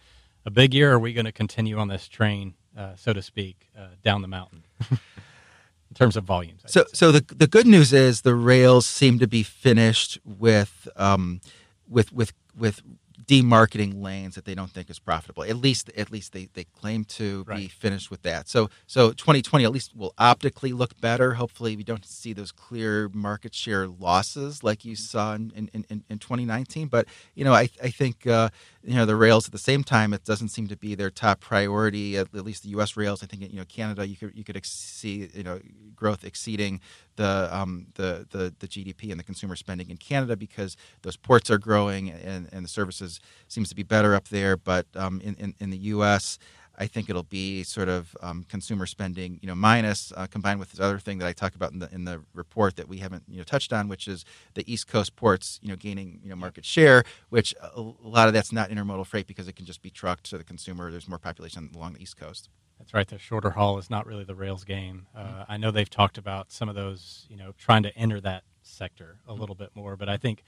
a 0.45 0.52
big 0.52 0.73
year? 0.73 0.91
Or 0.91 0.95
are 0.95 0.99
we 0.99 1.13
going 1.13 1.25
to 1.25 1.32
continue 1.32 1.78
on 1.78 1.88
this 1.88 2.08
train, 2.08 2.54
uh, 2.78 2.95
so 2.95 3.13
to 3.13 3.21
speak, 3.21 3.69
uh, 3.78 3.88
down 4.04 4.21
the 4.21 4.28
mountain 4.28 4.63
in 4.91 5.95
terms 5.95 6.15
of 6.15 6.23
volumes? 6.23 6.62
I 6.65 6.69
so, 6.69 6.86
so 6.93 7.12
the 7.12 7.23
the 7.36 7.47
good 7.47 7.67
news 7.67 7.93
is 7.93 8.21
the 8.21 8.36
rails 8.36 8.86
seem 8.86 9.19
to 9.19 9.28
be 9.28 9.43
finished 9.43 10.19
with 10.23 10.88
um, 10.95 11.41
with 11.88 12.12
with 12.12 12.34
with 12.58 12.82
demarketing 13.30 14.02
lanes 14.02 14.34
that 14.34 14.45
they 14.45 14.56
don't 14.56 14.71
think 14.71 14.89
is 14.89 14.97
profitable. 14.97 15.43
At 15.43 15.58
least, 15.58 15.91
at 15.95 16.12
least 16.12 16.34
they, 16.34 16.49
they 16.56 16.63
claim 16.63 17.06
to 17.06 17.45
right. 17.47 17.58
be 17.58 17.67
finished 17.67 18.10
with 18.10 18.23
that. 18.23 18.49
So, 18.49 18.71
so 18.88 19.12
2020 19.12 19.63
at 19.63 19.71
least 19.71 19.95
will 19.95 20.15
optically 20.17 20.73
look 20.73 20.99
better. 20.99 21.36
Hopefully, 21.36 21.75
we 21.75 21.84
don't 21.84 22.04
see 22.04 22.34
those 22.34 22.52
clear 22.52 23.08
market 23.10 23.54
share 23.54 23.88
losses 23.88 24.63
like 24.63 24.84
you 24.84 24.95
saw 24.95 25.36
in, 25.36 25.52
in, 25.56 25.86
in, 25.89 26.04
in 26.10 26.17
2019. 26.17 26.88
But 26.88 27.06
you 27.36 27.45
know, 27.45 27.54
I, 27.54 27.69
I 27.84 27.91
think 27.91 28.25
uh, 28.25 28.49
you 28.84 28.96
know 28.96 29.06
the 29.06 29.15
rails 29.15 29.46
at 29.46 29.52
the 29.52 29.58
same 29.58 29.84
time 29.84 30.13
it 30.13 30.24
doesn't 30.24 30.50
seem 30.50 30.68
to 30.68 30.78
be 30.78 30.96
their 30.96 31.10
top 31.10 31.39
priority. 31.39 32.18
At, 32.18 32.34
at 32.34 32.46
least 32.46 32.63
the 32.63 32.70
U.S. 32.70 32.96
rails. 32.96 33.24
I 33.24 33.28
think 33.28 33.52
you 33.52 33.58
know 33.58 33.65
Canada 33.65 34.08
you 34.08 34.15
could 34.15 34.32
you 34.36 34.44
could 34.44 34.65
see 34.65 35.30
you 35.34 35.44
know 35.44 35.60
growth 35.96 36.24
exceeding 36.24 36.80
the, 37.18 37.50
um, 37.52 37.88
the, 37.96 38.26
the 38.32 38.54
the 38.60 38.68
GDP 38.68 39.12
and 39.12 39.20
the 39.20 39.24
consumer 39.24 39.56
spending 39.56 39.89
in 39.89 39.98
Canada 39.98 40.38
because 40.38 40.78
those 41.02 41.18
ports 41.18 41.52
are 41.52 41.58
growing 41.58 42.10
and, 42.10 42.48
and 42.54 42.63
the 42.63 42.70
services 42.70 43.20
seems 43.50 43.68
to 43.70 43.76
be 43.76 43.84
better 43.84 44.15
up 44.15 44.30
there. 44.30 44.56
But 44.56 44.88
um, 44.96 45.20
in, 45.22 45.36
in, 45.36 45.54
in 45.60 45.70
the 45.70 45.78
U.S. 45.78 46.39
I 46.80 46.88
think 46.88 47.10
it'll 47.10 47.24
be 47.24 47.63
sort 47.63 47.89
of 47.89 48.15
um, 48.22 48.46
consumer 48.48 48.86
spending, 48.86 49.38
you 49.42 49.48
know, 49.48 49.56
minus 49.56 50.13
uh, 50.15 50.28
combined 50.28 50.60
with 50.60 50.72
this 50.72 50.80
other 50.80 50.98
thing 50.98 51.18
that 51.20 51.28
I 51.28 51.34
talk 51.34 51.54
about 51.54 51.74
in 51.74 51.80
the 51.80 51.94
in 51.94 52.06
the 52.06 52.22
report 52.34 52.78
that 52.78 52.88
we 52.88 52.98
haven't 52.98 53.24
you 53.28 53.38
know 53.38 53.44
touched 53.44 53.74
on, 53.74 53.89
which 53.89 54.08
is 54.08 54.24
the 54.54 54.72
East 54.72 54.88
Coast 54.88 55.15
ports, 55.18 55.60
you 55.62 55.68
know, 55.68 55.76
gaining 55.76 56.22
you 56.24 56.30
know 56.30 56.38
market 56.38 56.63
share, 56.65 57.04
which 57.30 57.54
a, 57.62 57.82
lot 57.82 58.28
of 58.28 58.34
that's 58.34 58.54
not 58.54 58.70
intermodal 58.70 59.06
freight 59.06 59.28
because 59.28 59.48
it 59.48 59.56
can 59.58 59.65
just 59.65 59.82
be 59.82 59.89
trucked 59.89 60.30
to 60.30 60.38
the 60.38 60.44
consumer. 60.44 60.89
There's 60.89 61.10
more 61.10 61.20
population 61.20 61.70
along 61.76 61.94
the 61.94 62.02
East 62.02 62.18
Coast. 62.18 62.50
That's 62.80 62.94
right. 62.94 63.08
The 63.08 63.20
shorter 63.20 63.50
haul 63.50 63.78
is 63.78 63.89
not 63.89 64.06
really 64.06 64.24
the 64.24 64.36
rails 64.36 64.63
game. 64.63 65.08
Uh, 65.13 65.24
mm-hmm. 65.24 65.52
I 65.52 65.58
know 65.58 65.72
they've 65.72 65.89
talked 65.89 66.18
about 66.18 66.52
some 66.52 66.70
of 66.70 66.76
those, 66.76 67.28
you 67.30 67.36
know, 67.36 67.54
trying 67.58 67.84
to 67.84 67.94
enter 67.98 68.22
that 68.22 68.44
sector 68.62 69.18
a 69.28 69.32
mm-hmm. 69.32 69.42
little 69.42 69.56
bit 69.56 69.72
more, 69.76 69.98
but 69.98 70.08
I 70.08 70.15
think 70.15 70.44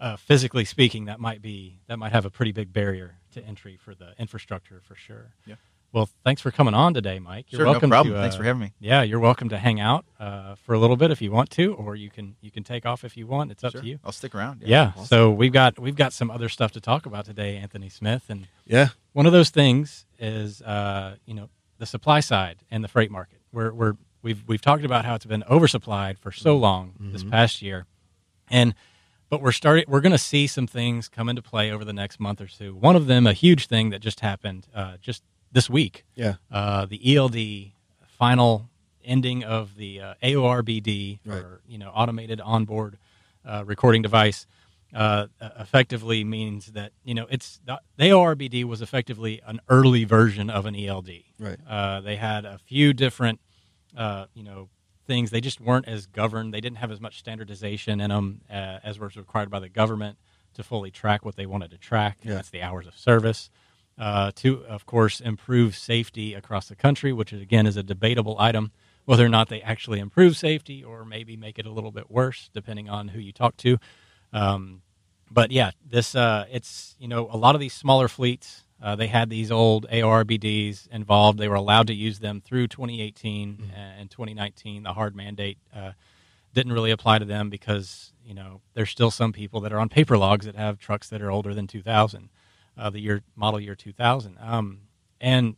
uh, 0.00 0.16
physically 0.16 0.64
speaking, 0.64 1.04
that 1.06 1.20
might 1.20 1.42
be 1.42 1.78
that 1.86 1.98
might 1.98 2.12
have 2.12 2.24
a 2.24 2.30
pretty 2.30 2.52
big 2.52 2.72
barrier 2.72 3.16
to 3.32 3.44
entry 3.44 3.76
for 3.76 3.94
the 3.94 4.14
infrastructure 4.18 4.80
for 4.86 4.94
sure. 4.94 5.32
Yeah. 5.46 5.56
Well, 5.92 6.08
thanks 6.24 6.40
for 6.40 6.52
coming 6.52 6.72
on 6.72 6.94
today, 6.94 7.18
Mike. 7.18 7.50
You're 7.50 7.60
sure, 7.60 7.66
welcome 7.66 7.90
no 7.90 7.94
problem. 7.94 8.14
To, 8.14 8.18
uh, 8.18 8.22
thanks 8.22 8.36
for 8.36 8.44
having 8.44 8.60
me. 8.60 8.72
Yeah, 8.78 9.02
you're 9.02 9.18
welcome 9.18 9.48
to 9.48 9.58
hang 9.58 9.80
out 9.80 10.04
uh, 10.20 10.54
for 10.54 10.74
a 10.74 10.78
little 10.78 10.96
bit 10.96 11.10
if 11.10 11.20
you 11.20 11.32
want 11.32 11.50
to, 11.50 11.74
or 11.74 11.96
you 11.96 12.10
can 12.10 12.36
you 12.40 12.52
can 12.52 12.62
take 12.62 12.86
off 12.86 13.02
if 13.02 13.16
you 13.16 13.26
want. 13.26 13.50
It's 13.50 13.64
up 13.64 13.72
sure. 13.72 13.80
to 13.80 13.86
you. 13.86 13.98
I'll 14.04 14.12
stick 14.12 14.34
around. 14.34 14.62
Yeah. 14.62 14.92
yeah. 14.96 15.04
So 15.04 15.30
we've 15.30 15.52
got 15.52 15.80
we've 15.80 15.96
got 15.96 16.12
some 16.12 16.30
other 16.30 16.48
stuff 16.48 16.70
to 16.72 16.80
talk 16.80 17.06
about 17.06 17.24
today, 17.24 17.56
Anthony 17.56 17.88
Smith, 17.88 18.26
and 18.28 18.46
yeah, 18.66 18.88
one 19.14 19.26
of 19.26 19.32
those 19.32 19.50
things 19.50 20.06
is 20.18 20.62
uh, 20.62 21.16
you 21.26 21.34
know 21.34 21.48
the 21.78 21.86
supply 21.86 22.20
side 22.20 22.58
and 22.70 22.84
the 22.84 22.88
freight 22.88 23.10
market. 23.10 23.40
We're, 23.52 23.72
we're 23.72 23.94
we've 24.22 24.44
we've 24.46 24.62
talked 24.62 24.84
about 24.84 25.04
how 25.04 25.16
it's 25.16 25.26
been 25.26 25.42
oversupplied 25.50 26.18
for 26.18 26.30
so 26.30 26.56
long 26.56 26.90
mm-hmm. 26.92 27.12
this 27.12 27.24
past 27.24 27.62
year, 27.62 27.86
and 28.48 28.74
but 29.28 29.42
we're 29.42 29.50
starting 29.50 29.86
we're 29.88 30.00
going 30.00 30.12
to 30.12 30.18
see 30.18 30.46
some 30.46 30.68
things 30.68 31.08
come 31.08 31.28
into 31.28 31.42
play 31.42 31.72
over 31.72 31.84
the 31.84 31.92
next 31.92 32.20
month 32.20 32.40
or 32.40 32.46
two. 32.46 32.76
One 32.76 32.94
of 32.94 33.08
them, 33.08 33.26
a 33.26 33.32
huge 33.32 33.66
thing 33.66 33.90
that 33.90 34.00
just 34.00 34.20
happened 34.20 34.68
uh, 34.72 34.98
just 35.00 35.24
this 35.52 35.68
week. 35.68 36.04
Yeah. 36.14 36.34
Uh, 36.50 36.86
the 36.86 37.16
ELD 37.16 37.72
final 38.18 38.68
ending 39.04 39.44
of 39.44 39.76
the 39.76 40.00
uh, 40.00 40.14
AOBRD, 40.22 41.20
right. 41.24 41.38
or 41.38 41.60
you 41.66 41.78
know, 41.78 41.90
automated 41.90 42.40
onboard 42.40 42.98
uh, 43.44 43.64
recording 43.66 44.02
device, 44.02 44.46
uh, 44.94 45.26
effectively 45.58 46.24
means 46.24 46.66
that 46.72 46.92
you 47.04 47.14
know 47.14 47.26
it's 47.30 47.60
the, 47.64 47.80
the 47.96 48.04
AOBRD 48.04 48.64
was 48.64 48.82
effectively 48.82 49.40
an 49.46 49.60
early 49.68 50.04
version 50.04 50.50
of 50.50 50.66
an 50.66 50.74
ELD. 50.74 51.10
Right. 51.38 51.58
Uh, 51.68 52.00
they 52.00 52.16
had 52.16 52.44
a 52.44 52.58
few 52.58 52.92
different, 52.92 53.40
uh, 53.96 54.26
you 54.34 54.42
know. 54.42 54.68
Things 55.06 55.32
they 55.32 55.40
just 55.40 55.60
weren't 55.60 55.88
as 55.88 56.06
governed. 56.06 56.54
They 56.54 56.60
didn't 56.60 56.76
have 56.76 56.92
as 56.92 57.00
much 57.00 57.18
standardization 57.18 58.00
in 58.00 58.10
them 58.10 58.42
as 58.48 59.00
was 59.00 59.16
required 59.16 59.50
by 59.50 59.58
the 59.58 59.68
government 59.68 60.18
to 60.54 60.62
fully 60.62 60.92
track 60.92 61.24
what 61.24 61.34
they 61.34 61.46
wanted 61.46 61.72
to 61.72 61.78
track. 61.78 62.18
Yeah. 62.22 62.34
That's 62.34 62.50
the 62.50 62.62
hours 62.62 62.86
of 62.86 62.96
service 62.96 63.50
uh, 64.00 64.32
to, 64.34 64.64
of 64.64 64.86
course, 64.86 65.20
improve 65.20 65.76
safety 65.76 66.32
across 66.32 66.68
the 66.68 66.74
country, 66.74 67.12
which 67.12 67.34
again 67.34 67.66
is 67.66 67.76
a 67.76 67.82
debatable 67.82 68.34
item, 68.38 68.72
whether 69.04 69.24
or 69.24 69.28
not 69.28 69.50
they 69.50 69.60
actually 69.60 70.00
improve 70.00 70.38
safety 70.38 70.82
or 70.82 71.04
maybe 71.04 71.36
make 71.36 71.58
it 71.58 71.66
a 71.66 71.70
little 71.70 71.92
bit 71.92 72.10
worse, 72.10 72.48
depending 72.54 72.88
on 72.88 73.08
who 73.08 73.20
you 73.20 73.30
talk 73.30 73.58
to. 73.58 73.76
Um, 74.32 74.80
but 75.30 75.52
yeah, 75.52 75.72
this 75.86 76.14
uh, 76.14 76.46
it's 76.50 76.96
you 76.98 77.08
know 77.08 77.28
a 77.30 77.36
lot 77.36 77.54
of 77.54 77.60
these 77.60 77.74
smaller 77.74 78.08
fleets. 78.08 78.64
Uh, 78.82 78.96
they 78.96 79.08
had 79.08 79.28
these 79.28 79.52
old 79.52 79.86
AOBRDs 79.90 80.88
involved. 80.88 81.38
They 81.38 81.48
were 81.48 81.54
allowed 81.54 81.88
to 81.88 81.94
use 81.94 82.20
them 82.20 82.40
through 82.40 82.68
2018 82.68 83.52
mm-hmm. 83.52 83.70
and 83.74 84.10
2019. 84.10 84.84
The 84.84 84.94
hard 84.94 85.14
mandate 85.14 85.58
uh, 85.76 85.92
didn't 86.54 86.72
really 86.72 86.90
apply 86.90 87.18
to 87.18 87.26
them 87.26 87.50
because 87.50 88.14
you 88.24 88.32
know 88.32 88.62
there's 88.72 88.88
still 88.88 89.10
some 89.10 89.34
people 89.34 89.60
that 89.60 89.74
are 89.74 89.78
on 89.78 89.90
paper 89.90 90.16
logs 90.16 90.46
that 90.46 90.56
have 90.56 90.78
trucks 90.78 91.10
that 91.10 91.20
are 91.20 91.30
older 91.30 91.52
than 91.52 91.66
2000. 91.66 92.30
Uh, 92.80 92.90
the 92.90 93.00
year 93.00 93.22
model 93.36 93.60
year 93.60 93.74
2000. 93.74 94.36
Um, 94.40 94.80
and 95.20 95.56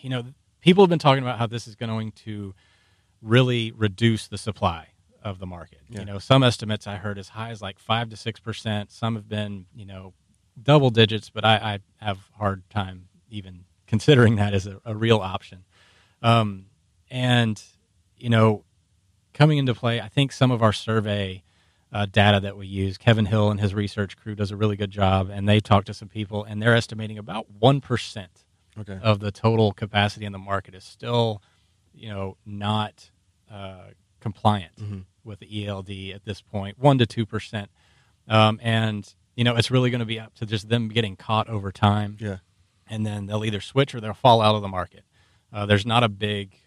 you 0.00 0.10
know, 0.10 0.24
people 0.60 0.82
have 0.84 0.90
been 0.90 0.98
talking 0.98 1.22
about 1.22 1.38
how 1.38 1.46
this 1.46 1.66
is 1.66 1.74
going 1.74 2.12
to 2.12 2.54
really 3.22 3.72
reduce 3.72 4.26
the 4.26 4.38
supply 4.38 4.88
of 5.22 5.38
the 5.38 5.46
market. 5.46 5.80
Yeah. 5.88 6.00
You 6.00 6.04
know, 6.06 6.18
some 6.18 6.42
estimates 6.42 6.86
I 6.86 6.96
heard 6.96 7.18
as 7.18 7.30
high 7.30 7.50
as 7.50 7.62
like 7.62 7.78
five 7.78 8.10
to 8.10 8.16
six 8.16 8.40
percent. 8.40 8.90
Some 8.90 9.14
have 9.14 9.28
been, 9.28 9.66
you 9.74 9.86
know, 9.86 10.14
double 10.60 10.90
digits, 10.90 11.30
but 11.30 11.44
I, 11.44 11.80
I 12.00 12.04
have 12.04 12.18
hard 12.36 12.68
time 12.70 13.08
even 13.30 13.64
considering 13.86 14.36
that 14.36 14.54
as 14.54 14.66
a, 14.66 14.80
a 14.84 14.94
real 14.94 15.18
option. 15.18 15.64
Um, 16.22 16.66
and 17.10 17.62
you 18.16 18.30
know, 18.30 18.64
coming 19.32 19.58
into 19.58 19.74
play, 19.74 20.00
I 20.00 20.08
think 20.08 20.32
some 20.32 20.50
of 20.50 20.62
our 20.62 20.72
survey 20.72 21.44
uh, 21.92 22.06
data 22.06 22.40
that 22.40 22.56
we 22.56 22.66
use, 22.66 22.98
Kevin 22.98 23.26
Hill 23.26 23.50
and 23.50 23.60
his 23.60 23.74
research 23.74 24.16
crew 24.16 24.34
does 24.34 24.50
a 24.50 24.56
really 24.56 24.76
good 24.76 24.90
job, 24.90 25.30
and 25.30 25.48
they 25.48 25.60
talk 25.60 25.84
to 25.86 25.94
some 25.94 26.08
people, 26.08 26.44
and 26.44 26.60
they're 26.62 26.74
estimating 26.76 27.18
about 27.18 27.46
one 27.50 27.80
percent 27.80 28.44
Okay. 28.78 28.98
of 29.02 29.18
the 29.20 29.30
total 29.32 29.72
capacity 29.72 30.24
in 30.26 30.32
the 30.32 30.38
market 30.38 30.74
is 30.74 30.84
still, 30.84 31.42
you 31.94 32.08
know, 32.08 32.36
not 32.46 33.10
uh, 33.50 33.88
compliant 34.20 34.76
Mhm. 34.76 35.04
with 35.24 35.38
the 35.40 35.66
ELD 35.66 36.12
at 36.12 36.24
this 36.24 36.40
point, 36.42 36.78
one 36.78 36.98
to 36.98 37.06
two 37.06 37.24
percent, 37.26 37.70
um, 38.28 38.60
and 38.62 39.14
you 39.36 39.44
know 39.44 39.56
it's 39.56 39.70
really 39.70 39.90
going 39.90 40.00
to 40.00 40.04
be 40.06 40.20
up 40.20 40.34
to 40.34 40.44
just 40.46 40.68
them 40.68 40.88
getting 40.88 41.16
caught 41.16 41.48
over 41.48 41.72
time, 41.72 42.16
Yeah. 42.20 42.38
and 42.86 43.06
then 43.06 43.26
they'll 43.26 43.44
either 43.44 43.60
switch 43.60 43.94
or 43.94 44.00
they'll 44.00 44.12
fall 44.14 44.42
out 44.42 44.54
of 44.54 44.62
the 44.62 44.68
market. 44.68 45.04
Uh, 45.52 45.64
there's 45.64 45.86
not 45.86 46.02
a 46.04 46.08
big 46.08 46.58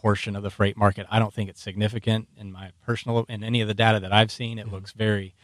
portion 0.00 0.34
of 0.36 0.42
the 0.42 0.50
freight 0.50 0.76
market. 0.76 1.06
I 1.10 1.18
don't 1.18 1.32
think 1.34 1.50
it's 1.50 1.60
significant 1.60 2.28
in 2.36 2.50
my 2.52 2.70
personal 2.84 3.24
in 3.28 3.44
any 3.44 3.60
of 3.60 3.68
the 3.68 3.74
data 3.74 4.00
that 4.00 4.12
I've 4.12 4.30
seen. 4.30 4.58
It 4.58 4.70
looks 4.72 4.92
very 4.92 5.34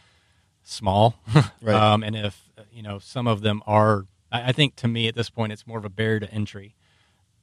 small, 0.63 1.15
Right. 1.61 1.75
um, 1.75 2.03
and 2.03 2.15
if 2.15 2.49
you 2.71 2.81
know 2.83 2.99
some 2.99 3.27
of 3.27 3.41
them 3.41 3.61
are, 3.65 4.05
I, 4.31 4.49
I 4.49 4.51
think 4.51 4.75
to 4.77 4.87
me 4.87 5.07
at 5.07 5.15
this 5.15 5.29
point 5.29 5.51
it's 5.53 5.65
more 5.65 5.77
of 5.77 5.85
a 5.85 5.89
barrier 5.89 6.19
to 6.21 6.31
entry 6.31 6.75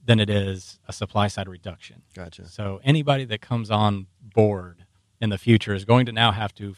than 0.05 0.21
it 0.21 0.29
is 0.29 0.79
a 0.87 0.93
supply 0.93 1.29
side 1.29 1.49
reduction. 1.49 2.03
Gotcha. 2.15 2.47
So 2.49 2.81
anybody 2.85 3.25
that 3.25 3.41
comes 3.41 3.71
on 3.71 4.07
board 4.23 4.85
in 5.21 5.31
the 5.31 5.39
future 5.39 5.73
is 5.75 5.85
going 5.87 6.05
to 6.07 6.13
now 6.13 6.33
have 6.33 6.55
to 6.57 6.75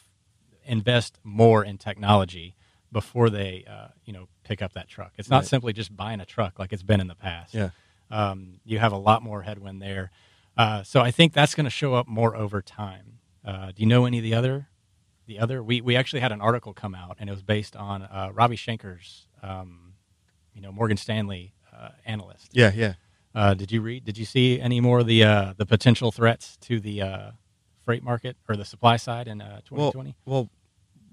invest 0.65 1.19
more 1.25 1.65
in 1.65 1.79
technology 1.79 2.55
before 2.93 3.29
they, 3.31 3.65
uh, 3.69 3.89
you 4.05 4.13
know, 4.13 4.29
pick 4.45 4.63
up 4.63 4.73
that 4.75 4.89
truck. 4.89 5.13
It's 5.19 5.29
not 5.29 5.39
Right. 5.39 5.47
simply 5.47 5.73
just 5.73 5.97
buying 5.97 6.21
a 6.21 6.25
truck 6.25 6.59
like 6.61 6.73
it's 6.73 6.85
been 6.85 7.01
in 7.01 7.09
the 7.09 7.17
past. 7.17 7.53
Yeah. 7.53 7.71
Um, 8.11 8.61
you 8.65 8.79
have 8.79 8.93
a 8.93 8.97
lot 8.97 9.23
more 9.25 9.43
headwind 9.43 9.83
there. 9.83 10.13
Uh, 10.57 10.83
so 10.83 11.01
I 11.01 11.11
think 11.11 11.33
that's 11.33 11.55
going 11.55 11.65
to 11.65 11.71
show 11.71 11.95
up 11.95 12.07
more 12.09 12.35
over 12.37 12.63
time. 12.63 13.19
Uh, 13.45 13.67
do 13.67 13.75
you 13.83 13.87
know 13.87 14.07
any 14.07 14.19
of 14.19 14.25
the 14.25 14.35
other? 14.35 14.69
The 15.27 15.39
other, 15.39 15.63
we, 15.63 15.81
we 15.81 15.97
actually 15.97 16.21
had 16.21 16.33
an 16.33 16.41
article 16.41 16.73
come 16.73 16.95
out, 16.95 17.17
and 17.19 17.29
it 17.29 17.33
was 17.33 17.43
based 17.43 17.75
on 17.77 18.03
uh, 18.03 18.31
Ravi 18.33 18.57
Shanker's, 18.57 19.27
um, 19.43 19.95
you 20.55 20.61
know, 20.61 20.71
Morgan 20.73 20.97
Stanley 20.97 21.53
uh, 21.77 21.91
analyst. 22.05 22.49
Yeah. 22.53 22.73
Yeah. 22.75 22.95
Uh, 23.35 23.53
did 23.55 23.71
you 23.71 23.83
read? 23.83 24.05
Did 24.05 24.17
you 24.17 24.25
see 24.25 24.59
any 24.61 24.81
more 24.81 25.01
of 25.01 25.07
the 25.07 25.23
uh, 25.23 25.53
the 25.59 25.67
potential 25.67 26.11
threats 26.11 26.57
to 26.63 26.81
the 26.81 27.03
uh, 27.03 27.31
freight 27.85 28.03
market 28.03 28.37
or 28.49 28.57
the 28.57 28.65
supply 28.65 28.97
side 28.97 29.29
in 29.29 29.43
uh, 29.43 29.61
Well, 29.71 29.93
2020? 29.93 30.17
well, 30.25 30.49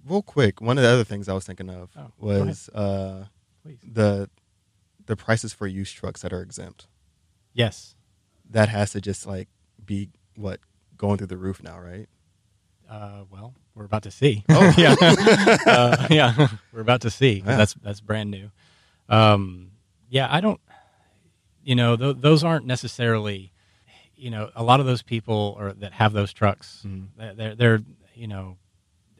real 0.08 0.22
quick, 0.22 0.62
one 0.62 0.78
of 0.78 0.84
the 0.84 0.90
other 0.90 1.04
things 1.04 1.28
I 1.28 1.34
was 1.34 1.44
thinking 1.46 1.70
of 1.70 1.90
Oh, 1.98 2.12
was 2.18 2.70
uh, 2.70 3.26
the 3.66 4.30
the 5.06 5.18
prices 5.18 5.52
for 5.54 5.68
used 5.68 5.98
trucks 5.98 6.22
that 6.22 6.32
are 6.32 6.42
exempt. 6.42 6.88
Yes. 7.54 7.96
That 8.54 8.70
has 8.70 8.92
to 8.92 9.02
just 9.02 9.28
like 9.28 9.50
be 9.86 10.10
what 10.36 10.60
going 10.98 11.18
through 11.18 11.28
the 11.28 11.38
roof 11.38 11.62
now, 11.62 11.80
right? 11.80 12.08
Uh, 12.90 13.24
well, 13.32 13.54
we're 13.76 13.86
about 13.86 14.04
to 14.04 14.12
see. 14.12 14.44
Oh. 14.50 14.74
yeah, 14.78 14.96
uh, 15.66 16.08
yeah, 16.10 16.48
we're 16.72 16.82
about 16.82 17.02
to 17.02 17.10
see. 17.10 17.44
Yeah. 17.46 17.58
That's 17.58 17.74
that's 17.76 18.02
brand 18.02 18.32
new. 18.32 18.52
Um, 19.10 19.72
yeah, 20.10 20.28
I 20.30 20.42
don't. 20.42 20.62
You 21.64 21.76
know, 21.76 21.96
th- 21.96 22.18
those 22.20 22.44
aren't 22.44 22.66
necessarily. 22.66 23.52
You 24.16 24.30
know, 24.30 24.52
a 24.56 24.64
lot 24.64 24.80
of 24.80 24.86
those 24.86 25.02
people 25.02 25.56
or 25.60 25.74
that 25.74 25.92
have 25.94 26.14
those 26.14 26.32
trucks, 26.32 26.86
they're, 27.18 27.34
they're 27.34 27.56
they're 27.56 27.80
you 28.14 28.28
know, 28.28 28.58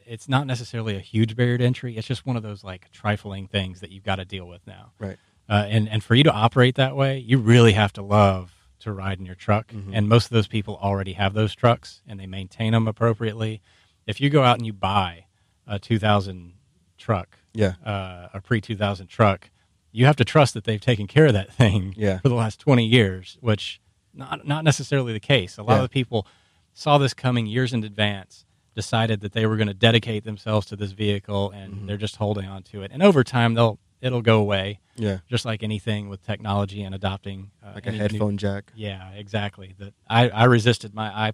it's 0.06 0.28
not 0.28 0.46
necessarily 0.46 0.96
a 0.96 1.00
huge 1.00 1.36
barrier 1.36 1.58
to 1.58 1.64
entry. 1.64 1.96
It's 1.96 2.06
just 2.06 2.24
one 2.24 2.36
of 2.36 2.42
those 2.42 2.64
like 2.64 2.90
trifling 2.90 3.48
things 3.48 3.80
that 3.80 3.90
you've 3.90 4.04
got 4.04 4.16
to 4.16 4.24
deal 4.24 4.46
with 4.46 4.66
now. 4.66 4.92
Right. 4.98 5.18
Uh, 5.48 5.66
and 5.68 5.88
and 5.88 6.02
for 6.02 6.14
you 6.14 6.24
to 6.24 6.32
operate 6.32 6.76
that 6.76 6.96
way, 6.96 7.18
you 7.18 7.38
really 7.38 7.72
have 7.72 7.92
to 7.94 8.02
love 8.02 8.52
to 8.84 8.92
ride 8.92 9.18
in 9.18 9.26
your 9.26 9.34
truck. 9.34 9.68
Mhm. 9.72 9.90
And 9.92 10.08
most 10.08 10.26
of 10.26 10.30
those 10.30 10.46
people 10.46 10.78
already 10.80 11.14
have 11.14 11.34
those 11.34 11.54
trucks 11.54 12.00
and 12.06 12.18
they 12.20 12.26
maintain 12.26 12.72
them 12.72 12.86
appropriately. 12.88 13.60
If 14.06 14.20
you 14.20 14.30
go 14.30 14.42
out 14.44 14.56
and 14.58 14.66
you 14.66 14.72
buy 14.72 15.26
a 15.66 15.78
2000 15.78 16.52
truck, 16.98 17.38
Yeah. 17.52 17.74
uh, 17.84 18.28
a 18.32 18.40
pre 18.40 18.60
2000 18.60 19.08
truck, 19.08 19.50
you 19.92 20.06
have 20.06 20.16
to 20.16 20.24
trust 20.24 20.54
that 20.54 20.64
they've 20.64 20.80
taken 20.80 21.06
care 21.06 21.26
of 21.26 21.32
that 21.34 21.52
thing 21.52 21.94
Yeah. 21.96 22.18
for 22.18 22.28
the 22.28 22.34
last 22.34 22.60
20 22.60 22.86
years, 22.86 23.36
which 23.40 23.80
not 24.12 24.46
not 24.46 24.62
necessarily 24.64 25.12
the 25.12 25.20
case. 25.20 25.58
A 25.58 25.62
lot 25.62 25.72
Yeah. 25.72 25.76
of 25.78 25.82
the 25.82 25.88
people 25.88 26.26
saw 26.72 26.98
this 26.98 27.14
coming 27.14 27.46
years 27.46 27.72
in 27.72 27.82
advance, 27.84 28.44
decided 28.74 29.20
that 29.20 29.32
they 29.32 29.46
were 29.46 29.56
going 29.56 29.68
to 29.68 29.74
dedicate 29.74 30.24
themselves 30.24 30.66
to 30.66 30.76
this 30.76 30.90
vehicle, 30.92 31.50
and 31.52 31.74
Mhm. 31.74 31.86
they're 31.86 31.96
just 31.96 32.16
holding 32.16 32.46
on 32.46 32.62
to 32.64 32.82
it. 32.82 32.90
And 32.92 33.02
over 33.02 33.22
time, 33.24 33.54
they'll 33.54 33.78
it'll 34.04 34.22
go 34.22 34.38
away, 34.40 34.80
Yeah. 34.96 35.18
just 35.28 35.44
like 35.44 35.62
anything 35.62 36.08
with 36.08 36.22
technology 36.24 36.82
and 36.82 36.94
adopting 36.94 37.50
uh, 37.62 37.72
Like 37.74 37.86
a 37.86 37.88
any 37.88 37.98
new- 37.98 38.02
headphone 38.02 38.36
jack. 38.36 38.72
yeah, 38.76 39.10
exactly. 39.12 39.74
That 39.78 39.94
I, 40.08 40.28
I 40.28 40.44
resisted 40.44 40.94
my 40.94 41.08
i 41.28 41.32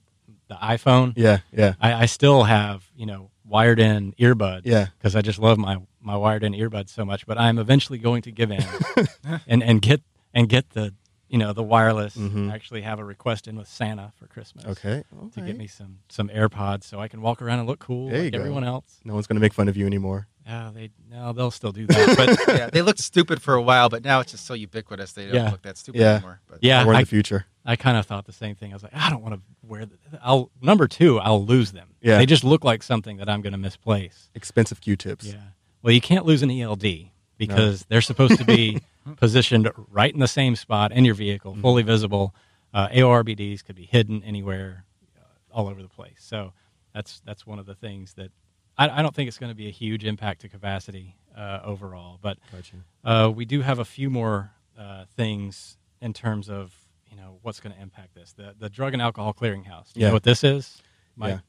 the 0.48 0.54
iPhone. 0.56 1.12
Yeah. 1.16 1.38
Yeah. 1.52 1.74
I, 1.80 1.92
I 2.02 2.06
still 2.06 2.44
have 2.44 2.88
you 2.96 3.06
know 3.06 3.30
wired 3.44 3.78
in 3.80 4.12
earbuds. 4.18 4.62
Yeah. 4.64 4.86
because 4.98 5.14
I 5.16 5.20
just 5.22 5.38
love 5.38 5.58
my 5.58 5.76
my 6.00 6.16
wired 6.16 6.42
in 6.44 6.54
earbuds 6.54 6.88
so 6.90 7.04
much. 7.04 7.26
But 7.26 7.38
I'm 7.38 7.58
eventually 7.58 7.98
going 7.98 8.22
to 8.22 8.32
give 8.32 8.50
in 8.50 8.64
and 9.46 9.62
and 9.62 9.80
get 9.82 10.00
and 10.34 10.48
get 10.48 10.70
the 10.70 10.94
you 11.28 11.38
know 11.38 11.52
the 11.52 11.62
wireless. 11.62 12.16
Mhm. 12.16 12.52
Actually, 12.52 12.80
have 12.82 12.98
a 12.98 13.04
request 13.04 13.46
in 13.46 13.54
with 13.56 13.68
Santa 13.68 14.12
for 14.16 14.26
Christmas. 14.26 14.64
Okay. 14.66 15.04
To 15.34 15.40
get 15.40 15.56
me 15.56 15.68
some 15.68 15.98
some 16.08 16.28
AirPods 16.30 16.82
so 16.84 16.98
I 17.00 17.06
can 17.06 17.20
walk 17.22 17.40
around 17.42 17.60
and 17.60 17.68
look 17.68 17.78
cool 17.78 18.08
There 18.10 18.24
like 18.24 18.34
everyone 18.34 18.64
else. 18.64 19.00
No 19.04 19.14
one's 19.14 19.28
gonna 19.28 19.38
make 19.40 19.52
fun 19.54 19.68
of 19.68 19.76
you 19.76 19.86
anymore. 19.86 20.26
Yeah, 20.46 20.70
they 20.74 20.90
no, 21.10 21.32
they'll 21.32 21.50
still 21.50 21.70
do 21.72 21.86
that. 21.86 22.16
But 22.16 22.48
yeah, 22.56 22.70
they 22.70 22.82
looked 22.82 23.00
stupid 23.00 23.40
for 23.42 23.54
a 23.54 23.62
while, 23.62 23.88
but 23.88 24.02
now 24.04 24.20
it's 24.20 24.32
just 24.32 24.46
so 24.46 24.54
ubiquitous 24.54 25.12
they 25.12 25.26
don't 25.26 25.34
Yeah. 25.34 25.50
look 25.50 25.62
that 25.62 25.76
stupid 25.76 26.00
Yeah. 26.00 26.14
anymore. 26.14 26.40
But 26.48 26.58
yeah, 26.62 26.84
We're 26.84 26.92
in 26.92 26.98
I, 26.98 27.02
the 27.02 27.06
future. 27.06 27.46
I 27.64 27.76
kind 27.76 27.96
of 27.96 28.06
thought 28.06 28.24
the 28.26 28.32
same 28.32 28.54
thing. 28.56 28.72
I 28.72 28.74
was 28.74 28.82
like, 28.82 28.94
I 28.94 29.10
don't 29.10 29.22
want 29.22 29.34
to 29.34 29.40
wear. 29.62 29.84
The, 29.86 29.96
I'll 30.22 30.50
number 30.62 30.88
two, 30.88 31.18
I'll 31.20 31.44
lose 31.44 31.72
them. 31.72 31.88
Yeah. 32.00 32.16
they 32.18 32.26
just 32.26 32.42
look 32.42 32.64
like 32.64 32.82
something 32.82 33.18
that 33.18 33.28
I'm 33.28 33.42
going 33.42 33.52
to 33.52 33.58
misplace. 33.58 34.30
Expensive 34.34 34.80
Q-tips. 34.80 35.26
Yeah. 35.26 35.34
Well, 35.82 35.92
you 35.92 36.00
can't 36.00 36.24
lose 36.24 36.42
an 36.42 36.50
ELD 36.50 36.84
because 37.36 37.84
they're 37.88 38.00
supposed 38.00 38.38
to 38.38 38.44
be 38.44 38.80
positioned 39.16 39.70
right 39.90 40.12
in 40.12 40.20
the 40.20 40.28
same 40.28 40.56
spot 40.56 40.90
in 40.92 41.04
your 41.04 41.14
vehicle, 41.14 41.52
Mm-hmm. 41.52 41.60
fully 41.62 41.82
visible. 41.82 42.34
Uh, 42.72 42.88
AOBRDs 42.88 43.64
could 43.64 43.76
be 43.76 43.84
hidden 43.84 44.22
anywhere, 44.24 44.84
uh, 45.18 45.22
all 45.52 45.68
over 45.68 45.82
the 45.82 45.88
place. 45.88 46.16
So 46.18 46.52
that's 46.94 47.20
that's 47.26 47.46
one 47.46 47.58
of 47.58 47.66
the 47.66 47.74
things 47.74 48.14
that 48.14 48.30
I, 48.80 48.98
I 48.98 49.02
don't 49.02 49.14
think 49.14 49.28
it's 49.28 49.38
going 49.38 49.50
to 49.52 49.56
be 49.56 49.68
a 49.68 49.70
huge 49.72 50.04
impact 50.04 50.40
to 50.40 50.48
capacity 50.48 51.14
uh, 51.36 51.60
overall. 51.62 52.18
But 52.20 52.38
Gotcha. 52.50 52.76
uh, 53.04 53.30
we 53.30 53.44
do 53.44 53.60
have 53.60 53.78
a 53.78 53.84
few 53.84 54.08
more 54.10 54.52
uh, 54.78 55.04
things 55.16 55.76
in 56.00 56.12
terms 56.14 56.48
of 56.48 56.74
you 57.10 57.16
know 57.16 57.38
what's 57.42 57.60
going 57.60 57.74
to 57.74 57.80
impact 57.80 58.14
this. 58.14 58.32
The 58.32 58.54
the 58.58 58.70
Drug 58.70 58.94
and 58.94 59.02
Alcohol 59.02 59.34
Clearinghouse. 59.34 59.92
Do 59.92 60.00
you 60.00 60.04
Yeah. 60.04 60.06
know 60.08 60.14
what 60.14 60.22
this 60.22 60.42
is? 60.42 60.82
Mike? 61.14 61.30
Yeah. 61.30 61.40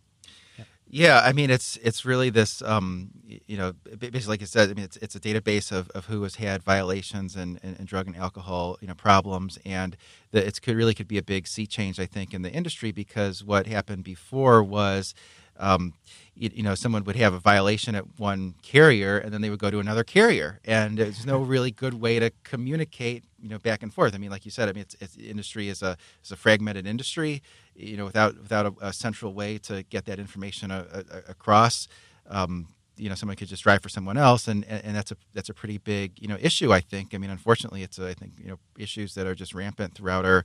Yeah, 0.94 1.22
I 1.24 1.32
mean 1.32 1.50
it's 1.50 1.78
it's 1.78 2.04
really 2.04 2.30
this 2.30 2.62
um, 2.64 3.12
you 3.48 3.56
know 3.56 3.72
basically 3.98 4.34
like 4.34 4.42
I 4.42 4.46
said 4.46 4.70
I 4.70 4.74
mean 4.74 4.84
it's 4.84 4.98
it's 4.98 5.16
a 5.16 5.22
database 5.22 5.72
of, 5.72 5.90
of 5.92 6.08
who 6.08 6.22
has 6.24 6.36
had 6.36 6.62
violations 6.64 7.38
and, 7.38 7.62
and, 7.64 7.80
and 7.80 7.88
drug 7.88 8.08
and 8.08 8.16
alcohol 8.18 8.78
you 8.82 8.90
know 8.90 8.94
problems 8.94 9.58
and 9.66 9.96
the, 10.32 10.46
it's 10.46 10.60
could 10.60 10.76
really 10.76 10.94
could 10.94 11.08
be 11.08 11.18
a 11.18 11.24
big 11.24 11.48
sea 11.48 11.66
change 11.66 11.98
I 11.98 12.06
think 12.06 12.34
in 12.34 12.42
the 12.42 12.52
industry 12.52 12.92
because 12.92 13.42
what 13.42 13.68
happened 13.68 14.04
before 14.04 14.62
was 14.62 15.14
um, 15.58 15.94
you, 16.42 16.64
know 16.64 16.76
someone 16.76 17.04
would 17.04 17.16
have 17.16 17.34
a 17.34 17.40
violation 17.40 17.94
at 17.96 18.20
one 18.20 18.56
carrier 18.64 19.18
and 19.18 19.32
then 19.32 19.42
they 19.42 19.50
would 19.50 19.60
go 19.60 19.70
to 19.70 19.80
another 19.80 20.04
carrier. 20.04 20.60
And 20.66 20.98
there's 20.98 21.26
no 21.26 21.40
really 21.40 21.72
good 21.72 21.96
way 21.96 22.20
to 22.20 22.32
communicate 22.44 23.24
you 23.40 23.50
know 23.50 23.60
back 23.60 23.84
and 23.84 23.94
forth. 23.94 24.16
I 24.16 24.18
mean 24.18 24.32
like 24.32 24.46
you 24.46 24.52
said 24.52 24.68
I 24.68 24.74
mean 24.74 24.82
it's, 24.82 24.96
it's 25.00 25.18
industry 25.18 25.70
is 25.70 25.82
a 25.82 25.98
is 26.24 26.32
a 26.32 26.36
fragmented 26.36 26.88
industry 26.88 27.44
you 27.76 27.96
know 27.96 28.06
without 28.06 28.38
without 28.38 28.66
a, 28.66 28.88
a 28.88 28.94
central 28.94 29.34
way 29.34 29.58
to 29.60 29.84
get 29.84 30.06
that 30.06 30.20
information 30.20 30.72
a, 30.72 30.86
a, 30.94 31.30
across. 31.30 31.88
Um, 32.28 32.68
you 32.98 33.10
know 33.10 33.16
someone 33.16 33.36
could 33.36 33.48
just 33.48 33.64
drive 33.64 33.82
for 33.82 33.90
someone 33.90 34.18
else 34.18 34.48
and, 34.48 34.66
and 34.66 34.84
and 34.84 34.96
that's 34.96 35.12
a 35.12 35.18
that's 35.34 35.50
a 35.50 35.54
pretty 35.54 35.78
big 35.78 36.14
you 36.20 36.28
know 36.28 36.38
issue 36.40 36.74
I 36.74 36.80
think. 36.80 37.14
I 37.14 37.18
mean 37.20 37.30
unfortunately 37.30 37.84
it's 37.84 38.00
a, 38.00 38.10
I 38.10 38.14
think 38.14 38.34
you 38.40 38.50
know 38.50 38.60
issues 38.78 39.14
that 39.14 39.28
are 39.28 39.36
just 39.36 39.54
rampant 39.54 39.94
throughout 39.94 40.26
our 40.26 40.44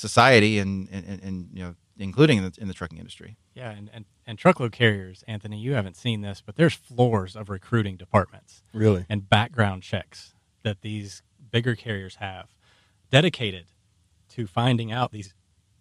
society 0.00 0.58
and 0.58 0.88
and, 0.90 1.04
and, 1.06 1.22
and 1.22 1.48
you 1.52 1.62
know 1.62 1.74
including 1.98 2.38
in 2.38 2.44
the, 2.44 2.52
in 2.58 2.66
the 2.66 2.72
trucking 2.74 2.96
industry 2.96 3.36
Yeah, 3.54 3.72
and, 3.72 3.90
and, 3.92 4.06
and 4.26 4.38
truckload 4.38 4.72
carriers, 4.72 5.22
Anthony, 5.28 5.58
you 5.58 5.74
haven't 5.74 5.96
seen 5.98 6.22
this, 6.22 6.42
but 6.44 6.56
there's 6.56 6.72
floors 6.72 7.36
of 7.36 7.50
recruiting 7.50 7.96
departments 7.98 8.62
Really. 8.72 9.04
and 9.10 9.28
background 9.28 9.82
checks 9.82 10.32
that 10.62 10.80
these 10.80 11.22
bigger 11.50 11.74
carriers 11.76 12.14
have 12.16 12.46
dedicated 13.10 13.66
to 14.30 14.46
finding 14.46 14.90
out 14.90 15.12
these 15.12 15.34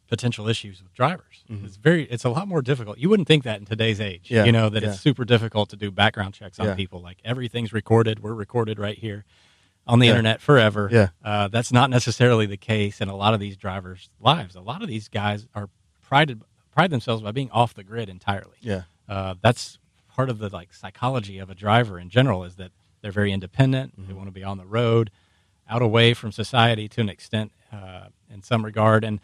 potential 0.09 0.49
issues 0.49 0.81
with 0.83 0.93
drivers. 0.93 1.45
Mhm. 1.49 1.63
It's 1.65 1.77
very 1.77 2.03
it's 2.05 2.25
a 2.25 2.29
lot 2.29 2.47
more 2.47 2.61
difficult. 2.63 2.97
You 2.97 3.07
wouldn't 3.09 3.27
think 3.27 3.43
that 3.43 3.59
in 3.59 3.65
today's 3.65 4.01
age. 4.01 4.29
Yeah, 4.31 4.43
You 4.43 4.51
know, 4.51 4.67
that 4.69 4.81
yeah. 4.83 4.89
it's 4.89 4.99
super 4.99 5.23
difficult 5.23 5.69
to 5.69 5.75
do 5.77 5.91
background 5.91 6.33
checks 6.33 6.59
on 6.59 6.65
Yeah. 6.65 6.75
people. 6.75 6.99
Like 6.99 7.19
everything's 7.23 7.71
recorded. 7.71 8.19
We're 8.19 8.33
recorded 8.33 8.79
right 8.79 8.97
here. 8.97 9.23
On 9.89 9.99
the 9.99 10.05
Yeah. 10.05 10.11
internet 10.13 10.39
forever. 10.41 10.87
Yeah. 10.91 11.09
Uh, 11.23 11.47
that's 11.49 11.71
not 11.71 11.89
necessarily 11.89 12.45
the 12.45 12.57
case 12.57 13.01
in 13.01 13.09
a 13.09 13.15
lot 13.15 13.33
of 13.33 13.39
these 13.39 13.57
drivers' 13.57 14.09
lives. 14.19 14.55
A 14.55 14.61
lot 14.61 14.81
of 14.81 14.87
these 14.87 15.07
guys 15.09 15.47
are 15.55 15.69
prided 16.01 16.41
pride 16.71 16.91
themselves 16.91 17.21
by 17.23 17.31
being 17.31 17.49
off 17.51 17.73
the 17.73 17.83
grid 17.83 18.07
entirely. 18.07 18.55
Yeah. 18.61 18.83
Uh, 19.09 19.33
that's 19.41 19.79
part 20.15 20.29
of 20.29 20.37
the 20.39 20.49
like 20.49 20.73
psychology 20.73 21.39
of 21.39 21.49
a 21.49 21.55
driver 21.55 21.99
in 21.99 22.09
general 22.09 22.43
is 22.43 22.55
that 22.55 22.71
they're 23.01 23.11
very 23.11 23.31
independent. 23.33 23.93
They 24.07 24.13
want 24.13 24.27
to 24.27 24.31
be 24.31 24.43
on 24.43 24.57
the 24.57 24.65
road, 24.65 25.09
out 25.67 25.81
away 25.81 26.13
from 26.13 26.31
society 26.31 26.87
to 26.89 27.01
an 27.01 27.09
extent 27.09 27.51
uh, 27.73 28.05
in 28.31 28.43
some 28.43 28.63
regard, 28.63 29.03
and 29.03 29.19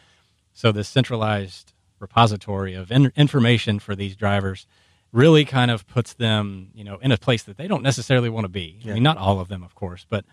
so 0.54 0.72
this 0.72 0.88
centralized 0.90 1.74
repository 2.00 2.74
of 2.74 2.92
in- 2.92 3.12
information 3.16 3.80
for 3.80 3.96
these 3.96 4.16
drivers 4.16 4.66
really 5.12 5.46
kind 5.46 5.70
of 5.72 5.88
puts 5.88 6.14
them, 6.14 6.70
you 6.74 6.84
know, 6.84 6.98
in 7.02 7.12
a 7.12 7.18
place 7.18 7.44
that 7.44 7.58
they 7.58 7.68
don't 7.68 7.84
necessarily 7.84 8.30
want 8.30 8.44
to 8.46 8.50
be. 8.50 8.80
I 8.84 8.88
Yeah. 8.88 8.94
mean, 8.96 9.04
not 9.04 9.18
all 9.18 9.40
of 9.40 9.48
them, 9.48 9.64
of 9.64 9.76
course, 9.76 10.06
but 10.10 10.26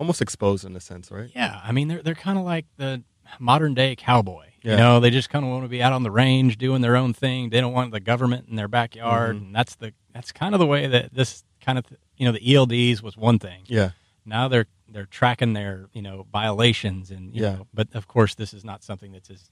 Almost 0.00 0.20
exposed 0.22 0.64
in 0.64 0.74
a 0.76 0.80
sense, 0.80 1.10
right? 1.10 1.30
yeah, 1.34 1.60
I 1.62 1.70
mean, 1.72 1.88
they're 1.88 2.02
they're 2.02 2.14
kind 2.14 2.38
of 2.38 2.44
like 2.44 2.66
the 2.76 3.02
modern 3.38 3.74
day 3.74 3.94
cowboy. 3.96 4.46
Yeah. 4.62 4.72
You 4.72 4.76
know, 4.78 5.00
they 5.00 5.10
just 5.10 5.28
kind 5.30 5.44
of 5.44 5.50
want 5.50 5.64
to 5.64 5.68
be 5.68 5.82
out 5.82 5.92
on 5.92 6.02
the 6.02 6.10
range 6.10 6.56
doing 6.58 6.80
their 6.80 6.96
own 6.96 7.12
thing. 7.12 7.50
They 7.50 7.60
don't 7.60 7.72
want 7.74 7.92
the 7.92 8.00
government 8.00 8.46
in 8.48 8.56
their 8.56 8.68
backyard, 8.68 9.36
Mm-hmm. 9.36 9.44
and 9.46 9.54
that's 9.54 9.74
the 9.76 9.92
that's 10.12 10.32
kind 10.32 10.54
of 10.54 10.58
the 10.58 10.66
way 10.66 10.86
that 10.86 11.12
this 11.14 11.44
kind 11.60 11.78
of 11.78 11.84
you 12.16 12.26
know 12.26 12.32
the 12.32 12.40
ELDs 12.40 13.02
was 13.02 13.16
one 13.16 13.38
thing. 13.38 13.62
Yeah. 13.66 13.90
Now 14.26 14.48
they're 14.48 14.66
they're 14.88 15.06
tracking 15.06 15.52
their 15.52 15.86
you 15.92 16.02
know 16.02 16.26
violations, 16.32 17.10
and 17.10 17.34
you 17.34 17.42
Yeah. 17.42 17.52
know, 17.56 17.66
but 17.72 17.88
of 17.94 18.08
course 18.08 18.34
this 18.34 18.52
is 18.54 18.64
not 18.64 18.82
something 18.82 19.12
that's 19.12 19.30
as 19.30 19.48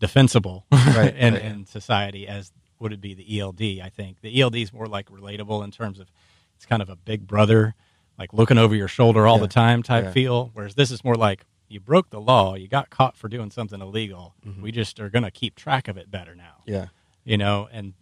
defensible 0.00 0.66
Right, 0.72 1.14
in, 1.16 1.34
right. 1.34 1.42
in 1.42 1.66
society 1.66 2.26
as 2.26 2.52
would 2.80 2.92
it 2.92 3.00
be 3.00 3.14
the 3.14 3.40
ELD. 3.40 3.62
I 3.82 3.90
think 3.94 4.20
the 4.20 4.40
ELD 4.40 4.56
is 4.56 4.72
more 4.72 4.86
like 4.86 5.08
relatable 5.10 5.64
in 5.64 5.70
terms 5.70 5.98
of 6.00 6.10
it's 6.56 6.66
kind 6.66 6.82
of 6.82 6.88
a 6.90 6.96
big 6.96 7.26
brother, 7.26 7.74
like 8.18 8.32
looking 8.32 8.58
over 8.58 8.74
your 8.74 8.88
shoulder 8.88 9.26
all 9.26 9.36
Yeah. 9.36 9.42
the 9.42 9.48
time 9.48 9.82
type 9.82 10.04
Yeah. 10.04 10.10
feel. 10.12 10.50
Whereas 10.54 10.74
this 10.74 10.90
is 10.90 11.02
more 11.04 11.14
like 11.16 11.44
you 11.68 11.80
broke 11.80 12.10
the 12.10 12.20
law, 12.20 12.54
you 12.54 12.68
got 12.68 12.90
caught 12.90 13.16
for 13.16 13.28
doing 13.28 13.50
something 13.50 13.80
illegal. 13.80 14.34
Mm-hmm. 14.46 14.62
We 14.62 14.70
just 14.72 15.00
are 15.00 15.08
going 15.10 15.24
to 15.24 15.30
keep 15.30 15.56
track 15.56 15.88
of 15.88 15.96
it 15.96 16.10
better 16.10 16.34
now 16.34 16.62
Yeah. 16.66 16.86
you 17.24 17.36
know 17.38 17.68
and 17.72 17.94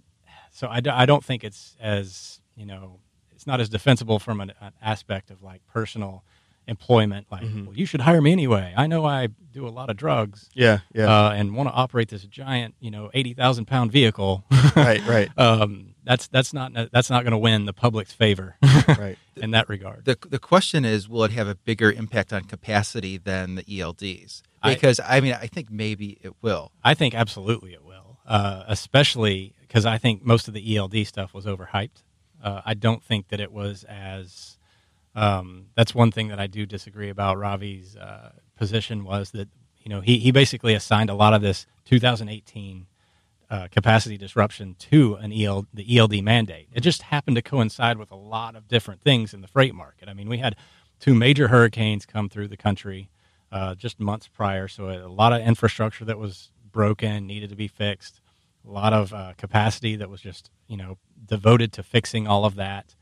so 0.50 0.68
I, 0.68 0.80
d- 0.80 0.90
I 0.90 1.06
don't 1.06 1.24
think 1.24 1.44
it's 1.44 1.76
as 1.80 2.40
you 2.56 2.66
know 2.66 2.98
it's 3.34 3.46
not 3.46 3.60
as 3.60 3.68
defensible 3.70 4.18
from 4.18 4.40
an, 4.40 4.52
an 4.60 4.72
aspect 4.82 5.30
of 5.30 5.42
like 5.42 5.62
personal 5.66 6.24
employment 6.68 7.26
like 7.30 7.42
Mm-hmm. 7.42 7.66
well 7.66 7.76
you 7.76 7.86
should 7.86 8.02
hire 8.02 8.20
me 8.22 8.30
anyway 8.32 8.72
i 8.76 8.86
know 8.86 9.04
i 9.04 9.28
do 9.52 9.66
a 9.66 9.70
lot 9.70 9.90
of 9.90 9.96
drugs 9.96 10.48
Yeah. 10.54 10.78
Yeah. 10.94 11.06
uh, 11.26 11.30
and 11.32 11.54
want 11.56 11.68
to 11.68 11.72
operate 11.74 12.08
this 12.08 12.22
giant 12.24 12.74
you 12.80 12.90
know 12.90 13.10
80000 13.14 13.64
pound 13.66 13.90
vehicle 13.90 14.44
right. 14.76 15.04
Right. 15.06 15.30
um, 15.38 15.91
that's 16.04 16.26
that's 16.28 16.52
not 16.52 16.72
that's 16.92 17.10
not 17.10 17.22
going 17.24 17.32
to 17.32 17.38
win 17.38 17.64
the 17.66 17.72
public's 17.72 18.12
favor 18.12 18.56
right. 18.88 19.16
in 19.36 19.50
that 19.52 19.68
regard 19.68 20.04
The 20.04 20.16
the 20.28 20.38
question 20.38 20.84
is, 20.84 21.08
will 21.08 21.24
it 21.24 21.30
have 21.32 21.48
a 21.48 21.54
bigger 21.54 21.90
impact 21.92 22.32
on 22.32 22.44
capacity 22.44 23.18
than 23.18 23.54
the 23.54 23.62
ELDs? 23.64 24.42
I- 24.62 24.74
Because 24.74 25.00
I, 25.00 25.20
mean, 25.20 25.34
I 25.34 25.46
think 25.46 25.70
maybe 25.70 26.18
it 26.22 26.34
will. 26.42 26.70
I 26.84 26.94
think 26.94 27.14
absolutely 27.14 27.72
it 27.72 27.84
will, 27.84 28.18
uh, 28.26 28.62
especially 28.68 29.54
because 29.60 29.84
I 29.86 29.98
think 29.98 30.24
most 30.24 30.46
of 30.48 30.54
the 30.54 30.76
ELD 30.76 31.06
stuff 31.06 31.34
was 31.34 31.46
overhyped. 31.46 32.02
Uh, 32.42 32.60
I 32.64 32.74
don't 32.74 33.02
think 33.02 33.28
that 33.28 33.40
it 33.40 33.52
was 33.52 33.84
as. 33.84 34.58
Um, 35.14 35.66
that's 35.76 35.94
one 35.94 36.10
thing 36.10 36.28
that 36.28 36.40
I 36.40 36.46
do 36.46 36.64
disagree 36.64 37.10
about. 37.10 37.36
Ravi's 37.38 37.96
uh, 37.96 38.32
position 38.56 39.04
was 39.04 39.30
that 39.32 39.48
you 39.78 39.90
know 39.90 40.00
he 40.00 40.18
he 40.18 40.30
basically 40.32 40.74
assigned 40.74 41.10
a 41.10 41.14
lot 41.14 41.34
of 41.34 41.42
this 41.42 41.66
2018 41.84 42.86
uh, 43.52 43.68
capacity 43.70 44.16
disruption 44.16 44.74
to 44.78 45.16
an 45.16 45.30
EL, 45.30 45.66
the 45.74 45.98
ELD 45.98 46.22
mandate. 46.24 46.68
It 46.72 46.80
just 46.80 47.02
happened 47.02 47.36
to 47.36 47.42
coincide 47.42 47.98
with 47.98 48.10
a 48.10 48.16
lot 48.16 48.56
of 48.56 48.66
different 48.66 49.02
things 49.02 49.34
in 49.34 49.42
the 49.42 49.46
freight 49.46 49.74
market. 49.74 50.08
I 50.08 50.14
mean, 50.14 50.26
we 50.26 50.38
had 50.38 50.56
two 50.98 51.14
major 51.14 51.48
hurricanes 51.48 52.06
come 52.06 52.30
through 52.30 52.48
the 52.48 52.56
country 52.56 53.10
uh, 53.52 53.74
just 53.74 54.00
months 54.00 54.26
prior, 54.26 54.68
so 54.68 54.88
a 54.88 55.06
lot 55.06 55.34
of 55.34 55.42
infrastructure 55.42 56.06
that 56.06 56.18
was 56.18 56.50
broken 56.72 57.26
needed 57.26 57.50
to 57.50 57.56
be 57.56 57.68
fixed. 57.68 58.22
A 58.66 58.70
lot 58.70 58.94
of 58.94 59.12
uh, 59.12 59.34
capacity 59.36 59.96
that 59.96 60.08
was 60.08 60.22
just 60.22 60.48
you 60.66 60.78
know 60.78 60.96
devoted 61.26 61.74
to 61.74 61.82
fixing 61.82 62.26
all 62.26 62.46
of 62.46 62.54
that. 62.54 62.94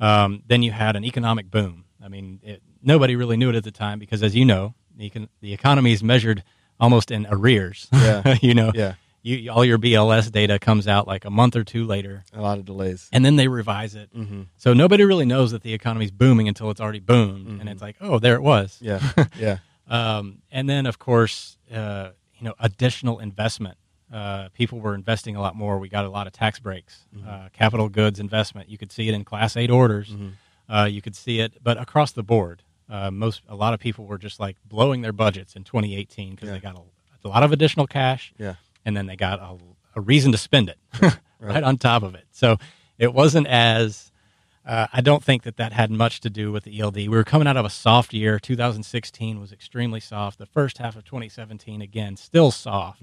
Um, 0.00 0.44
then 0.46 0.62
you 0.62 0.72
had 0.72 0.96
an 0.96 1.04
economic 1.04 1.50
boom. 1.50 1.84
I 2.02 2.08
mean, 2.08 2.40
it, 2.42 2.62
nobody 2.82 3.16
really 3.16 3.36
knew 3.36 3.50
it 3.50 3.54
at 3.54 3.64
the 3.64 3.70
time 3.70 3.98
because, 3.98 4.22
as 4.22 4.34
you 4.34 4.46
know, 4.46 4.74
the, 4.96 5.10
econ- 5.10 5.28
the 5.42 5.52
economy 5.52 5.92
is 5.92 6.02
measured 6.02 6.42
almost 6.80 7.10
in 7.10 7.26
arrears. 7.28 7.86
Yeah. 7.92 8.36
you 8.42 8.54
know, 8.54 8.72
Yeah. 8.74 8.94
You, 9.24 9.50
all 9.50 9.64
your 9.64 9.78
BLS 9.78 10.30
data 10.30 10.58
comes 10.58 10.86
out 10.86 11.08
like 11.08 11.24
a 11.24 11.30
month 11.30 11.56
or 11.56 11.64
two 11.64 11.84
later, 11.86 12.24
A 12.32 12.40
lot 12.40 12.58
of 12.58 12.64
delays. 12.64 13.08
and 13.12 13.24
then 13.24 13.36
they 13.36 13.48
revise 13.48 13.94
it. 13.96 14.14
Mm-hmm. 14.14 14.42
So 14.58 14.72
nobody 14.74 15.02
really 15.04 15.24
knows 15.24 15.50
that 15.52 15.62
the 15.62 15.72
economy's 15.74 16.10
booming 16.12 16.46
until 16.46 16.70
it's 16.70 16.80
already 16.80 17.00
boomed, 17.00 17.60
and 17.60 17.68
it's 17.68 17.82
like, 17.82 17.96
oh, 18.00 18.18
there 18.18 18.34
it 18.36 18.42
was. 18.42 18.78
Yeah. 18.80 19.00
Yeah. 19.38 19.58
Um, 19.88 20.42
and 20.52 20.68
then, 20.68 20.86
of 20.86 20.98
course, 20.98 21.56
uh, 21.72 22.10
you 22.38 22.44
know, 22.44 22.54
additional 22.58 23.18
investment. 23.18 23.76
Uh, 24.12 24.48
people 24.54 24.78
were 24.80 24.94
investing 24.94 25.34
a 25.36 25.40
lot 25.40 25.56
more. 25.56 25.78
We 25.78 25.88
got 25.88 26.04
a 26.04 26.08
lot 26.10 26.26
of 26.26 26.32
tax 26.32 26.58
breaks, 26.60 27.06
uh, 27.26 27.48
capital 27.52 27.88
goods 27.88 28.20
investment. 28.20 28.68
You 28.68 28.78
could 28.78 28.92
see 28.92 29.08
it 29.08 29.14
in 29.14 29.24
Class 29.24 29.56
Eight 29.56 29.70
orders. 29.70 30.14
Uh, 30.68 30.84
you 30.90 31.02
could 31.02 31.16
see 31.16 31.40
it, 31.40 31.54
but 31.62 31.78
across 31.80 32.12
the 32.12 32.22
board, 32.22 32.62
uh, 32.88 33.10
most 33.10 33.42
a 33.48 33.56
lot 33.56 33.74
of 33.74 33.80
people 33.80 34.06
were 34.06 34.18
just 34.18 34.38
like 34.40 34.56
blowing 34.66 35.00
their 35.02 35.12
budgets 35.12 35.56
in 35.56 35.64
2018 35.64 36.30
because 36.34 36.48
Yeah. 36.48 36.54
they 36.54 36.60
got 36.60 36.76
a, 36.76 37.26
a 37.26 37.28
lot 37.28 37.42
of 37.42 37.52
additional 37.52 37.86
cash, 37.86 38.32
Yeah. 38.38 38.54
And 38.84 38.96
then 38.96 39.06
they 39.06 39.16
got 39.16 39.40
a, 39.40 39.56
a 39.96 40.00
reason 40.00 40.32
to 40.32 40.38
spend 40.38 40.68
it 40.68 40.78
right. 41.40 41.62
on 41.62 41.78
top 41.78 42.02
of 42.02 42.14
it. 42.14 42.24
So 42.30 42.58
it 42.98 43.12
wasn't 43.12 43.46
as 43.46 44.12
uh, 44.66 44.86
I 44.92 45.00
don't 45.02 45.22
think 45.22 45.42
that 45.42 45.56
that 45.58 45.72
had 45.72 45.90
much 45.90 46.20
to 46.20 46.30
do 46.30 46.50
with 46.50 46.64
the 46.64 46.80
ELD. 46.80 46.96
We 46.96 47.08
were 47.08 47.24
coming 47.24 47.46
out 47.46 47.56
of 47.56 47.66
a 47.66 47.70
soft 47.70 48.14
year. 48.14 48.38
2016 48.38 49.38
was 49.38 49.52
extremely 49.52 50.00
soft. 50.00 50.38
The 50.38 50.46
first 50.46 50.78
half 50.78 50.96
of 50.96 51.04
2017, 51.04 51.82
again, 51.82 52.16
still 52.16 52.50
soft. 52.50 53.02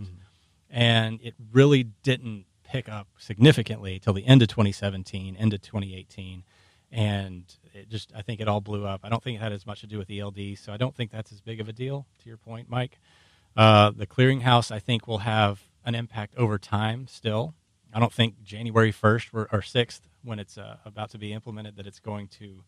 And 0.70 1.20
it 1.22 1.36
really 1.52 1.84
didn't 1.84 2.46
pick 2.64 2.90
up 2.90 3.08
significantly 3.18 4.00
till 4.00 4.14
the 4.14 4.26
end 4.26 4.42
of 4.42 4.48
2017, 4.48 5.36
end 5.36 5.54
of 5.54 5.62
2018. 5.62 6.44
And 6.92 7.44
it 7.74 7.90
just, 7.90 8.12
I 8.16 8.22
think 8.22 8.40
it 8.40 8.48
all 8.48 8.62
blew 8.62 8.86
up. 8.86 9.02
I 9.04 9.10
don't 9.10 9.22
think 9.22 9.38
it 9.38 9.42
had 9.42 9.52
as 9.52 9.68
much 9.68 9.82
to 9.82 9.88
do 9.88 9.98
with 10.00 10.10
ELD. 10.10 10.58
So 10.58 10.74
I 10.74 10.78
don't 10.78 10.96
think 10.96 11.12
that's 11.12 11.32
as 11.32 11.42
big 11.42 11.60
of 11.60 11.70
a 11.70 11.74
deal, 11.74 12.08
to 12.24 12.28
your 12.28 12.38
point, 12.38 12.70
Mike. 12.70 12.98
Uh, 13.56 13.92
the 13.92 14.08
clearinghouse, 14.08 14.72
I 14.72 14.80
think, 14.80 15.08
will 15.08 15.20
have 15.20 15.62
an 15.86 15.96
impact 15.96 16.36
over 16.36 16.58
time 16.58 17.08
still. 17.08 17.56
I 17.94 18.00
don't 18.00 18.14
think 18.14 18.42
January 18.44 18.94
1st 18.94 19.28
or, 19.34 19.50
or 19.52 19.60
6th, 19.60 20.02
when 20.24 20.40
it's 20.40 20.58
uh, 20.58 20.78
about 20.86 21.10
to 21.12 21.18
be 21.18 21.34
implemented, 21.34 21.76
that 21.76 21.88
it's 21.88 22.00
going 22.00 22.28
to 22.40 22.64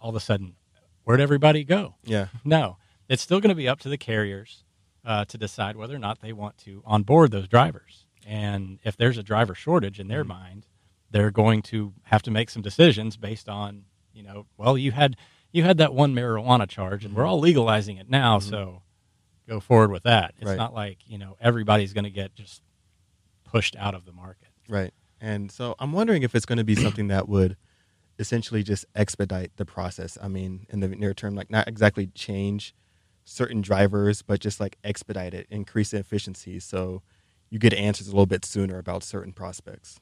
all 0.00 0.10
of 0.10 0.16
a 0.16 0.20
sudden, 0.20 0.56
where'd 1.04 1.20
everybody 1.20 1.62
go? 1.64 1.94
Yeah. 2.02 2.26
No, 2.44 2.76
it's 3.08 3.22
still 3.22 3.40
going 3.40 3.50
to 3.50 3.54
be 3.54 3.68
up 3.68 3.78
to 3.80 3.88
the 3.88 3.96
carriers 3.96 4.64
uh, 5.04 5.24
to 5.26 5.38
decide 5.38 5.76
whether 5.76 5.94
or 5.94 6.00
not 6.00 6.20
they 6.20 6.32
want 6.32 6.58
to 6.58 6.82
onboard 6.84 7.30
those 7.30 7.48
drivers. 7.48 8.06
And 8.26 8.78
if 8.84 8.96
there's 8.96 9.18
a 9.18 9.22
driver 9.22 9.54
shortage 9.54 10.00
in 10.00 10.08
their 10.08 10.24
mind, 10.24 10.66
they're 11.10 11.30
going 11.30 11.62
to 11.62 11.92
have 12.04 12.22
to 12.22 12.30
make 12.30 12.50
some 12.50 12.62
decisions 12.62 13.16
based 13.16 13.48
on, 13.48 13.84
you 14.12 14.22
know, 14.22 14.46
well, 14.56 14.76
you 14.76 14.92
had 14.92 15.16
you 15.50 15.62
had 15.62 15.76
that 15.78 15.92
one 15.92 16.14
marijuana 16.14 16.66
charge, 16.66 17.04
and 17.04 17.14
we're 17.14 17.26
all 17.26 17.38
legalizing 17.38 17.98
it 17.98 18.08
now, 18.08 18.38
so 18.38 18.81
go 19.48 19.60
forward 19.60 19.90
with 19.90 20.04
that. 20.04 20.34
It's 20.38 20.46
Right. 20.48 20.56
not 20.56 20.74
like 20.74 20.98
you 21.06 21.18
know 21.18 21.36
everybody's 21.40 21.92
going 21.92 22.04
to 22.04 22.10
get 22.10 22.34
just 22.34 22.62
pushed 23.44 23.76
out 23.76 23.94
of 23.94 24.04
the 24.04 24.12
market. 24.12 24.48
Right. 24.68 24.92
And 25.20 25.50
so 25.52 25.74
I'm 25.78 25.92
wondering 25.92 26.22
if 26.22 26.34
it's 26.34 26.46
going 26.46 26.58
to 26.58 26.64
be 26.64 26.74
something 26.74 27.08
that 27.08 27.28
would 27.28 27.56
essentially 28.18 28.62
just 28.62 28.84
expedite 28.94 29.52
the 29.56 29.64
process. 29.64 30.16
I 30.20 30.28
mean, 30.28 30.66
in 30.70 30.80
the 30.80 30.88
near 30.88 31.14
term, 31.14 31.34
like 31.34 31.50
not 31.50 31.68
exactly 31.68 32.06
change 32.08 32.74
certain 33.24 33.60
drivers, 33.60 34.22
but 34.22 34.40
just 34.40 34.58
like 34.60 34.78
expedite 34.84 35.32
it, 35.34 35.46
increase 35.50 35.90
the 35.92 35.98
efficiency 35.98 36.58
so 36.60 37.02
you 37.50 37.58
get 37.58 37.72
answers 37.74 38.08
a 38.08 38.10
little 38.10 38.26
bit 38.26 38.44
sooner 38.44 38.78
about 38.78 39.02
certain 39.04 39.32
prospects. 39.32 40.00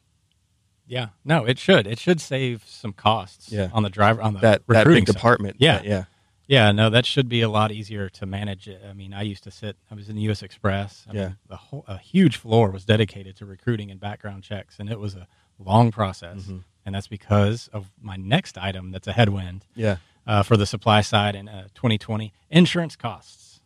Yeah, 0.87 1.09
no, 1.24 1.44
it 1.44 1.59
should. 1.59 1.87
It 1.87 1.98
should 1.98 2.20
save 2.20 2.64
some 2.66 2.92
costs 2.92 3.53
Yeah. 3.53 3.68
on 3.72 3.83
the 3.83 3.90
driver 3.90 4.22
on 4.22 4.35
the 4.35 4.40
That 4.40 4.62
that 4.68 4.79
recruiting 4.79 5.05
big 5.05 5.14
department. 5.14 5.57
Yeah. 5.59 5.76
that- 5.79 5.85
yeah. 5.85 6.05
Yeah, 6.50 6.72
no, 6.72 6.90
that 6.90 7.06
should 7.06 7.28
be 7.28 7.42
a 7.42 7.48
lot 7.48 7.70
easier 7.70 8.08
to 8.08 8.26
manage. 8.26 8.68
I 8.68 8.92
mean, 8.92 9.14
I 9.14 9.22
used 9.22 9.44
to 9.44 9.52
sit. 9.52 9.76
I 9.88 9.94
was 9.94 10.08
in 10.08 10.16
the 10.16 10.22
U.S. 10.22 10.42
Xpress. 10.42 11.06
I 11.08 11.12
Yeah. 11.14 11.24
mean, 11.26 11.36
the 11.48 11.56
whole 11.56 11.84
a 11.86 11.96
huge 11.96 12.36
floor 12.36 12.70
was 12.72 12.84
dedicated 12.84 13.36
to 13.36 13.46
recruiting 13.46 13.88
and 13.90 14.00
background 14.00 14.42
checks, 14.42 14.80
and 14.80 14.90
it 14.90 14.98
was 14.98 15.14
a 15.14 15.28
long 15.60 15.92
process. 15.92 16.38
Mm-hmm. 16.40 16.58
And 16.84 16.94
that's 16.94 17.06
because 17.06 17.68
of 17.72 17.92
my 18.00 18.16
next 18.16 18.58
item. 18.58 18.90
That's 18.90 19.06
a 19.06 19.12
headwind 19.12 19.64
Yeah. 19.76 19.98
uh, 20.26 20.42
for 20.42 20.56
the 20.56 20.66
supply 20.66 21.02
side 21.02 21.36
in 21.36 21.48
uh, 21.48 21.68
2020. 21.74 22.32
Insurance 22.50 22.96
costs 22.96 23.60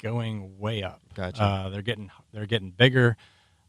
going 0.00 0.58
way 0.60 0.84
up. 0.84 1.00
Gotcha. 1.14 1.42
Uh, 1.42 1.68
they're 1.70 1.82
getting 1.82 2.10
they're 2.32 2.46
getting 2.46 2.70
bigger. 2.70 3.16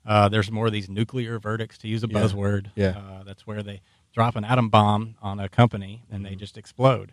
Uh, 0.06 0.30
there's 0.30 0.52
more 0.52 0.68
of 0.68 0.72
these 0.72 0.88
nuclear 0.88 1.40
verdicts, 1.40 1.80
to 1.80 1.88
use 1.88 2.04
a 2.04 2.08
Yeah. 2.08 2.14
buzzword. 2.20 2.68
Yeah. 2.76 2.90
Uh, 2.90 3.24
that's 3.24 3.48
where 3.48 3.64
they 3.64 3.82
drop 4.16 4.36
an 4.36 4.44
atom 4.46 4.70
bomb 4.70 5.16
on 5.22 5.40
a 5.40 5.48
company 5.50 6.04
and 6.10 6.24
Mm-hmm. 6.24 6.32
they 6.32 6.36
just 6.36 6.58
explode 6.58 7.12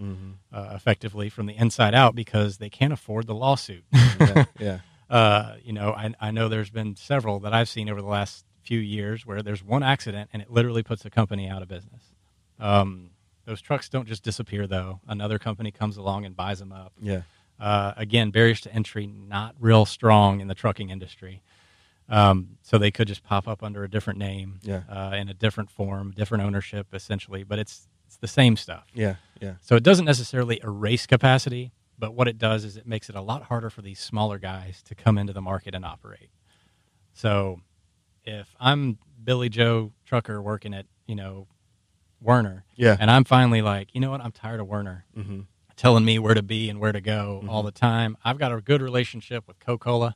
uh, 0.52 0.70
effectively 0.74 1.28
from 1.28 1.44
the 1.46 1.54
inside 1.56 1.94
out 1.94 2.14
because 2.14 2.56
they 2.58 2.70
can't 2.70 2.92
afford 2.92 3.26
the 3.26 3.34
lawsuit. 3.34 3.84
Yeah. 4.20 4.44
yeah. 4.58 4.78
uh, 5.10 5.56
you 5.64 5.72
know, 5.72 5.90
I, 5.92 6.14
I 6.20 6.30
know 6.30 6.48
there's 6.48 6.70
been 6.70 6.94
several 6.96 7.40
that 7.40 7.52
I've 7.52 7.68
seen 7.68 7.90
over 7.90 8.00
the 8.00 8.06
last 8.08 8.44
few 8.62 8.78
years 8.78 9.26
where 9.26 9.42
there's 9.42 9.62
one 9.64 9.82
accident 9.82 10.30
and 10.32 10.40
it 10.40 10.48
literally 10.50 10.84
puts 10.84 11.04
a 11.04 11.10
company 11.10 11.48
out 11.48 11.60
of 11.60 11.68
business. 11.68 12.02
Um, 12.60 13.10
Those 13.44 13.60
trucks 13.60 13.88
don't 13.88 14.06
just 14.06 14.22
disappear, 14.22 14.68
though. 14.68 15.00
Another 15.08 15.40
company 15.40 15.72
comes 15.72 15.96
along 15.96 16.24
and 16.24 16.36
buys 16.36 16.60
them 16.60 16.70
up. 16.72 16.92
Yeah. 17.02 17.22
Uh, 17.58 17.92
again, 17.96 18.30
barriers 18.30 18.60
to 18.60 18.72
entry 18.72 19.06
not 19.08 19.56
real 19.58 19.84
strong 19.84 20.40
in 20.40 20.46
the 20.46 20.54
trucking 20.54 20.90
industry. 20.90 21.42
Um, 22.08 22.58
so 22.62 22.78
they 22.78 22.90
could 22.90 23.08
just 23.08 23.22
pop 23.22 23.46
up 23.48 23.62
under 23.62 23.84
a 23.84 23.90
different 23.90 24.18
name, 24.18 24.58
Yeah. 24.62 24.82
uh, 24.88 25.14
in 25.16 25.28
a 25.28 25.34
different 25.34 25.70
form, 25.70 26.10
different 26.12 26.44
ownership, 26.44 26.88
essentially. 26.92 27.42
But 27.44 27.58
it's 27.58 27.88
it's 28.06 28.16
the 28.18 28.26
same 28.28 28.56
stuff. 28.56 28.84
Yeah. 28.92 29.14
Yeah. 29.40 29.54
So 29.62 29.74
it 29.76 29.82
doesn't 29.82 30.04
necessarily 30.04 30.60
erase 30.62 31.06
capacity, 31.06 31.72
but 31.98 32.12
what 32.14 32.28
it 32.28 32.36
does 32.36 32.64
is 32.64 32.76
it 32.76 32.86
makes 32.86 33.08
it 33.08 33.14
a 33.14 33.22
lot 33.22 33.44
harder 33.44 33.70
for 33.70 33.80
these 33.80 33.98
smaller 34.00 34.38
guys 34.38 34.82
to 34.82 34.94
come 34.94 35.16
into 35.16 35.32
the 35.32 35.40
market 35.40 35.74
and 35.74 35.82
operate. 35.84 36.28
So 37.14 37.60
if 38.24 38.54
I'm 38.60 38.98
Billy 39.24 39.48
Joe 39.48 39.92
trucker 40.04 40.42
working 40.42 40.74
at, 40.74 40.86
you 41.06 41.14
know, 41.14 41.46
Werner, 42.20 42.64
Yeah. 42.76 42.96
and 43.00 43.10
I'm 43.10 43.24
finally 43.24 43.62
like, 43.62 43.94
you 43.94 44.00
know 44.00 44.10
what, 44.10 44.20
I'm 44.20 44.32
tired 44.32 44.60
of 44.60 44.66
Werner 44.68 45.06
Mm-hmm. 45.16 45.40
telling 45.76 46.04
me 46.04 46.18
where 46.18 46.34
to 46.34 46.42
be 46.42 46.68
and 46.68 46.78
where 46.78 46.92
to 46.92 47.00
go 47.00 47.42
all 47.48 47.62
the 47.62 47.72
time. 47.72 48.16
I've 48.24 48.38
got 48.38 48.52
a 48.52 48.60
good 48.60 48.82
relationship 48.82 49.48
with 49.48 49.58
Coca-Cola. 49.58 50.14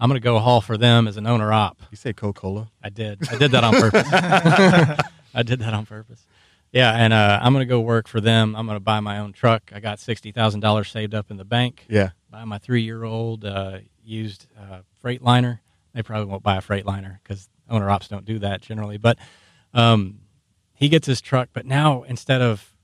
I'm 0.00 0.08
going 0.08 0.20
to 0.20 0.24
go 0.24 0.38
haul 0.38 0.60
for 0.60 0.76
them 0.76 1.06
as 1.06 1.16
an 1.16 1.26
owner 1.26 1.52
op. 1.52 1.80
You 1.90 1.96
say 1.96 2.12
Coca 2.12 2.40
Cola? 2.40 2.70
I 2.82 2.90
did. 2.90 3.20
I 3.30 3.36
did 3.36 3.52
that 3.52 3.64
on 3.64 3.74
purpose. 3.74 4.08
I 5.34 5.42
did 5.42 5.60
that 5.60 5.72
on 5.72 5.86
purpose. 5.86 6.26
Yeah, 6.72 6.92
and 6.92 7.12
uh, 7.12 7.38
I'm 7.40 7.52
going 7.52 7.62
to 7.62 7.68
go 7.68 7.80
work 7.80 8.08
for 8.08 8.20
them. 8.20 8.56
I'm 8.56 8.66
going 8.66 8.76
to 8.76 8.80
buy 8.84 8.98
my 8.98 9.18
own 9.18 9.32
truck. 9.32 9.70
I 9.72 9.78
got 9.78 10.00
sixty 10.00 10.32
thousand 10.32 10.60
dollars 10.60 10.90
saved 10.90 11.14
up 11.14 11.30
in 11.30 11.36
the 11.36 11.44
bank. 11.44 11.86
Yeah. 11.88 12.10
Buy 12.30 12.44
my 12.44 12.58
three-year-old 12.58 13.44
uh, 13.44 13.78
used 14.02 14.48
uh, 14.58 14.80
Freightliner. 15.02 15.60
They 15.94 16.02
probably 16.02 16.26
won't 16.26 16.42
buy 16.42 16.56
a 16.56 16.60
Freightliner 16.60 17.18
because 17.22 17.48
owner 17.70 17.88
ops 17.88 18.08
don't 18.08 18.24
do 18.24 18.40
that 18.40 18.60
generally. 18.60 18.98
But 18.98 19.18
um, 19.72 20.18
he 20.74 20.88
gets 20.88 21.06
his 21.06 21.20
truck. 21.20 21.50
But 21.52 21.64
now 21.64 22.02
instead 22.02 22.42
of 22.42 22.74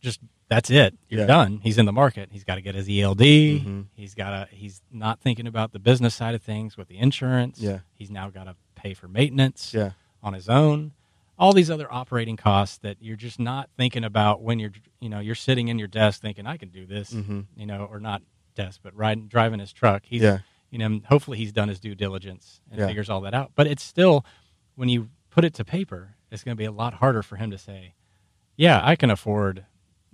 just 0.00 0.20
that's 0.54 0.70
it, 0.70 0.96
you're 1.08 1.20
Yeah. 1.22 1.26
done. 1.26 1.60
He's 1.62 1.78
in 1.78 1.86
the 1.86 1.92
market. 1.92 2.28
He's 2.32 2.44
got 2.44 2.54
to 2.56 2.60
get 2.62 2.74
his 2.74 2.88
ELD. 2.88 3.20
Mhm. 3.60 3.86
He's 3.94 4.14
got 4.14 4.30
to. 4.50 4.54
He's 4.54 4.82
not 4.90 5.20
thinking 5.20 5.46
about 5.46 5.72
the 5.72 5.78
business 5.78 6.14
side 6.14 6.34
of 6.34 6.42
things 6.42 6.76
with 6.76 6.88
the 6.88 6.98
insurance. 6.98 7.60
Yeah. 7.60 7.80
He's 7.94 8.10
now 8.10 8.30
got 8.30 8.44
to 8.44 8.56
pay 8.74 8.94
for 8.94 9.08
maintenance 9.08 9.72
Yeah. 9.74 9.92
on 10.22 10.32
his 10.34 10.48
own. 10.48 10.92
All 11.38 11.52
these 11.52 11.70
other 11.70 11.92
operating 11.92 12.36
costs 12.36 12.78
that 12.78 12.96
you're 13.00 13.16
just 13.16 13.40
not 13.40 13.68
thinking 13.76 14.04
about 14.04 14.40
when 14.42 14.58
you're, 14.60 14.70
you 15.00 15.08
know, 15.08 15.18
you're 15.18 15.34
sitting 15.34 15.68
in 15.68 15.78
your 15.78 15.88
desk 15.88 16.20
thinking, 16.20 16.46
I 16.46 16.56
can 16.56 16.68
do 16.68 16.86
this, 16.86 17.12
Mm-hmm. 17.12 17.40
you 17.56 17.66
know, 17.66 17.84
or 17.90 17.98
not 17.98 18.22
desk, 18.54 18.80
but 18.82 18.94
riding, 18.94 19.26
driving 19.26 19.58
his 19.58 19.72
truck. 19.72 20.04
He's, 20.06 20.22
Yeah. 20.22 20.38
you 20.70 20.78
know, 20.78 21.00
hopefully 21.08 21.38
he's 21.38 21.52
done 21.52 21.68
his 21.68 21.80
due 21.80 21.96
diligence 21.96 22.60
and 22.70 22.78
Yeah. 22.78 22.86
figures 22.86 23.10
all 23.10 23.20
that 23.22 23.34
out. 23.34 23.50
But 23.56 23.66
it's 23.66 23.82
still, 23.82 24.24
when 24.76 24.88
you 24.88 25.08
put 25.30 25.44
it 25.44 25.54
to 25.54 25.64
paper, 25.64 26.14
it's 26.30 26.44
going 26.44 26.56
to 26.56 26.58
be 26.58 26.64
a 26.66 26.70
lot 26.72 26.94
harder 26.94 27.22
for 27.24 27.34
him 27.36 27.50
to 27.50 27.58
say, 27.58 27.94
yeah, 28.56 28.80
I 28.84 28.94
can 28.94 29.10
afford, 29.10 29.64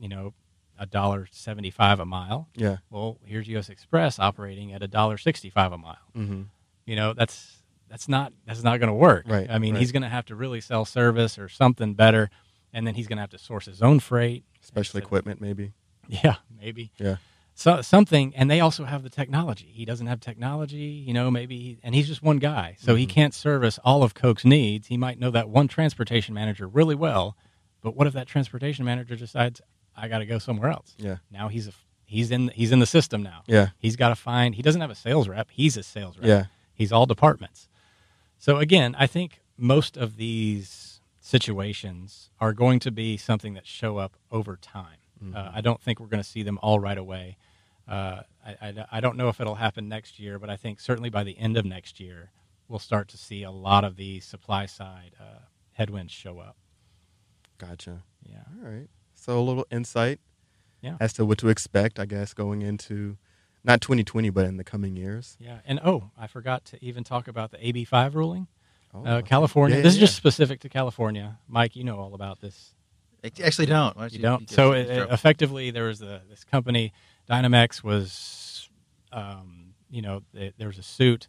you 0.01 0.09
know, 0.09 0.35
a 0.79 0.87
dollar 0.87 1.29
seventy-five 1.31 2.01
a 2.01 2.07
mile. 2.07 2.49
Yeah. 2.57 2.79
Well, 2.89 3.19
here's 3.25 3.47
U.S. 3.49 3.69
Xpress 3.69 4.19
operating 4.19 4.73
at 4.73 4.83
a 4.83 4.89
dollar 4.89 5.19
sixty-five 5.19 5.73
a 5.73 5.79
mile 5.79 5.97
Mm-hmm. 6.17 6.43
you 6.87 6.97
know 6.97 7.13
that's 7.13 7.63
that's 7.89 8.09
not 8.09 8.33
that's 8.47 8.63
not 8.63 8.79
going 8.81 8.89
to 8.89 8.95
work 8.95 9.25
Right, 9.29 9.49
i 9.51 9.59
mean 9.59 9.75
right. 9.75 9.81
he's 9.81 9.93
going 9.93 10.03
to 10.03 10.09
have 10.09 10.25
to 10.27 10.35
really 10.37 10.61
sell 10.61 10.85
service 10.85 11.39
or 11.39 11.49
something 11.49 11.95
better 11.95 12.31
and 12.73 12.87
then 12.87 12.95
he's 12.95 13.07
going 13.09 13.17
to 13.19 13.21
have 13.23 13.31
to 13.31 13.39
source 13.39 13.67
his 13.67 13.83
own 13.83 13.99
freight 14.01 14.45
Special 14.61 14.99
equipment, 14.99 15.41
maybe. 15.41 15.73
yeah 16.09 16.37
maybe 16.61 16.91
Yeah. 16.99 17.17
so 17.55 17.83
something 17.83 18.33
and 18.37 18.51
they 18.51 18.61
also 18.61 18.85
have 18.85 19.03
the 19.03 19.11
technology 19.11 19.71
he 19.73 19.85
doesn't 19.85 20.07
have 20.07 20.21
technology 20.21 21.05
you 21.07 21.13
know 21.13 21.31
maybe 21.31 21.59
he, 21.59 21.79
and 21.83 21.95
he's 21.95 22.07
just 22.09 22.23
one 22.23 22.39
guy 22.39 22.77
so 22.79 22.95
he 22.97 23.07
Mhm. 23.07 23.11
can't 23.11 23.35
service 23.35 23.79
all 23.85 24.03
of 24.03 24.15
coke's 24.15 24.45
needs 24.45 24.87
he 24.89 24.97
might 24.97 25.19
know 25.19 25.31
that 25.31 25.49
one 25.49 25.69
transportation 25.69 26.33
manager 26.35 26.67
really 26.69 26.95
well 26.95 27.37
but 27.83 27.95
what 27.97 28.07
if 28.07 28.13
that 28.15 28.27
transportation 28.29 28.85
manager 28.85 29.15
decides 29.17 29.61
i 29.97 30.09
got 30.09 30.19
to 30.19 30.27
go 30.27 30.39
somewhere 30.39 30.71
else 30.71 30.95
Yeah. 30.99 31.17
now 31.31 31.49
he's 31.49 31.69
a 31.69 31.73
he's 32.05 32.31
in 32.31 32.49
he's 32.49 32.73
in 32.73 32.79
the 32.81 32.87
system 32.87 33.23
now 33.23 33.43
Yeah. 33.47 33.69
he's 33.79 33.97
got 33.97 34.09
to 34.11 34.15
find 34.17 34.55
he 34.55 34.63
doesn't 34.63 34.81
have 34.81 34.91
a 34.91 34.95
sales 34.95 35.29
rep 35.29 35.49
he's 35.51 35.77
a 35.77 35.83
sales 35.83 36.17
rep 36.19 36.27
Yeah. 36.27 36.45
He's 36.75 36.93
all 36.93 37.05
departments. 37.05 37.69
So 38.39 38.57
again, 38.57 38.97
I 38.99 39.07
think 39.07 39.43
most 39.59 39.99
of 39.99 40.17
these 40.17 41.03
situations 41.21 42.31
are 42.41 42.55
going 42.55 42.79
to 42.81 42.91
be 42.91 43.19
something 43.19 43.53
that 43.53 43.67
show 43.67 43.99
up 43.99 44.17
over 44.31 44.57
time. 44.57 44.97
Mm-hmm. 45.23 45.37
Uh, 45.37 45.51
I 45.55 45.61
don't 45.61 45.79
think 45.81 46.01
we're 46.01 46.07
going 46.07 46.23
to 46.23 46.29
see 46.29 46.43
them 46.43 46.59
all 46.63 46.81
right 46.81 46.97
away. 46.97 47.37
Uh, 47.87 48.23
I, 48.47 48.51
I, 48.63 48.87
I 48.93 49.01
don't 49.01 49.17
know 49.19 49.29
if 49.29 49.41
it'll 49.43 49.57
happen 49.57 49.91
next 49.91 50.19
year, 50.19 50.39
but 50.39 50.49
I 50.49 50.57
think 50.57 50.81
certainly 50.81 51.11
by 51.11 51.23
the 51.23 51.37
end 51.39 51.59
of 51.59 51.67
next 51.67 52.01
year, 52.01 52.31
we'll 52.67 52.79
start 52.79 53.09
to 53.09 53.19
see 53.19 53.43
a 53.43 53.51
lot 53.51 53.85
of 53.85 53.97
these 53.97 54.25
supply 54.25 54.65
side 54.65 55.13
uh, 55.21 55.41
headwinds 55.73 56.13
show 56.15 56.39
up. 56.39 56.57
Gotcha. 57.59 58.03
Yeah. 58.27 58.45
All 58.65 58.71
right. 58.71 58.89
So 59.21 59.39
a 59.39 59.43
little 59.43 59.67
insight 59.71 60.19
Yeah. 60.81 60.97
as 60.99 61.13
to 61.15 61.25
what 61.27 61.39
to 61.39 61.49
expect, 61.49 61.99
I 61.99 62.07
guess, 62.07 62.33
going 62.33 62.63
into 62.63 63.19
not 63.63 63.83
2020, 63.83 64.31
but 64.31 64.47
in 64.47 64.57
the 64.57 64.65
coming 64.65 64.97
years. 64.97 65.37
Yeah. 65.39 65.59
And 65.67 65.79
oh, 65.85 66.11
I 66.17 66.27
forgot 66.27 66.65
to 66.67 66.83
even 66.85 67.05
talk 67.05 67.29
about 67.29 67.51
the 67.51 67.59
AB5 67.59 68.15
ruling. 68.15 68.47
Oh, 68.95 69.05
Uh. 69.05 69.23
California. 69.23 69.77
Yeah, 69.77 69.83
this 69.83 69.95
yeah, 69.97 70.05
is 70.05 70.09
just 70.11 70.17
specific 70.17 70.61
to 70.61 70.69
California. 70.71 71.39
Mike, 71.47 71.77
you 71.77 71.85
know 71.85 71.99
all 71.99 72.15
about 72.15 72.41
this. 72.41 72.75
I 73.23 73.31
actually 73.45 73.67
don't. 73.67 73.95
Why 73.97 74.05
You 74.05 74.11
give 74.13 74.23
don't. 74.23 74.43
us 74.49 74.55
So 74.57 74.73
a 74.73 74.77
it, 74.79 75.11
effectively, 75.11 75.71
there 75.71 75.85
was 75.85 75.99
the, 75.99 76.23
this 76.31 76.43
company, 76.45 76.95
Dynamex, 77.29 77.85
was, 77.85 78.71
um, 79.13 79.75
you 79.91 80.01
know, 80.01 80.23
th- 80.35 80.55
there 80.57 80.69
was 80.69 80.79
a 80.79 80.83
suit. 80.83 81.29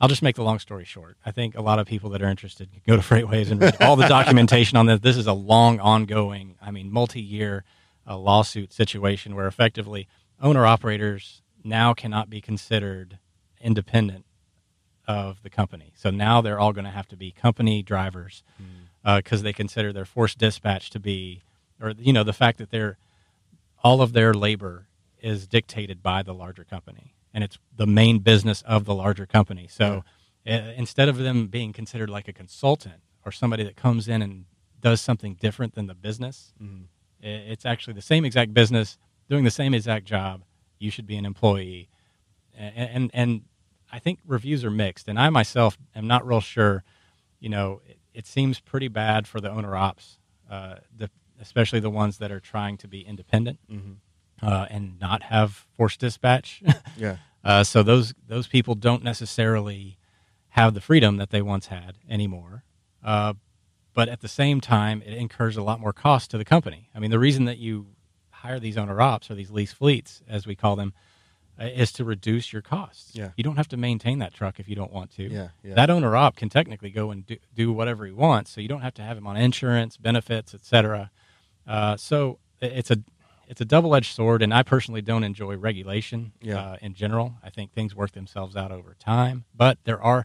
I'll 0.00 0.08
just 0.08 0.22
make 0.22 0.36
the 0.36 0.42
long 0.42 0.58
story 0.58 0.84
short. 0.84 1.16
I 1.26 1.30
think 1.30 1.56
a 1.56 1.60
lot 1.60 1.78
of 1.78 1.86
people 1.86 2.10
that 2.10 2.22
are 2.22 2.28
interested 2.28 2.70
can 2.72 2.80
go 2.86 2.96
to 2.96 3.02
FreightWaves 3.08 3.50
and 3.50 3.60
read 3.60 3.76
all 3.82 3.96
the 3.96 4.08
documentation 4.08 4.78
on 4.78 4.86
this. 4.86 5.00
This 5.00 5.16
is 5.16 5.26
a 5.26 5.32
long, 5.32 5.78
ongoing, 5.78 6.56
I 6.62 6.70
mean, 6.70 6.90
multi-year 6.90 7.64
uh, 8.08 8.16
lawsuit 8.16 8.72
situation 8.72 9.34
where 9.34 9.46
effectively 9.46 10.08
owner 10.40 10.64
operators 10.66 11.42
now 11.62 11.92
cannot 11.92 12.30
be 12.30 12.40
considered 12.40 13.18
independent 13.60 14.24
of 15.06 15.42
the 15.42 15.50
company. 15.50 15.92
So 15.96 16.10
now 16.10 16.40
they're 16.40 16.58
all 16.58 16.72
going 16.72 16.84
to 16.84 16.90
have 16.90 17.08
to 17.08 17.16
be 17.16 17.30
company 17.30 17.82
drivers 17.82 18.42
because 19.04 19.42
they 19.42 19.52
consider 19.52 19.92
their 19.92 20.04
forced 20.04 20.38
dispatch 20.38 20.90
to 20.90 21.00
be, 21.00 21.42
or 21.80 21.92
you 21.98 22.12
know, 22.12 22.22
the 22.24 22.32
fact 22.32 22.58
that 22.58 22.70
they're 22.70 22.96
all 23.82 24.02
of 24.02 24.12
their 24.12 24.32
labor 24.32 24.86
is 25.20 25.46
dictated 25.46 26.02
by 26.02 26.22
the 26.22 26.32
larger 26.34 26.64
company, 26.64 27.14
and 27.32 27.44
it's 27.44 27.58
the 27.76 27.86
main 27.86 28.18
business 28.18 28.62
of 28.62 28.84
the 28.84 28.94
larger 28.94 29.26
company. 29.26 29.68
So 29.70 30.04
uh, 30.46 30.50
instead 30.76 31.08
of 31.08 31.16
them 31.18 31.46
being 31.48 31.72
considered 31.72 32.10
like 32.10 32.28
a 32.28 32.32
consultant 32.32 33.02
or 33.24 33.32
somebody 33.32 33.62
that 33.64 33.76
comes 33.76 34.08
in 34.08 34.22
and 34.22 34.46
does 34.80 35.00
something 35.00 35.34
different 35.34 35.74
than 35.74 35.86
the 35.86 35.94
business, 35.94 36.52
Mhm. 36.62 36.84
it's 37.20 37.66
actually 37.66 37.94
the 37.94 38.02
same 38.02 38.24
exact 38.24 38.54
business 38.54 38.98
doing 39.28 39.44
the 39.44 39.50
same 39.50 39.74
exact 39.74 40.06
job. 40.06 40.42
You 40.78 40.90
should 40.90 41.06
be 41.06 41.16
an 41.16 41.26
employee, 41.26 41.88
and 42.54 42.88
and, 42.90 43.10
and 43.12 43.42
I 43.92 43.98
think 43.98 44.20
reviews 44.26 44.64
are 44.64 44.70
mixed, 44.70 45.08
and 45.08 45.18
I 45.18 45.28
myself 45.30 45.76
am 45.94 46.06
not 46.06 46.26
real 46.26 46.40
sure. 46.40 46.82
You 47.38 47.48
know, 47.50 47.80
it, 47.86 47.98
it 48.14 48.26
seems 48.26 48.60
pretty 48.60 48.88
bad 48.88 49.26
for 49.28 49.40
the 49.40 49.50
owner 49.50 49.76
ops, 49.76 50.18
uh, 50.50 50.76
the, 50.96 51.10
especially 51.40 51.80
the 51.80 51.90
ones 51.90 52.18
that 52.18 52.30
are 52.32 52.40
trying 52.40 52.76
to 52.78 52.88
be 52.88 53.00
independent 53.02 53.58
Mhm. 53.70 53.96
Uh, 54.42 54.66
and 54.70 54.98
not 55.00 55.24
have 55.24 55.66
forced 55.76 56.00
dispatch. 56.00 56.62
Yeah. 56.96 57.16
uh, 57.44 57.64
so 57.64 57.82
those 57.82 58.12
those 58.26 58.46
people 58.46 58.74
don't 58.74 59.02
necessarily 59.02 59.98
have 60.50 60.74
the 60.74 60.80
freedom 60.80 61.16
that 61.16 61.30
they 61.30 61.40
once 61.40 61.66
had 61.68 61.96
anymore. 62.08 62.64
Uh, 63.02 63.34
but 63.94 64.08
at 64.08 64.20
the 64.20 64.28
same 64.28 64.60
time, 64.60 65.02
it 65.06 65.14
incurs 65.14 65.56
a 65.56 65.62
lot 65.62 65.80
more 65.80 65.92
cost 65.92 66.30
to 66.32 66.38
the 66.38 66.44
company. 66.44 66.90
I 66.94 66.98
mean, 66.98 67.10
the 67.10 67.18
reason 67.18 67.44
that 67.46 67.58
you 67.58 67.86
hire 68.30 68.60
these 68.60 68.76
owner 68.76 69.00
ops 69.00 69.30
or 69.30 69.34
these 69.34 69.50
lease 69.50 69.72
fleets, 69.72 70.22
as 70.28 70.46
we 70.46 70.54
call 70.54 70.76
them, 70.76 70.92
uh, 71.60 71.64
is 71.66 71.92
to 71.92 72.04
reduce 72.04 72.52
your 72.52 72.62
costs. 72.62 73.14
Yeah. 73.14 73.30
You 73.36 73.44
don't 73.44 73.56
have 73.56 73.68
to 73.68 73.76
maintain 73.76 74.18
that 74.20 74.32
truck 74.32 74.58
if 74.60 74.68
you 74.68 74.74
don't 74.74 74.92
want 74.92 75.10
to. 75.16 75.24
Yeah. 75.24 75.48
Yeah. 75.62 75.74
That 75.74 75.90
owner 75.90 76.16
op 76.16 76.36
can 76.36 76.48
technically 76.48 76.90
go 76.90 77.10
and 77.10 77.26
do, 77.26 77.36
do 77.54 77.72
whatever 77.72 78.06
he 78.06 78.12
wants, 78.12 78.50
so 78.50 78.60
you 78.60 78.68
don't 78.68 78.80
have 78.80 78.94
to 78.94 79.02
have 79.02 79.16
him 79.16 79.26
on 79.26 79.36
insurance, 79.36 79.96
benefits, 79.96 80.54
etc. 80.54 81.10
Uh, 81.66 81.96
so 81.96 82.38
it's 82.60 82.90
a 82.90 82.98
it's 83.50 83.60
a 83.60 83.64
double 83.64 83.94
edged 83.96 84.14
sword, 84.14 84.42
and 84.42 84.54
I 84.54 84.62
personally 84.62 85.02
don't 85.02 85.24
enjoy 85.24 85.56
regulation 85.56 86.32
Yeah. 86.40 86.58
uh, 86.60 86.76
in 86.80 86.94
general. 86.94 87.34
I 87.42 87.50
think 87.50 87.72
things 87.72 87.94
work 87.94 88.12
themselves 88.12 88.54
out 88.56 88.70
over 88.72 88.94
time, 88.98 89.44
but 89.54 89.78
there 89.84 90.00
are 90.02 90.24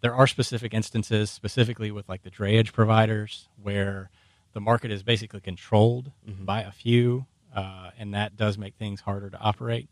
there 0.00 0.14
are 0.16 0.26
specific 0.26 0.74
instances, 0.74 1.30
specifically 1.30 1.92
with 1.92 2.08
like 2.08 2.22
the 2.22 2.30
drayage 2.30 2.72
providers, 2.72 3.48
where 3.62 4.10
the 4.52 4.60
market 4.60 4.90
is 4.90 5.04
basically 5.04 5.40
controlled 5.40 6.10
Mhm. 6.28 6.44
by 6.44 6.62
a 6.62 6.72
few, 6.72 7.26
uh, 7.54 7.90
and 7.96 8.12
that 8.12 8.36
does 8.36 8.58
make 8.58 8.74
things 8.74 9.02
harder 9.02 9.30
to 9.30 9.38
operate 9.38 9.88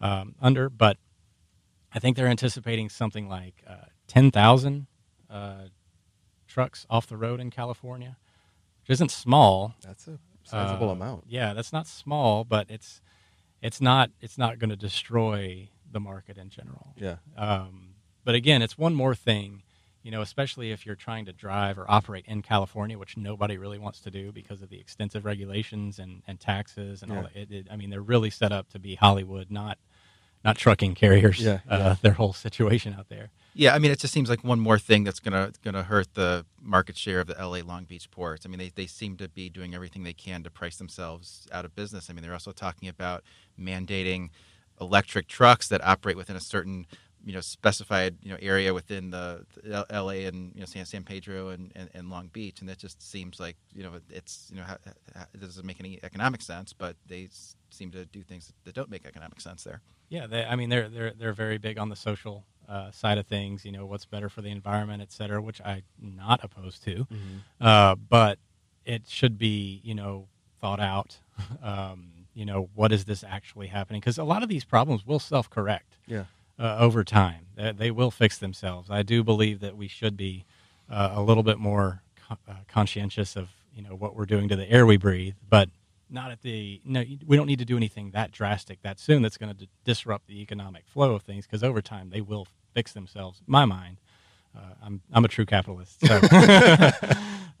um, 0.00 0.34
under. 0.40 0.68
But 0.68 0.96
I 1.92 1.98
think 2.00 2.16
they're 2.16 2.26
anticipating 2.26 2.88
something 2.88 3.28
like 3.28 3.62
uh, 3.66 3.86
ten 4.08 4.30
thousand 4.32 4.86
uh, 5.30 5.66
trucks 6.48 6.84
off 6.90 7.06
the 7.06 7.16
road 7.16 7.38
in 7.38 7.50
California, 7.50 8.16
which 8.82 8.90
isn't 8.90 9.10
small. 9.10 9.74
That's 9.82 10.08
a 10.08 10.18
sizable 10.54 10.88
Uh, 10.90 10.92
amount. 10.92 11.24
Yeah, 11.28 11.52
that's 11.54 11.72
not 11.72 11.86
small, 11.86 12.44
but 12.44 12.70
it's 12.70 13.00
it's 13.62 13.80
not 13.80 14.10
it's 14.20 14.38
not 14.38 14.58
going 14.58 14.70
to 14.70 14.76
destroy 14.76 15.68
the 15.90 16.00
market 16.00 16.36
in 16.38 16.48
general. 16.50 16.94
Yeah. 16.96 17.16
Um, 17.36 17.94
but 18.24 18.34
again, 18.34 18.62
it's 18.62 18.76
one 18.78 18.94
more 18.94 19.14
thing 19.14 19.62
You 20.06 20.10
know, 20.10 20.20
especially 20.20 20.70
if 20.70 20.84
you're 20.84 20.96
trying 20.96 21.24
to 21.24 21.32
drive 21.32 21.78
or 21.78 21.90
operate 21.90 22.26
in 22.26 22.42
California, 22.42 22.98
which 22.98 23.16
nobody 23.16 23.56
really 23.56 23.78
wants 23.78 24.00
to 24.00 24.10
do 24.10 24.32
because 24.32 24.60
of 24.60 24.68
the 24.68 24.78
extensive 24.78 25.24
regulations 25.24 25.98
and, 25.98 26.22
and 26.28 26.38
taxes 26.38 27.02
and 27.02 27.10
all 27.10 27.22
that. 27.22 27.34
It, 27.34 27.50
it, 27.50 27.66
I 27.70 27.76
mean, 27.76 27.88
they're 27.88 28.02
really 28.02 28.28
set 28.28 28.52
up 28.52 28.68
to 28.72 28.78
be 28.78 28.96
Hollywood, 28.96 29.50
not 29.50 29.78
not 30.44 30.56
trucking 30.56 30.94
carriers. 30.94 31.40
Yeah, 31.40 31.60
uh, 31.68 31.78
yeah. 31.78 31.96
Their 32.02 32.12
whole 32.12 32.32
situation 32.32 32.94
out 32.98 33.08
there. 33.08 33.30
Yeah, 33.54 33.74
I 33.74 33.78
mean, 33.78 33.92
it 33.92 34.00
just 34.00 34.12
seems 34.12 34.28
like 34.28 34.42
one 34.42 34.58
more 34.58 34.78
thing 34.78 35.04
that's 35.04 35.20
gonna 35.20 35.52
gonna 35.62 35.84
hurt 35.84 36.14
the 36.14 36.44
market 36.60 36.96
share 36.96 37.20
of 37.20 37.28
the 37.28 37.34
LA 37.34 37.60
Long 37.64 37.84
Beach 37.84 38.10
ports. 38.10 38.44
I 38.44 38.48
mean, 38.48 38.58
they, 38.58 38.70
they 38.74 38.86
seem 38.86 39.16
to 39.18 39.28
be 39.28 39.48
doing 39.48 39.74
everything 39.74 40.02
they 40.02 40.12
can 40.12 40.42
to 40.42 40.50
price 40.50 40.76
themselves 40.76 41.46
out 41.52 41.64
of 41.64 41.74
business. 41.74 42.10
I 42.10 42.12
mean, 42.12 42.22
they're 42.22 42.32
also 42.32 42.52
talking 42.52 42.88
about 42.88 43.22
mandating 43.58 44.30
electric 44.80 45.28
trucks 45.28 45.68
that 45.68 45.84
operate 45.84 46.16
within 46.16 46.36
a 46.36 46.40
certain 46.40 46.86
you 47.24 47.32
know 47.32 47.40
specified 47.40 48.16
you 48.22 48.30
know 48.30 48.38
area 48.40 48.74
within 48.74 49.10
the, 49.10 49.46
the 49.62 49.86
LA 49.90 50.26
and 50.28 50.52
you 50.54 50.60
know 50.60 50.66
San 50.66 50.84
San 50.84 51.04
Pedro 51.04 51.48
and, 51.48 51.72
and, 51.74 51.88
and 51.94 52.10
Long 52.10 52.28
Beach, 52.32 52.60
and 52.60 52.68
that 52.68 52.78
just 52.78 53.00
seems 53.02 53.40
like 53.40 53.56
you 53.74 53.82
know 53.82 53.92
it's 54.10 54.48
you 54.50 54.58
know 54.58 54.64
ha, 54.64 54.76
ha, 55.16 55.26
it 55.32 55.40
doesn't 55.40 55.64
make 55.66 55.80
any 55.80 55.98
economic 56.02 56.42
sense, 56.42 56.72
but 56.72 56.96
they 57.06 57.24
s- 57.24 57.56
seem 57.70 57.90
to 57.92 58.04
do 58.04 58.22
things 58.22 58.52
that 58.64 58.74
don't 58.74 58.90
make 58.90 59.06
economic 59.06 59.40
sense 59.40 59.64
there. 59.64 59.80
Yeah, 60.08 60.26
they, 60.26 60.44
I 60.44 60.54
mean 60.56 60.68
they're 60.68 60.88
they're 60.88 61.12
they're 61.18 61.32
very 61.32 61.58
big 61.58 61.78
on 61.78 61.88
the 61.88 61.96
social 61.96 62.44
uh, 62.68 62.90
side 62.90 63.18
of 63.18 63.26
things. 63.26 63.64
You 63.64 63.72
know 63.72 63.86
what's 63.86 64.04
better 64.06 64.28
for 64.28 64.42
the 64.42 64.50
environment, 64.50 65.00
et 65.02 65.10
cetera, 65.10 65.40
which 65.40 65.60
I'm 65.64 65.82
not 66.00 66.40
opposed 66.44 66.84
to. 66.84 67.06
Uh, 67.60 67.94
but 67.94 68.38
it 68.84 69.02
should 69.08 69.38
be 69.38 69.80
you 69.82 69.94
know 69.94 70.28
thought 70.60 70.80
out. 70.80 71.18
um, 71.62 72.10
you 72.34 72.44
know 72.44 72.68
what 72.74 72.92
is 72.92 73.04
this 73.06 73.24
actually 73.24 73.68
happening? 73.68 74.00
Because 74.00 74.18
a 74.18 74.24
lot 74.24 74.42
of 74.42 74.48
these 74.48 74.64
problems 74.64 75.06
will 75.06 75.18
self 75.20 75.48
correct 75.48 75.96
Yeah. 76.06 76.24
Uh, 76.58 76.76
over 76.78 77.04
time. 77.04 77.46
They, 77.56 77.72
they 77.72 77.90
will 77.90 78.10
fix 78.10 78.38
themselves. 78.38 78.90
I 78.90 79.02
do 79.02 79.22
believe 79.22 79.60
that 79.60 79.76
we 79.76 79.88
should 79.88 80.16
be 80.16 80.44
uh, 80.90 81.12
a 81.14 81.22
little 81.22 81.42
bit 81.42 81.58
more 81.58 82.02
co- 82.28 82.38
uh, 82.48 82.54
conscientious 82.68 83.36
of 83.36 83.48
you 83.74 83.82
know 83.82 83.90
what 83.96 84.14
we're 84.14 84.26
doing 84.26 84.48
to 84.48 84.56
the 84.56 84.70
air 84.70 84.86
we 84.86 84.96
breathe, 84.96 85.34
but 85.48 85.68
not 86.10 86.30
at 86.30 86.42
the 86.42 86.80
no. 86.84 87.04
We 87.26 87.36
don't 87.36 87.46
need 87.46 87.58
to 87.58 87.64
do 87.64 87.76
anything 87.76 88.10
that 88.12 88.30
drastic 88.30 88.82
that 88.82 89.00
soon. 89.00 89.22
That's 89.22 89.36
going 89.36 89.52
to 89.52 89.58
d- 89.58 89.68
disrupt 89.84 90.26
the 90.26 90.40
economic 90.40 90.86
flow 90.86 91.14
of 91.14 91.22
things 91.22 91.46
because 91.46 91.64
over 91.64 91.82
time 91.82 92.10
they 92.10 92.20
will 92.20 92.46
fix 92.72 92.92
themselves. 92.92 93.42
My 93.46 93.64
mind, 93.64 93.98
uh, 94.56 94.74
I'm 94.82 95.00
I'm 95.12 95.24
a 95.24 95.28
true 95.28 95.46
capitalist. 95.46 96.06
So. 96.06 96.20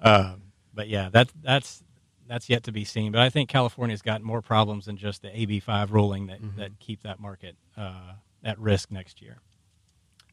um, 0.00 0.42
but 0.72 0.88
yeah, 0.88 1.08
that 1.10 1.30
that's 1.42 1.82
that's 2.26 2.48
yet 2.48 2.62
to 2.64 2.72
be 2.72 2.84
seen. 2.84 3.12
But 3.12 3.20
I 3.20 3.30
think 3.30 3.48
California's 3.48 4.02
got 4.02 4.22
more 4.22 4.42
problems 4.42 4.86
than 4.86 4.96
just 4.96 5.22
the 5.22 5.28
AB5 5.28 5.90
ruling 5.90 6.26
that, 6.28 6.38
that 6.56 6.78
keep 6.80 7.02
that 7.02 7.20
market 7.20 7.56
uh, 7.76 8.12
at 8.44 8.58
risk 8.58 8.90
next 8.90 9.20
year. 9.22 9.38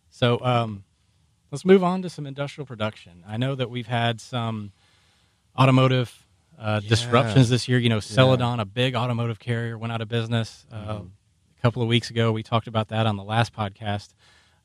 So 0.09 0.39
um, 0.43 0.83
let's 1.51 1.65
move 1.65 1.83
on 1.83 2.01
to 2.01 2.09
some 2.09 2.25
industrial 2.25 2.65
production. 2.65 3.23
I 3.27 3.37
know 3.37 3.55
that 3.55 3.69
we've 3.69 3.87
had 3.87 4.19
some 4.21 4.71
automotive 5.57 6.25
uh, 6.59 6.79
Yeah. 6.83 6.89
disruptions 6.89 7.49
this 7.49 7.67
year. 7.67 7.79
You 7.79 7.89
know, 7.89 7.99
Celadon, 7.99 8.59
a 8.59 8.65
big 8.65 8.95
automotive 8.95 9.39
carrier, 9.39 9.77
went 9.77 9.91
out 9.93 10.01
of 10.01 10.07
business 10.09 10.65
uh, 10.71 10.99
a 11.57 11.61
couple 11.61 11.81
of 11.81 11.87
weeks 11.87 12.09
ago. 12.09 12.31
We 12.31 12.43
talked 12.43 12.67
about 12.67 12.89
that 12.89 13.05
on 13.07 13.15
the 13.15 13.23
last 13.23 13.53
podcast. 13.53 14.09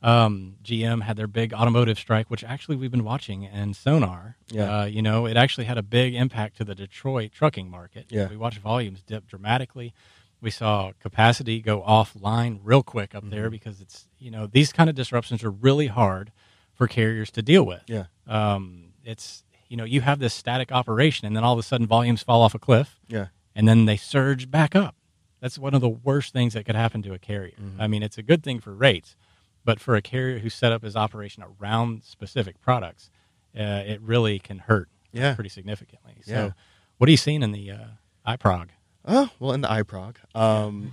Um, 0.02 0.56
GM 0.62 1.02
had 1.02 1.16
their 1.16 1.26
big 1.26 1.54
automotive 1.54 1.98
strike, 1.98 2.30
which 2.30 2.44
actually 2.44 2.76
we've 2.76 2.90
been 2.90 3.02
watching, 3.04 3.46
and 3.46 3.74
Sonar. 3.74 4.36
Yeah. 4.48 4.80
Uh, 4.80 4.84
you 4.84 5.00
know, 5.00 5.26
it 5.26 5.36
actually 5.38 5.64
had 5.64 5.78
a 5.78 5.82
big 5.82 6.14
impact 6.14 6.58
to 6.58 6.64
the 6.64 6.74
Detroit 6.74 7.32
trucking 7.32 7.70
market. 7.70 8.06
Yeah. 8.10 8.28
We 8.28 8.36
watched 8.36 8.58
volumes 8.58 9.02
dip 9.02 9.26
dramatically. 9.26 9.94
We 10.40 10.50
saw 10.50 10.92
capacity 11.00 11.60
go 11.60 11.82
offline 11.82 12.60
real 12.62 12.82
quick 12.82 13.14
up 13.14 13.22
Mm-hmm. 13.24 13.30
there 13.30 13.50
because 13.50 13.80
it's, 13.80 14.06
you 14.18 14.30
know, 14.30 14.46
these 14.46 14.72
kind 14.72 14.88
of 14.90 14.94
disruptions 14.96 15.42
are 15.42 15.50
really 15.50 15.86
hard 15.88 16.30
for 16.74 16.86
carriers 16.86 17.30
to 17.32 17.42
deal 17.42 17.64
with. 17.64 17.82
Yeah. 17.86 18.04
Um, 18.26 18.92
it's, 19.04 19.44
you 19.68 19.76
know, 19.76 19.84
you 19.84 20.02
have 20.02 20.18
this 20.18 20.34
static 20.34 20.70
operation 20.70 21.26
and 21.26 21.34
then 21.34 21.42
all 21.42 21.54
of 21.54 21.58
a 21.58 21.62
sudden 21.62 21.86
volumes 21.86 22.22
fall 22.22 22.42
off 22.42 22.54
a 22.54 22.58
cliff 22.58 23.00
Yeah. 23.08 23.28
and 23.54 23.66
then 23.66 23.86
they 23.86 23.96
surge 23.96 24.50
back 24.50 24.76
up. 24.76 24.94
That's 25.40 25.58
one 25.58 25.74
of 25.74 25.80
the 25.80 25.88
worst 25.88 26.32
things 26.32 26.54
that 26.54 26.64
could 26.66 26.74
happen 26.76 27.02
to 27.02 27.14
a 27.14 27.18
carrier. 27.18 27.54
Mm-hmm. 27.60 27.80
I 27.80 27.86
mean, 27.86 28.02
it's 28.02 28.18
a 28.18 28.22
good 28.22 28.42
thing 28.42 28.60
for 28.60 28.74
rates, 28.74 29.16
but 29.64 29.80
for 29.80 29.96
a 29.96 30.02
carrier 30.02 30.38
who 30.40 30.50
set 30.50 30.70
up 30.72 30.82
his 30.82 30.96
operation 30.96 31.42
around 31.60 32.04
specific 32.04 32.60
products, 32.60 33.10
uh, 33.58 33.62
it 33.86 34.00
really 34.02 34.38
can 34.38 34.58
hurt 34.58 34.88
Yeah. 35.12 35.34
pretty 35.34 35.50
significantly. 35.50 36.14
So, 36.24 36.32
Yeah. 36.32 36.50
what 36.98 37.08
are 37.08 37.10
you 37.10 37.16
seeing 37.16 37.42
in 37.42 37.52
the 37.52 37.70
uh, 37.70 37.84
iProg? 38.26 38.68
Oh, 39.06 39.30
well, 39.38 39.52
in 39.52 39.60
the 39.60 39.68
iProg, 39.68 40.16
um, 40.34 40.92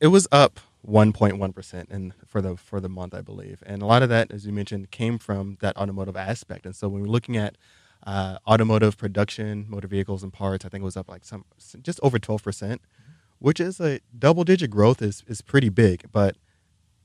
it 0.00 0.08
was 0.08 0.26
up 0.32 0.60
1.1 0.86 1.54
percent 1.54 1.88
in 1.90 2.12
for 2.26 2.40
the 2.40 2.56
for 2.56 2.80
the 2.80 2.88
month, 2.88 3.14
I 3.14 3.20
believe, 3.20 3.62
and 3.66 3.82
a 3.82 3.86
lot 3.86 4.02
of 4.02 4.08
that, 4.08 4.30
as 4.32 4.46
you 4.46 4.52
mentioned, 4.52 4.90
came 4.90 5.18
from 5.18 5.56
that 5.60 5.76
automotive 5.76 6.16
aspect. 6.16 6.66
And 6.66 6.74
so 6.74 6.88
when 6.88 7.02
we're 7.02 7.08
looking 7.08 7.36
at 7.36 7.56
uh, 8.06 8.38
automotive 8.46 8.96
production, 8.96 9.66
motor 9.68 9.88
vehicles 9.88 10.22
and 10.22 10.32
parts, 10.32 10.64
I 10.64 10.68
think 10.68 10.82
it 10.82 10.84
was 10.84 10.96
up 10.96 11.08
like 11.08 11.24
some 11.24 11.44
just 11.82 12.00
over 12.02 12.18
12 12.18 12.42
percent, 12.42 12.80
which 13.38 13.60
is 13.60 13.80
a 13.80 14.00
double 14.16 14.44
digit 14.44 14.70
growth 14.70 15.02
is 15.02 15.22
is 15.26 15.40
pretty 15.42 15.68
big. 15.68 16.04
But 16.12 16.36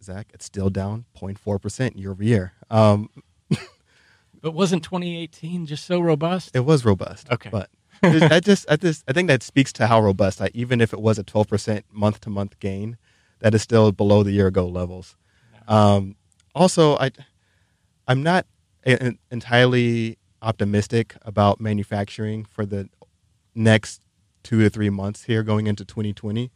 Zach, 0.01 0.31
it's 0.33 0.45
still 0.45 0.69
down 0.69 1.05
0.4 1.15 1.61
percent 1.61 1.95
year 1.97 2.11
over 2.11 2.23
year. 2.23 2.53
Um, 2.69 3.09
But 4.43 4.53
wasn't 4.53 4.83
2018 4.83 5.65
just 5.67 5.85
so 5.85 6.01
robust? 6.01 6.53
It 6.53 6.65
was 6.65 6.83
robust. 6.83 7.31
Okay. 7.31 7.49
But 7.49 7.69
I 8.03 8.39
just, 8.39 8.65
I 8.69 8.75
just, 8.75 9.03
I 9.07 9.13
think 9.13 9.27
that 9.27 9.43
speaks 9.43 9.71
to 9.73 9.87
how 9.87 10.01
robust. 10.01 10.41
I, 10.41 10.49
even 10.53 10.81
if 10.81 10.93
it 10.93 10.99
was 10.99 11.17
a 11.17 11.23
12% 11.23 11.83
month 11.91 12.21
to 12.21 12.29
month 12.29 12.59
gain, 12.59 12.97
that 13.39 13.53
is 13.53 13.61
still 13.61 13.91
below 13.91 14.23
the 14.23 14.31
year 14.31 14.47
ago 14.47 14.67
levels. 14.67 15.15
Um, 15.67 16.15
also, 16.55 16.97
I, 16.97 17.11
I'm 18.07 18.23
not 18.23 18.45
en- 18.85 19.19
entirely 19.31 20.17
optimistic 20.41 21.15
about 21.23 21.61
manufacturing 21.61 22.45
for 22.45 22.65
the 22.65 22.89
next 23.55 24.01
two 24.43 24.61
to 24.61 24.69
three 24.69 24.89
months 24.89 25.23
here 25.23 25.43
going 25.43 25.67
into 25.67 25.85
2020. 25.85 26.51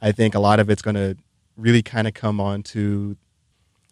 I 0.00 0.12
think 0.12 0.34
a 0.34 0.38
lot 0.38 0.58
of 0.58 0.70
it's 0.70 0.82
going 0.82 0.94
to 0.94 1.16
really 1.56 1.82
kind 1.82 2.06
of 2.06 2.14
come 2.14 2.40
on 2.40 2.62
to 2.62 3.16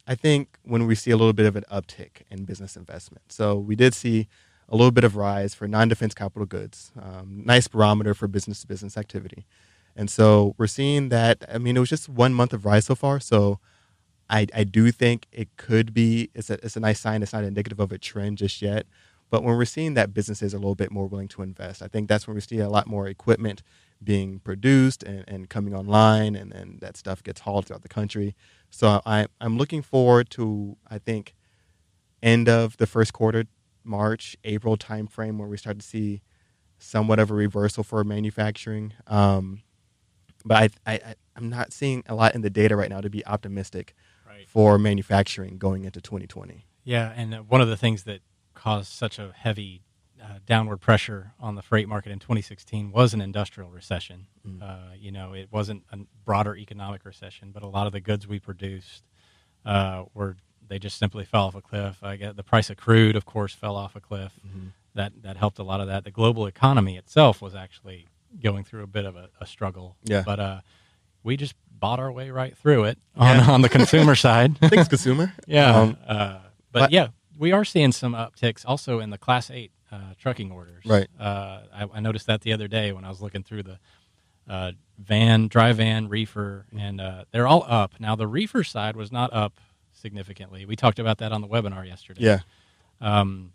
I 0.07 0.15
think 0.15 0.59
when 0.63 0.87
we 0.87 0.95
see 0.95 1.11
a 1.11 1.17
little 1.17 1.33
bit 1.33 1.47
of 1.47 1.57
an 1.57 1.65
uptick 1.71 2.23
in 2.31 2.45
business 2.45 2.77
investment. 2.77 3.33
So 3.33 3.57
we 3.57 3.75
did 3.75 3.95
see 3.95 4.29
a 4.69 4.77
little 4.77 4.91
bit 4.91 5.05
of 5.05 5.17
rise 5.17 5.55
for 5.55 5.69
non-defense 5.69 6.15
capital 6.15 6.47
goods, 6.47 6.93
um, 7.01 7.43
nice 7.45 7.69
barometer 7.69 8.15
for 8.15 8.29
business-to-business 8.29 8.97
activity, 8.97 9.47
and 9.97 10.11
so 10.11 10.55
we're 10.59 10.67
seeing 10.67 11.09
that. 11.11 11.45
I 11.53 11.59
mean, 11.59 11.77
it 11.77 11.81
was 11.81 11.91
just 11.91 12.09
one 12.09 12.35
month 12.35 12.53
of 12.53 12.65
rise 12.65 12.87
so 12.87 12.95
far, 12.95 13.21
so 13.21 13.59
I, 14.29 14.47
I 14.55 14.65
do 14.65 14.91
think 14.91 15.27
it 15.33 15.49
could 15.57 15.93
be. 15.93 16.31
It's 16.35 16.51
a 16.51 16.55
it's 16.65 16.77
a 16.77 16.81
nice 16.81 17.01
sign. 17.01 17.23
It's 17.23 17.33
not 17.33 17.45
indicative 17.45 17.81
of 17.81 17.93
a 17.93 17.99
trend 17.99 18.39
just 18.39 18.63
yet. 18.63 18.87
But 19.31 19.43
when 19.43 19.57
we're 19.57 19.65
seeing 19.65 19.95
that 19.95 20.15
businesses 20.15 20.55
are 20.55 20.59
a 20.59 20.61
little 20.61 20.75
bit 20.75 20.93
more 20.93 21.07
willing 21.07 21.29
to 21.29 21.43
invest, 21.43 21.83
I 21.83 21.89
think 21.89 22.09
that's 22.09 22.27
when 22.27 22.35
we 22.35 22.41
see 22.41 22.61
a 22.61 22.69
lot 22.69 22.87
more 22.87 23.09
equipment 23.09 23.63
being 24.03 24.39
produced 24.41 25.03
and, 25.03 25.25
and 25.27 25.49
coming 25.49 25.75
online, 25.75 26.37
and 26.37 26.53
then 26.53 26.79
that 26.81 26.97
stuff 26.97 27.23
gets 27.23 27.41
hauled 27.41 27.67
throughout 27.67 27.83
the 27.83 27.89
country. 27.89 28.37
So 28.71 29.01
I, 29.05 29.27
I'm 29.41 29.57
looking 29.57 29.83
forward 29.83 30.31
to, 30.31 30.77
I 30.89 30.99
think, 30.99 31.35
end 32.23 32.49
of 32.49 32.77
the 32.77 32.87
first 32.87 33.13
quarter, 33.13 33.45
March, 33.85 34.37
April 34.45 34.77
timeframe, 34.77 35.39
where 35.39 35.49
we 35.49 35.57
start 35.57 35.79
to 35.79 35.87
see 35.87 36.23
somewhat 36.79 37.19
of 37.19 37.31
a 37.31 37.35
reversal 37.35 37.85
for 37.85 38.03
manufacturing. 38.05 38.93
Um, 39.07 39.63
but 40.45 40.73
I, 40.87 40.93
I, 40.95 41.15
I'm 41.37 41.49
not 41.49 41.73
seeing 41.73 42.03
a 42.07 42.15
lot 42.15 42.35
in 42.35 42.41
the 42.43 42.51
data 42.51 42.77
right 42.77 42.91
now 42.91 43.01
to 43.01 43.11
be 43.11 43.25
optimistic 43.27 43.95
Right. 44.27 44.49
for 44.49 44.79
manufacturing 44.79 45.59
going 45.59 45.85
into 45.85 46.01
2020. 46.01 46.67
Yeah, 46.83 47.13
and 47.15 47.33
uh, 47.35 47.39
one 47.39 47.61
of 47.61 47.69
the 47.69 47.77
things 47.77 48.03
that 48.05 48.21
caused 48.55 48.91
such 48.93 49.19
a 49.19 49.33
heavy 49.37 49.83
uh, 50.23 50.39
downward 50.45 50.79
pressure 50.79 51.33
on 51.39 51.55
the 51.55 51.63
freight 51.63 51.89
market 51.89 52.11
in 52.11 52.19
2016 52.19 52.91
was 52.91 53.15
an 53.15 53.21
industrial 53.21 53.71
recession. 53.71 54.27
Uh, 54.61 54.89
you 54.99 55.13
know, 55.13 55.33
it 55.35 55.49
wasn't 55.53 55.85
a 55.93 55.99
broader 56.25 56.57
economic 56.57 57.05
recession, 57.05 57.51
but 57.53 57.63
a 57.63 57.67
lot 57.67 57.87
of 57.87 57.93
the 57.93 58.01
goods 58.01 58.27
we 58.27 58.39
produced 58.41 59.05
uh, 59.65 60.05
were 60.15 60.37
they 60.69 60.79
just 60.79 60.99
simply 60.99 61.25
fell 61.25 61.45
off 61.47 61.55
a 61.55 61.61
cliff. 61.63 61.99
I 62.03 62.17
get 62.17 62.37
the 62.37 62.43
price 62.43 62.71
of 62.71 62.77
crude, 62.77 63.17
of 63.17 63.25
course, 63.25 63.55
fell 63.55 63.77
off 63.77 63.95
a 63.97 64.01
cliff. 64.01 64.33
That 64.95 65.13
that 65.23 65.37
helped 65.37 65.59
a 65.59 65.63
lot 65.65 65.81
of 65.81 65.89
that. 65.89 66.05
The 66.05 66.11
global 66.11 66.47
economy 66.47 66.97
itself 66.97 67.43
was 67.43 67.55
actually 67.55 68.07
going 68.43 68.65
through 68.65 68.83
a 68.83 68.87
bit 68.87 69.05
of 69.05 69.17
a, 69.17 69.29
a 69.41 69.47
struggle. 69.47 69.97
Yeah. 70.05 70.23
but 70.25 70.41
uh, 70.41 70.61
we 71.23 71.37
just 71.37 71.55
bought 71.71 71.99
our 72.01 72.11
way 72.13 72.31
right 72.31 72.57
through 72.57 72.85
it 72.85 72.99
on 73.17 73.37
Yeah. 73.39 73.51
on 73.51 73.63
the 73.63 73.69
consumer 73.69 74.15
side. 74.27 74.57
Thanks, 74.59 74.89
consumer. 74.89 75.33
Yeah. 75.47 75.75
Um, 75.77 75.97
uh, 76.07 76.39
but, 76.73 76.81
but- 76.81 76.91
yeah, 76.93 77.09
we 77.39 77.51
are 77.53 77.65
seeing 77.65 77.93
some 77.93 78.13
upticks 78.15 78.65
also 78.67 79.01
in 79.01 79.11
the 79.11 79.19
Class 79.19 79.51
8 79.51 79.71
uh, 79.91 79.99
trucking 80.19 80.51
orders. 80.53 80.85
Right. 80.87 81.09
Uh, 81.19 81.61
I, 81.75 81.87
I 81.95 82.01
noticed 82.01 82.27
that 82.29 82.43
the 82.43 82.53
other 82.53 82.69
day 82.69 82.93
when 82.93 83.05
I 83.05 83.09
was 83.09 83.21
looking 83.21 83.43
through 83.43 83.65
the 83.65 83.79
uh, 84.49 84.73
van, 84.99 85.49
dry 85.49 85.73
van, 85.73 86.09
reefer, 86.09 86.67
and 86.77 87.01
uh, 87.01 87.25
they're 87.33 87.47
all 87.47 87.65
up. 87.69 87.95
Now, 87.99 88.15
the 88.15 88.27
reefer 88.29 88.63
side 88.63 88.95
was 88.97 89.11
not 89.11 89.33
up 89.33 89.59
significantly. 90.09 90.67
We 90.67 90.77
talked 90.77 90.99
about 90.99 91.17
that 91.19 91.33
on 91.33 91.41
the 91.41 91.49
webinar 91.49 91.87
yesterday. 91.87 92.21
yeah, 92.23 92.41
Um, 93.01 93.53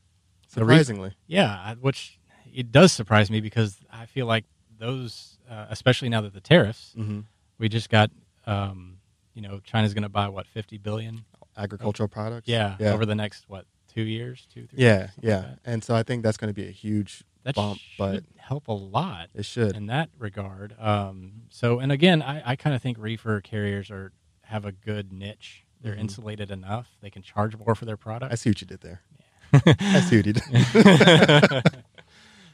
surprisingly. 0.47 1.11
yeah, 1.27 1.75
which 1.79 2.17
it 2.51 2.71
does 2.71 2.91
surprise 2.91 3.29
me 3.29 3.39
because 3.39 3.77
I 3.91 4.07
feel 4.07 4.25
like 4.25 4.45
those, 4.79 5.37
uh, 5.47 5.67
especially 5.69 6.09
now 6.09 6.21
that 6.21 6.33
the 6.33 6.41
tariffs, 6.41 6.93
hmm 6.95 7.21
we 7.59 7.67
just 7.67 7.89
got, 7.89 8.09
um, 8.47 8.99
you 9.33 9.41
know, 9.41 9.59
China's 9.59 9.93
going 9.93 10.03
to 10.03 10.09
buy 10.09 10.29
what, 10.29 10.47
50 10.47 10.77
billion? 10.77 11.25
Agricultural 11.57 12.07
products. 12.07 12.47
Yeah, 12.47 12.77
yeah. 12.79 12.93
over 12.93 13.05
the 13.05 13.15
next 13.15 13.43
what 13.49 13.65
two 13.93 14.01
years, 14.03 14.47
two, 14.53 14.65
three. 14.65 14.79
Yeah, 14.81 14.97
years, 14.99 15.09
yeah. 15.21 15.37
like. 15.39 15.45
And 15.65 15.83
so 15.83 15.93
I 15.93 16.03
think 16.03 16.23
that's 16.23 16.37
going 16.37 16.47
to 16.47 16.53
be 16.53 16.67
a 16.67 16.71
huge 16.71 17.25
That 17.43 17.55
bump, 17.55 17.79
should 17.79 17.97
but 17.97 18.23
help 18.37 18.69
a 18.69 18.71
lot 18.71 19.27
it 19.35 19.43
should. 19.43 19.75
in 19.75 19.87
that 19.87 20.09
regard. 20.17 20.73
Um, 20.79 21.41
so, 21.49 21.79
and 21.79 21.91
again, 21.91 22.21
I, 22.21 22.51
I 22.51 22.55
kind 22.55 22.73
of 22.73 22.81
think 22.81 22.97
reefer 22.97 23.41
carriers 23.41 23.91
are 23.91 24.13
have 24.43 24.63
a 24.65 24.71
good 24.71 25.11
niche. 25.11 25.65
They're 25.81 25.95
Mhm. 25.95 25.99
insulated 25.99 26.51
enough; 26.51 26.87
they 27.01 27.09
can 27.09 27.21
charge 27.21 27.55
more 27.57 27.73
for 27.75 27.85
their 27.85 27.97
product. 27.97 28.31
I 28.31 28.35
see 28.35 28.49
what 28.49 28.61
you 28.61 28.67
did 28.67 28.81
there. 28.81 29.01
I 29.53 30.01
see 30.01 30.17
what 30.17 30.25
you 30.25 30.33
did. 30.33 31.63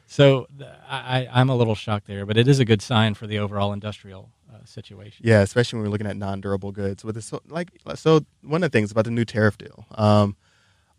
so, 0.07 0.47
I- 0.89 1.27
I'm 1.31 1.49
a 1.49 1.55
little 1.55 1.75
shocked 1.75 2.07
there, 2.07 2.25
but 2.25 2.37
it 2.37 2.47
is 2.47 2.59
a 2.59 2.65
good 2.65 2.81
sign 2.81 3.13
for 3.15 3.27
the 3.27 3.39
overall 3.39 3.73
industrial 3.73 4.29
uh, 4.53 4.59
situation. 4.65 5.25
Yeah, 5.27 5.41
especially 5.41 5.77
when 5.77 5.85
we're 5.87 5.91
looking 5.91 6.07
at 6.07 6.15
non-durable 6.17 6.71
goods. 6.71 7.03
With 7.03 7.15
this, 7.15 7.33
like, 7.47 7.71
so 7.95 8.21
one 8.41 8.63
of 8.63 8.71
the 8.71 8.77
things 8.77 8.91
about 8.91 9.05
the 9.05 9.11
new 9.11 9.25
tariff 9.25 9.57
deal, 9.57 9.85
um, 9.95 10.35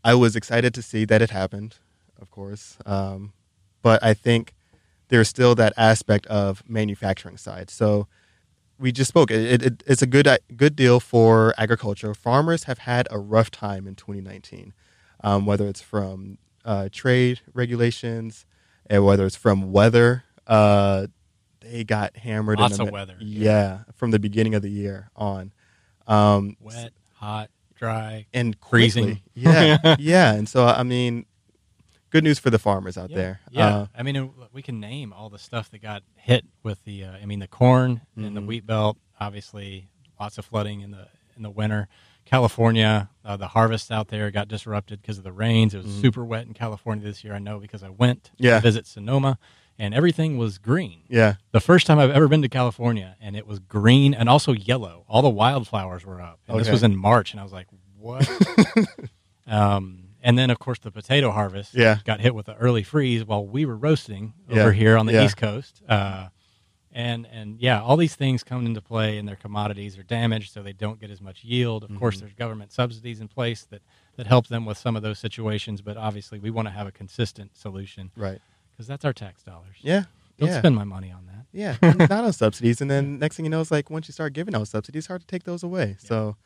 I 0.04 0.14
was 0.14 0.36
excited 0.36 0.74
to 0.74 0.82
see 0.82 1.04
that 1.06 1.22
it 1.22 1.30
happened, 1.30 1.76
of 2.20 2.30
course, 2.30 2.76
um, 2.84 3.32
but 3.82 4.02
I 4.02 4.12
think 4.14 4.52
there's 5.08 5.28
still 5.28 5.54
that 5.54 5.72
aspect 5.76 6.26
of 6.26 6.62
manufacturing 6.68 7.36
side. 7.36 7.70
So 7.70 8.08
we 8.78 8.92
just 8.92 9.08
spoke. 9.08 9.30
It, 9.30 9.62
it, 9.62 9.82
it's 9.86 10.02
a 10.02 10.06
good 10.06 10.28
good 10.56 10.76
deal 10.76 11.00
for 11.00 11.54
agriculture. 11.58 12.14
Farmers 12.14 12.64
have 12.64 12.78
had 12.78 13.08
a 13.10 13.18
rough 13.18 13.50
time 13.50 13.86
in 13.86 13.94
2019, 13.94 14.72
um, 15.22 15.46
whether 15.46 15.66
it's 15.66 15.80
from 15.80 16.38
uh, 16.64 16.88
trade 16.92 17.40
regulations 17.54 18.44
and 18.88 19.04
whether 19.04 19.26
it's 19.26 19.36
from 19.36 19.72
weather. 19.72 20.24
Uh, 20.46 21.06
they 21.60 21.84
got 21.84 22.16
hammered. 22.16 22.58
Lots 22.60 22.74
in 22.74 22.78
the, 22.78 22.86
of 22.86 22.92
weather, 22.92 23.16
Yeah, 23.18 23.44
yeah. 23.44 23.78
from 23.94 24.10
the 24.12 24.18
beginning 24.18 24.54
of 24.54 24.62
the 24.62 24.70
year 24.70 25.10
on. 25.16 25.52
Um, 26.06 26.56
Wet, 26.60 26.92
hot, 27.14 27.50
dry. 27.74 28.26
and 28.32 28.56
Freezing. 28.68 29.20
Yeah, 29.34 29.96
yeah. 29.98 30.34
And 30.34 30.48
so 30.48 30.64
I 30.66 30.82
mean, 30.84 31.26
good 32.16 32.24
news 32.24 32.38
for 32.38 32.50
the 32.50 32.58
farmers 32.58 32.96
out 32.98 33.10
Yeah, 33.10 33.16
there. 33.16 33.40
Yeah, 33.50 33.66
Uh, 33.76 33.86
I 33.96 34.02
mean, 34.02 34.30
we 34.52 34.62
can 34.62 34.80
name 34.80 35.12
all 35.12 35.28
the 35.28 35.38
stuff 35.38 35.70
that 35.70 35.82
got 35.82 36.02
hit 36.16 36.44
with 36.62 36.82
the. 36.84 37.04
Uh, 37.04 37.12
I 37.22 37.26
mean, 37.26 37.38
the 37.40 37.48
corn 37.48 38.00
and 38.16 38.36
the 38.36 38.40
Mhm. 38.40 38.46
wheat 38.46 38.66
belt. 38.66 38.96
Obviously, 39.20 39.88
lots 40.20 40.38
of 40.38 40.44
flooding 40.44 40.80
in 40.80 40.90
the 40.92 41.08
in 41.36 41.42
the 41.42 41.50
winter. 41.50 41.86
California, 42.24 43.08
uh, 43.24 43.36
the 43.36 43.48
harvest 43.48 43.92
out 43.92 44.08
there 44.08 44.30
got 44.30 44.48
disrupted 44.48 45.00
because 45.02 45.18
of 45.18 45.24
the 45.24 45.32
rains. 45.32 45.74
It 45.74 45.82
was 45.84 45.86
Mhm. 45.86 46.00
super 46.00 46.24
wet 46.24 46.46
in 46.46 46.54
California 46.54 47.04
this 47.04 47.22
year. 47.22 47.34
I 47.34 47.38
know 47.38 47.58
because 47.60 47.82
I 47.82 47.90
went 47.90 48.30
Yeah. 48.38 48.54
to 48.56 48.60
visit 48.62 48.86
Sonoma, 48.86 49.38
and 49.78 49.92
everything 49.94 50.38
was 50.38 50.56
green. 50.58 51.02
yeah, 51.08 51.34
The 51.52 51.60
first 51.60 51.86
time 51.86 51.98
I've 51.98 52.10
ever 52.10 52.26
been 52.26 52.40
to 52.42 52.48
California, 52.48 53.16
and 53.20 53.36
it 53.36 53.46
was 53.46 53.58
green 53.60 54.12
and 54.14 54.28
also 54.28 54.52
yellow. 54.52 55.04
All 55.08 55.20
the 55.22 55.28
wildflowers 55.28 56.04
were 56.06 56.20
up. 56.22 56.40
And 56.48 56.58
This 56.58 56.70
was 56.70 56.82
in 56.82 56.96
March, 56.96 57.32
and 57.32 57.38
I 57.40 57.42
was 57.44 57.52
like, 57.52 57.68
"What?" 57.98 58.26
um, 59.46 60.05
and 60.26 60.36
then, 60.38 60.50
of 60.50 60.58
course, 60.58 60.78
the 60.80 60.90
potato 60.90 61.30
harvest 61.30 61.74
Yeah. 61.74 61.98
got 62.04 62.20
hit 62.20 62.34
with 62.34 62.46
the 62.46 62.54
early 62.56 62.82
freeze 62.82 63.24
while 63.24 63.46
we 63.46 63.64
were 63.64 63.76
roasting 63.76 64.34
Yeah. 64.48 64.60
over 64.62 64.72
here 64.72 64.96
on 64.98 65.06
the 65.06 65.12
Yeah. 65.14 65.24
East 65.24 65.36
Coast. 65.36 65.82
Uh, 65.88 66.28
and 66.92 67.26
and 67.26 67.60
yeah, 67.60 67.80
all 67.82 67.96
these 67.96 68.14
things 68.16 68.42
come 68.42 68.64
into 68.66 68.80
play, 68.80 69.18
and 69.18 69.28
their 69.28 69.36
commodities 69.36 69.98
are 69.98 70.02
damaged, 70.02 70.52
so 70.52 70.62
they 70.62 70.72
don't 70.72 70.98
get 70.98 71.10
as 71.10 71.20
much 71.20 71.44
yield. 71.44 71.84
Of 71.84 71.94
course, 71.98 72.16
Mhm. 72.16 72.20
there's 72.20 72.32
government 72.34 72.72
subsidies 72.72 73.20
in 73.20 73.28
place 73.28 73.64
that 73.66 73.82
that 74.16 74.26
help 74.26 74.46
them 74.48 74.64
with 74.64 74.78
some 74.78 74.96
of 74.96 75.02
those 75.02 75.18
situations. 75.18 75.82
But 75.82 75.96
obviously, 75.98 76.38
we 76.38 76.50
want 76.50 76.66
to 76.68 76.72
have 76.72 76.86
a 76.86 76.92
consistent 76.92 77.54
solution 77.56 78.10
right. 78.16 78.40
because 78.72 78.86
that's 78.86 79.04
our 79.04 79.12
tax 79.12 79.42
dollars. 79.42 79.76
Yeah, 79.82 80.04
Don't 80.38 80.48
yeah, 80.48 80.58
spend 80.58 80.74
my 80.74 80.84
money 80.84 81.12
on 81.12 81.26
that. 81.26 81.44
yeah. 81.52 81.76
not 82.08 82.24
on 82.24 82.32
subsidies, 82.44 82.80
and 82.80 82.90
then 82.90 83.18
next 83.18 83.36
thing 83.36 83.44
you 83.44 83.50
know, 83.50 83.60
it's 83.60 83.70
like 83.70 83.90
once 83.90 84.08
you 84.08 84.12
start 84.12 84.32
giving 84.32 84.54
out 84.54 84.66
subsidies, 84.66 85.00
it's 85.00 85.06
hard 85.08 85.20
to 85.20 85.26
take 85.26 85.44
those 85.44 85.62
away. 85.62 85.96
So 85.98 86.36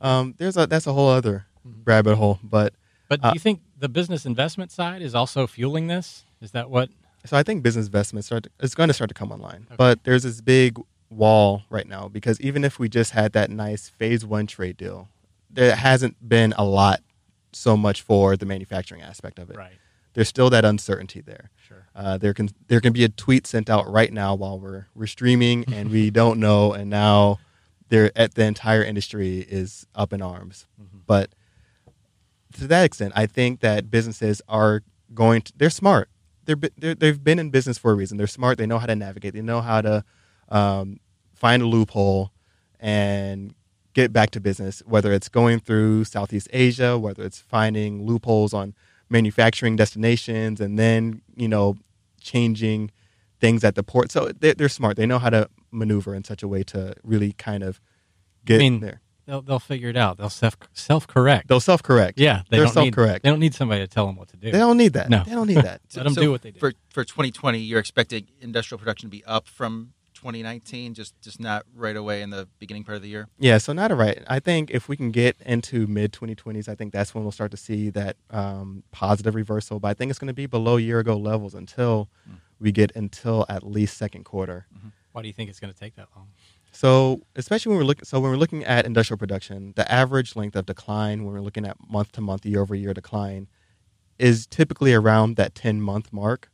um, 0.00 0.34
there's 0.38 0.56
a 0.56 0.66
that's 0.66 0.86
a 0.86 0.94
whole 0.94 1.10
other 1.10 1.44
Mhm. 1.68 1.82
rabbit 1.84 2.16
hole. 2.16 2.40
But 2.42 2.72
But 3.10 3.20
do 3.20 3.28
Uh, 3.28 3.32
you 3.34 3.40
think 3.40 3.60
the 3.76 3.88
business 3.88 4.24
investment 4.24 4.70
side 4.70 5.02
is 5.02 5.14
also 5.14 5.46
fueling 5.46 5.88
this? 5.88 6.24
Is 6.40 6.52
that 6.52 6.70
what? 6.70 6.88
so 7.26 7.36
I 7.36 7.42
think 7.42 7.62
business 7.62 7.84
investments 7.84 8.26
start 8.28 8.44
to, 8.44 8.50
it's 8.60 8.74
going 8.74 8.88
to 8.88 8.94
start 8.94 9.08
to 9.08 9.14
come 9.14 9.30
online. 9.30 9.66
Okay. 9.66 9.74
But 9.76 10.04
there's 10.04 10.22
this 10.22 10.40
big 10.40 10.78
wall 11.10 11.64
right 11.68 11.86
now 11.86 12.08
because 12.08 12.40
even 12.40 12.64
if 12.64 12.78
we 12.78 12.88
just 12.88 13.10
had 13.10 13.32
that 13.32 13.50
nice 13.50 13.90
phase 13.90 14.24
one 14.24 14.46
trade 14.46 14.78
deal, 14.78 15.08
there 15.50 15.74
hasn't 15.76 16.16
been 16.26 16.54
a 16.56 16.64
lot 16.64 17.00
so 17.52 17.76
much 17.76 18.00
for 18.00 18.36
the 18.38 18.46
manufacturing 18.46 19.02
aspect 19.02 19.38
of 19.38 19.50
it. 19.50 19.56
Right. 19.56 19.72
There's 20.14 20.28
still 20.28 20.48
that 20.50 20.64
uncertainty 20.64 21.20
there. 21.20 21.50
Sure. 21.68 21.88
Uh, 21.94 22.16
there 22.16 22.32
can 22.32 22.48
there 22.68 22.80
can 22.80 22.92
be 22.92 23.04
a 23.04 23.08
tweet 23.08 23.46
sent 23.46 23.68
out 23.68 23.90
right 23.90 24.12
now 24.12 24.34
while 24.36 24.58
we're 24.58 24.86
we're 24.94 25.06
streaming 25.08 25.64
and 25.74 25.90
we 25.90 26.10
don't 26.10 26.38
know, 26.40 26.72
and 26.72 26.88
now 26.88 27.38
there 27.90 28.12
at 28.16 28.34
the 28.34 28.44
entire 28.44 28.82
industry 28.84 29.40
is 29.40 29.86
up 29.96 30.12
in 30.12 30.22
arms. 30.22 30.66
Mhm. 30.80 31.00
But 31.06 31.34
to 32.54 32.66
that 32.66 32.84
extent, 32.84 33.12
I 33.16 33.26
think 33.26 33.60
that 33.60 33.90
businesses 33.90 34.42
are 34.48 34.82
going 35.14 35.42
to 35.42 35.52
they're 35.56 35.70
smart. 35.70 36.08
They're, 36.44 36.56
they're, 36.76 36.94
they've 36.94 37.22
been 37.22 37.38
in 37.38 37.50
business 37.50 37.78
for 37.78 37.92
a 37.92 37.94
reason. 37.94 38.16
They're 38.16 38.26
smart. 38.26 38.58
They 38.58 38.66
know 38.66 38.78
how 38.78 38.86
to 38.86 38.96
navigate. 38.96 39.34
They 39.34 39.42
know 39.42 39.60
how 39.60 39.80
to 39.82 40.04
um, 40.48 40.98
find 41.34 41.62
a 41.62 41.66
loophole 41.66 42.32
and 42.80 43.54
get 43.92 44.12
back 44.12 44.30
to 44.30 44.40
business. 44.40 44.82
Whether 44.86 45.12
it's 45.12 45.28
going 45.28 45.60
through 45.60 46.04
Southeast 46.04 46.48
Asia, 46.52 46.98
whether 46.98 47.22
it's 47.22 47.40
finding 47.40 48.04
loopholes 48.04 48.52
on 48.52 48.74
manufacturing 49.08 49.76
destinations, 49.76 50.60
and 50.60 50.78
then 50.78 51.22
you 51.36 51.48
know 51.48 51.76
changing 52.20 52.90
things 53.40 53.64
at 53.64 53.74
the 53.74 53.82
port. 53.82 54.10
So 54.10 54.30
they're, 54.38 54.54
they're 54.54 54.68
smart. 54.68 54.96
They 54.96 55.06
know 55.06 55.18
how 55.18 55.30
to 55.30 55.48
maneuver 55.70 56.14
in 56.14 56.24
such 56.24 56.42
a 56.42 56.48
way 56.48 56.62
to 56.64 56.94
really 57.02 57.32
kind 57.32 57.62
of 57.62 57.80
get 58.44 58.58
mean, 58.58 58.80
there. 58.80 59.00
They'll 59.30 59.42
they'll 59.42 59.58
figure 59.60 59.88
it 59.88 59.96
out. 59.96 60.16
They'll 60.18 60.28
self 60.28 60.56
self 60.72 61.06
correct. 61.06 61.46
They'll 61.46 61.60
self 61.60 61.84
correct. 61.84 62.18
Yeah, 62.18 62.42
they 62.50 62.56
they're 62.56 62.66
self-correct. 62.66 63.22
They 63.22 63.30
don't 63.30 63.38
need 63.38 63.54
somebody 63.54 63.80
to 63.80 63.86
tell 63.86 64.04
them 64.06 64.16
what 64.16 64.26
to 64.30 64.36
do. 64.36 64.50
They 64.50 64.58
don't 64.58 64.76
need 64.76 64.94
that. 64.94 65.08
No. 65.08 65.22
They 65.22 65.30
don't 65.30 65.46
need 65.46 65.58
that. 65.58 65.80
Let 65.94 66.02
them 66.02 66.14
So 66.14 66.20
do 66.20 66.30
what 66.32 66.42
they 66.42 66.50
do. 66.50 66.58
For 66.58 66.72
for 66.88 67.04
2020, 67.04 67.60
you're 67.60 67.78
expecting 67.78 68.26
industrial 68.40 68.80
production 68.80 69.06
to 69.08 69.10
be 69.10 69.24
up 69.26 69.46
from 69.46 69.92
2019, 70.14 70.94
just 70.94 71.14
just 71.20 71.38
not 71.38 71.64
right 71.76 71.94
away 71.94 72.22
in 72.22 72.30
the 72.30 72.48
beginning 72.58 72.82
part 72.82 72.96
of 72.96 73.02
the 73.02 73.08
year. 73.08 73.28
Yeah, 73.38 73.58
so 73.58 73.72
not 73.72 73.92
a 73.92 73.94
right. 73.94 74.18
I 74.26 74.40
think 74.40 74.72
if 74.72 74.88
we 74.88 74.96
can 74.96 75.12
get 75.12 75.36
into 75.46 75.86
mid 75.86 76.12
2020s, 76.12 76.68
I 76.68 76.74
think 76.74 76.92
that's 76.92 77.14
when 77.14 77.22
we'll 77.22 77.30
start 77.30 77.52
to 77.52 77.56
see 77.56 77.88
that 77.90 78.16
um, 78.30 78.82
positive 78.90 79.36
reversal. 79.36 79.78
But 79.78 79.88
I 79.88 79.94
think 79.94 80.10
it's 80.10 80.18
going 80.18 80.26
to 80.26 80.34
be 80.34 80.46
below 80.46 80.76
year 80.76 80.98
ago 80.98 81.16
levels 81.16 81.54
until 81.54 82.08
Mm. 82.28 82.38
we 82.58 82.72
get 82.72 82.90
until 82.96 83.46
at 83.48 83.62
least 83.62 83.96
second 83.96 84.24
quarter. 84.24 84.66
Why 85.12 85.22
do 85.22 85.28
you 85.28 85.34
think 85.34 85.50
it's 85.50 85.60
going 85.60 85.72
to 85.72 85.78
take 85.78 85.94
that 85.96 86.08
long? 86.16 86.28
So 86.72 87.22
especially 87.36 87.70
when 87.70 87.78
we're 87.78 87.84
looking, 87.84 88.04
so 88.04 88.20
when 88.20 88.30
we're 88.30 88.36
looking 88.36 88.64
at 88.64 88.86
industrial 88.86 89.18
production, 89.18 89.72
the 89.76 89.90
average 89.90 90.36
length 90.36 90.56
of 90.56 90.66
decline 90.66 91.24
when 91.24 91.34
we're 91.34 91.40
looking 91.40 91.66
at 91.66 91.76
month 91.88 92.12
to 92.12 92.20
month, 92.20 92.46
year 92.46 92.60
over 92.60 92.74
year 92.74 92.94
decline, 92.94 93.48
is 94.18 94.46
typically 94.46 94.94
around 94.94 95.36
that 95.36 95.54
10 95.54 95.80
month 95.80 96.12
mark. 96.12 96.50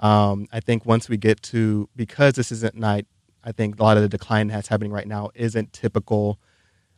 Um, 0.00 0.46
I 0.52 0.60
think 0.60 0.86
once 0.86 1.08
we 1.08 1.16
get 1.16 1.42
to 1.44 1.88
because 1.96 2.34
this 2.34 2.52
isn't 2.52 2.76
night, 2.76 3.06
I 3.42 3.52
think 3.52 3.78
a 3.78 3.82
lot 3.82 3.96
of 3.96 4.02
the 4.02 4.08
decline 4.08 4.48
that's 4.48 4.68
happening 4.68 4.92
right 4.92 5.08
now 5.08 5.30
isn't 5.34 5.72
typical 5.72 6.38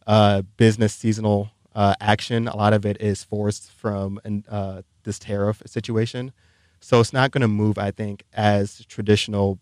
uh, 0.07 0.43
business 0.57 0.93
seasonal 0.95 1.51
uh, 1.75 1.95
action. 2.01 2.49
A 2.49 2.57
lot 2.57 2.73
of 2.73 2.85
it 2.85 3.01
is 3.01 3.23
forced 3.23 3.71
from 3.71 4.21
uh, 4.49 4.83
this 5.05 5.19
tariff 5.19 5.63
situation, 5.67 6.33
so 6.81 7.01
it's 7.01 7.13
not 7.13 7.31
going 7.31 7.43
to 7.43 7.49
move. 7.49 7.79
I 7.79 7.91
think 7.91 8.25
as 8.33 8.85
traditional 8.87 9.59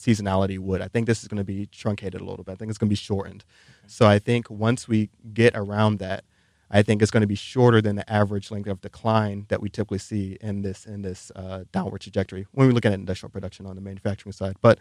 seasonality 0.00 0.58
would. 0.58 0.80
I 0.80 0.88
think 0.88 1.06
this 1.06 1.22
is 1.22 1.28
going 1.28 1.38
to 1.38 1.44
be 1.44 1.66
truncated 1.66 2.20
a 2.20 2.24
little 2.24 2.44
bit. 2.44 2.52
I 2.52 2.54
think 2.56 2.70
it's 2.70 2.78
going 2.78 2.88
to 2.88 2.92
be 2.92 2.96
shortened. 2.96 3.44
So 3.86 4.06
I 4.06 4.18
think 4.18 4.48
once 4.50 4.88
we 4.88 5.10
get 5.34 5.54
around 5.54 5.98
that, 5.98 6.24
I 6.70 6.82
think 6.82 7.02
it's 7.02 7.10
going 7.10 7.22
to 7.22 7.26
be 7.26 7.34
shorter 7.34 7.82
than 7.82 7.96
the 7.96 8.10
average 8.10 8.50
length 8.50 8.68
of 8.68 8.80
decline 8.80 9.46
that 9.48 9.60
we 9.60 9.68
typically 9.68 9.98
see 9.98 10.38
in 10.40 10.62
this 10.62 10.86
in 10.86 11.02
this 11.02 11.32
uh, 11.34 11.64
downward 11.72 12.00
trajectory 12.00 12.46
when 12.52 12.68
we 12.68 12.72
look 12.72 12.86
at 12.86 12.92
industrial 12.92 13.30
production 13.30 13.66
on 13.66 13.74
the 13.74 13.82
manufacturing 13.82 14.32
side. 14.32 14.56
But 14.62 14.78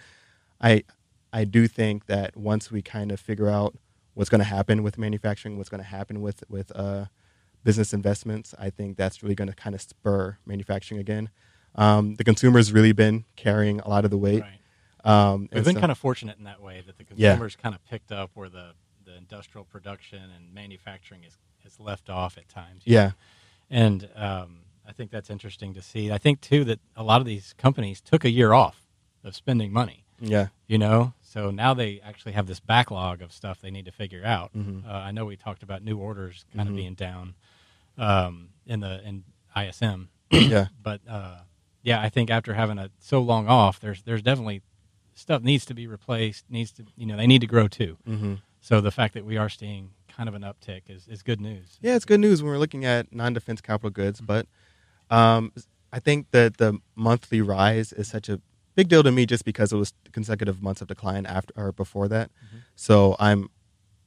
I 0.61 0.83
I 1.33 1.45
do 1.45 1.67
think 1.67 2.05
that 2.05 2.37
once 2.37 2.71
we 2.71 2.81
kind 2.81 3.11
of 3.11 3.19
figure 3.19 3.49
out 3.49 3.75
what's 4.13 4.29
going 4.29 4.39
to 4.39 4.45
happen 4.45 4.83
with 4.83 4.97
manufacturing, 4.97 5.57
what's 5.57 5.69
going 5.69 5.83
to 5.83 5.89
happen 5.89 6.21
with 6.21 6.43
with 6.47 6.71
uh, 6.75 7.05
business 7.63 7.91
investments, 7.91 8.53
I 8.59 8.69
think 8.69 8.95
that's 8.95 9.23
really 9.23 9.35
going 9.35 9.49
to 9.49 9.55
kind 9.55 9.75
of 9.75 9.81
spur 9.81 10.37
manufacturing 10.45 11.01
again. 11.01 11.29
Um, 11.75 12.15
the 12.15 12.23
consumer's 12.23 12.71
really 12.71 12.91
been 12.93 13.25
carrying 13.35 13.79
a 13.79 13.89
lot 13.89 14.05
of 14.05 14.11
the 14.11 14.17
weight. 14.17 14.41
Right. 14.41 14.59
Um, 15.03 15.49
We've 15.53 15.63
been 15.63 15.75
so- 15.75 15.79
kind 15.79 15.91
of 15.91 15.97
fortunate 15.97 16.37
in 16.37 16.43
that 16.45 16.61
way 16.61 16.81
that 16.85 16.97
the 16.97 17.05
Yeah. 17.15 17.29
consumers 17.31 17.55
kind 17.55 17.73
of 17.75 17.83
picked 17.85 18.11
up 18.11 18.31
where 18.33 18.49
the, 18.49 18.73
the 19.05 19.15
industrial 19.17 19.65
production 19.65 20.21
and 20.35 20.53
manufacturing 20.53 21.23
is, 21.23 21.37
is 21.65 21.79
left 21.79 22.09
off 22.09 22.37
at 22.37 22.49
times. 22.49 22.81
you 22.85 22.95
know? 22.95 23.01
yeah, 23.01 23.11
And 23.69 24.09
um, 24.15 24.57
I 24.87 24.91
think 24.91 25.11
that's 25.11 25.29
interesting 25.29 25.73
to 25.75 25.81
see. 25.81 26.11
I 26.11 26.17
think, 26.17 26.41
too, 26.41 26.63
that 26.65 26.79
a 26.95 27.03
lot 27.03 27.21
of 27.21 27.27
these 27.27 27.53
companies 27.57 28.01
took 28.01 28.25
a 28.25 28.29
year 28.29 28.53
off 28.53 28.87
of 29.23 29.35
spending 29.35 29.71
money, 29.71 30.03
yeah, 30.19 30.47
you 30.67 30.77
know? 30.77 31.13
So 31.21 31.51
now 31.51 31.73
they 31.73 32.01
actually 32.01 32.31
have 32.31 32.47
this 32.47 32.59
backlog 32.59 33.21
of 33.21 33.31
stuff 33.31 33.61
they 33.61 33.69
need 33.71 33.85
to 33.85 33.91
figure 33.91 34.25
out. 34.25 34.51
Mhm. 34.53 34.85
Uh, 34.87 34.91
I 34.91 35.11
know 35.11 35.25
we 35.25 35.35
talked 35.37 35.61
about 35.63 35.83
new 35.83 35.97
orders 35.97 36.43
kind 36.55 36.67
Mhm. 36.67 36.71
of 36.71 36.75
being 36.75 36.93
down 36.95 37.35
um, 37.97 38.49
in 38.65 38.79
the 38.79 39.01
in 39.05 39.23
ISM, 39.55 40.09
yeah, 40.31 40.67
but 40.81 41.01
uh, 41.07 41.39
yeah, 41.83 42.01
I 42.01 42.09
think 42.09 42.29
after 42.31 42.53
having 42.53 42.77
a 42.79 42.89
so 42.99 43.21
long 43.21 43.47
off, 43.47 43.79
there's 43.79 44.01
there's 44.03 44.21
definitely 44.21 44.61
stuff 45.19 45.41
needs 45.43 45.65
to 45.65 45.73
be 45.73 45.85
replaced. 45.87 46.45
Needs 46.49 46.71
to 46.73 46.85
you 46.97 47.05
know 47.05 47.17
they 47.17 47.27
need 47.27 47.41
to 47.41 47.47
grow 47.47 47.67
too. 47.67 47.97
hmm 48.05 48.35
So 48.61 48.81
the 48.81 48.91
fact 48.91 49.13
that 49.13 49.25
we 49.25 49.37
are 49.37 49.49
seeing 49.49 49.91
kind 50.07 50.27
of 50.29 50.35
an 50.35 50.41
uptick 50.41 50.83
is, 50.87 51.07
is 51.07 51.21
good 51.23 51.39
news. 51.41 51.77
Yeah, 51.81 51.95
it's 51.95 52.05
good 52.05 52.19
news 52.19 52.41
when 52.41 52.51
we're 52.51 52.57
looking 52.57 52.83
at 52.85 53.13
non-defense 53.13 53.61
capital 53.61 53.89
goods, 53.89 54.19
but 54.21 54.47
um, 55.09 55.51
I 55.93 55.99
think 55.99 56.27
that 56.31 56.57
the 56.57 56.79
monthly 56.95 57.41
rise 57.41 57.93
is 57.93 58.07
such 58.07 58.27
a 58.29 58.41
big 58.75 58.87
deal 58.89 59.03
to 59.03 59.11
me 59.11 59.25
just 59.25 59.45
because 59.45 59.71
it 59.73 59.77
was 59.77 59.93
consecutive 60.11 60.61
months 60.61 60.81
of 60.81 60.87
decline 60.87 61.25
after 61.25 61.53
or 61.55 61.71
before 61.71 62.07
that. 62.09 62.31
So 62.75 63.15
I'm. 63.19 63.49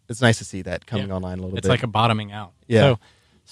It's 0.09 0.21
nice 0.21 0.39
to 0.39 0.45
see 0.45 0.63
that 0.63 0.85
coming 0.85 1.09
Yeah. 1.09 1.15
online 1.15 1.39
a 1.39 1.43
little 1.43 1.57
It's 1.59 1.67
bit. 1.67 1.73
It's 1.73 1.83
like 1.83 1.83
a 1.83 1.87
bottoming 1.87 2.33
out. 2.33 2.53
Yeah. 2.67 2.81
So, 2.81 2.99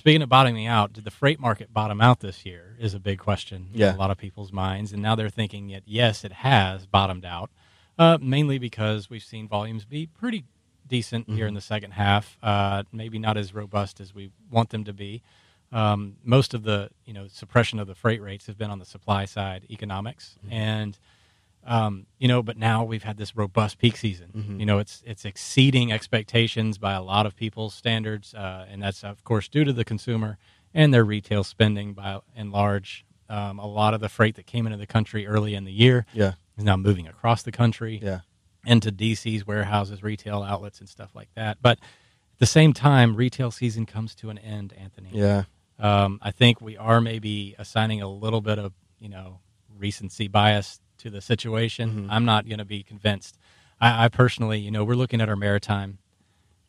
speaking 0.01 0.23
of 0.23 0.31
bottoming 0.31 0.67
out, 0.67 0.95
did 0.95 1.05
the 1.05 1.11
freight 1.11 1.39
market 1.39 1.75
bottom 1.75 2.01
out 2.01 2.21
this 2.21 2.47
year? 2.47 2.75
Is 2.81 2.95
a 2.95 2.99
big 2.99 3.19
question 3.19 3.69
Yeah. 3.75 3.91
in 3.91 3.97
a 3.97 3.99
lot 3.99 4.11
of 4.11 4.17
people's 4.17 4.51
minds, 4.51 4.93
and 4.95 5.03
now 5.03 5.15
they're 5.15 5.29
thinking 5.29 5.69
that 5.69 5.83
yes, 5.85 6.25
it 6.25 6.33
has 6.33 6.87
bottomed 6.87 7.27
out, 7.27 7.51
uh, 7.99 8.17
mainly 8.19 8.59
because 8.59 9.11
we've 9.11 9.23
seen 9.23 9.47
volumes 9.47 9.85
be 9.85 10.07
pretty 10.07 10.45
decent 10.89 11.29
here 11.29 11.37
Mm-hmm. 11.45 11.49
in 11.49 11.55
the 11.55 11.61
second 11.61 11.91
half. 11.93 12.39
Uh, 12.43 12.83
maybe 12.93 13.19
not 13.19 13.37
as 13.37 13.53
robust 13.53 14.01
as 14.01 14.15
we 14.15 14.31
want 14.51 14.71
them 14.71 14.85
to 14.85 14.95
be. 14.95 15.23
Um, 15.71 16.17
most 16.25 16.55
of 16.55 16.63
the 16.63 16.89
you 17.05 17.13
know 17.13 17.29
suppression 17.29 17.79
of 17.79 17.87
the 17.87 17.95
freight 17.95 18.23
rates 18.23 18.47
have 18.47 18.57
been 18.57 18.71
on 18.71 18.79
the 18.79 18.87
supply 18.87 19.27
side, 19.27 19.67
economics, 19.71 20.39
Mm-hmm. 20.43 20.53
and 20.55 20.99
um, 21.65 22.07
you 22.19 22.27
know, 22.29 22.43
but 22.43 22.57
now 22.57 22.85
we've 22.85 23.03
had 23.03 23.17
this 23.17 23.37
robust 23.37 23.79
peak 23.79 23.97
season. 23.97 24.31
Mm-hmm. 24.35 24.61
You 24.61 24.67
know, 24.67 24.79
it's 24.79 25.03
it's 25.07 25.25
exceeding 25.25 25.93
expectations 25.93 26.79
by 26.79 26.93
a 26.95 27.03
lot 27.03 27.27
of 27.27 27.37
people's 27.37 27.75
standards, 27.75 28.35
uh, 28.35 28.67
and 28.71 28.83
that's 28.83 29.05
of 29.05 29.23
course 29.25 29.49
due 29.49 29.65
to 29.65 29.73
the 29.73 29.85
consumer 29.85 30.39
and 30.73 30.95
their 30.95 31.05
retail 31.05 31.45
spending 31.45 31.93
by 31.93 32.21
and 32.35 32.51
large. 32.53 33.05
Um, 33.29 33.61
a 33.61 33.67
lot 33.67 33.95
of 33.95 34.01
the 34.01 34.09
freight 34.09 34.35
that 34.37 34.47
came 34.47 34.67
into 34.67 34.77
the 34.77 34.89
country 34.89 35.25
early 35.25 35.55
in 35.55 35.63
the 35.63 35.71
year 35.71 36.05
yeah, 36.13 36.33
is 36.59 36.65
now 36.65 36.77
moving 36.77 37.07
across 37.07 37.45
the 37.45 37.53
country 37.53 38.01
yeah, 38.03 38.21
into 38.67 38.91
DC's 38.91 39.47
warehouses, 39.47 40.03
retail 40.03 40.43
outlets, 40.43 40.81
and 40.81 40.89
stuff 40.89 41.11
like 41.15 41.29
that. 41.37 41.59
But 41.63 41.79
at 41.79 42.39
the 42.39 42.47
same 42.47 42.73
time, 42.73 43.15
retail 43.15 43.53
season 43.53 43.87
comes 43.87 44.17
to 44.17 44.31
an 44.31 44.39
end, 44.39 44.73
Anthony. 44.77 45.11
yeah, 45.13 45.45
Um, 45.79 46.19
I 46.23 46.33
think 46.33 46.61
we 46.61 46.77
are 46.77 47.01
maybe 47.01 47.55
assigning 47.57 48.03
a 48.03 48.09
little 48.09 48.41
bit 48.41 48.59
of 48.59 48.73
you 48.99 49.09
know 49.09 49.39
recency 49.79 50.27
bias 50.27 50.81
to 51.01 51.11
the 51.11 51.21
situation. 51.21 52.07
I'm 52.11 52.25
not 52.25 52.47
going 52.47 52.59
to 52.59 52.65
be 52.65 52.83
convinced. 52.83 53.39
I, 53.81 54.05
I 54.05 54.09
personally, 54.09 54.59
you 54.59 54.71
know, 54.71 54.85
we're 54.85 54.95
looking 54.95 55.21
at 55.21 55.29
our 55.29 55.37
maritime 55.37 55.99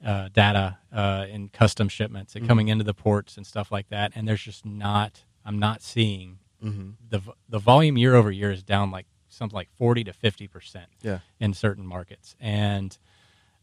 uh, 0.06 0.30
data 0.34 0.78
uh, 0.92 1.26
in 1.30 1.50
custom 1.50 1.88
shipments 1.88 2.36
and 2.36 2.48
coming 2.48 2.70
into 2.70 2.84
the 2.84 2.94
ports 2.94 3.38
and 3.38 3.46
stuff 3.46 3.72
like 3.72 3.90
that, 3.90 4.12
and 4.16 4.28
there's 4.28 4.44
just 4.44 4.66
not. 4.66 5.24
I'm 5.46 5.60
not 5.60 5.82
seeing 5.82 6.40
mm-hmm. 6.64 6.92
the 7.10 7.22
the 7.50 7.60
volume 7.60 7.98
year 7.98 8.16
over 8.16 8.32
year 8.32 8.52
is 8.52 8.64
down 8.64 8.92
like 8.92 9.06
something 9.30 9.56
like 9.56 9.70
40 9.78 10.04
to 10.06 10.14
50 10.14 10.48
percent 10.48 10.88
yeah, 11.02 11.20
in 11.40 11.54
certain 11.54 11.86
markets, 11.86 12.36
and 12.40 12.98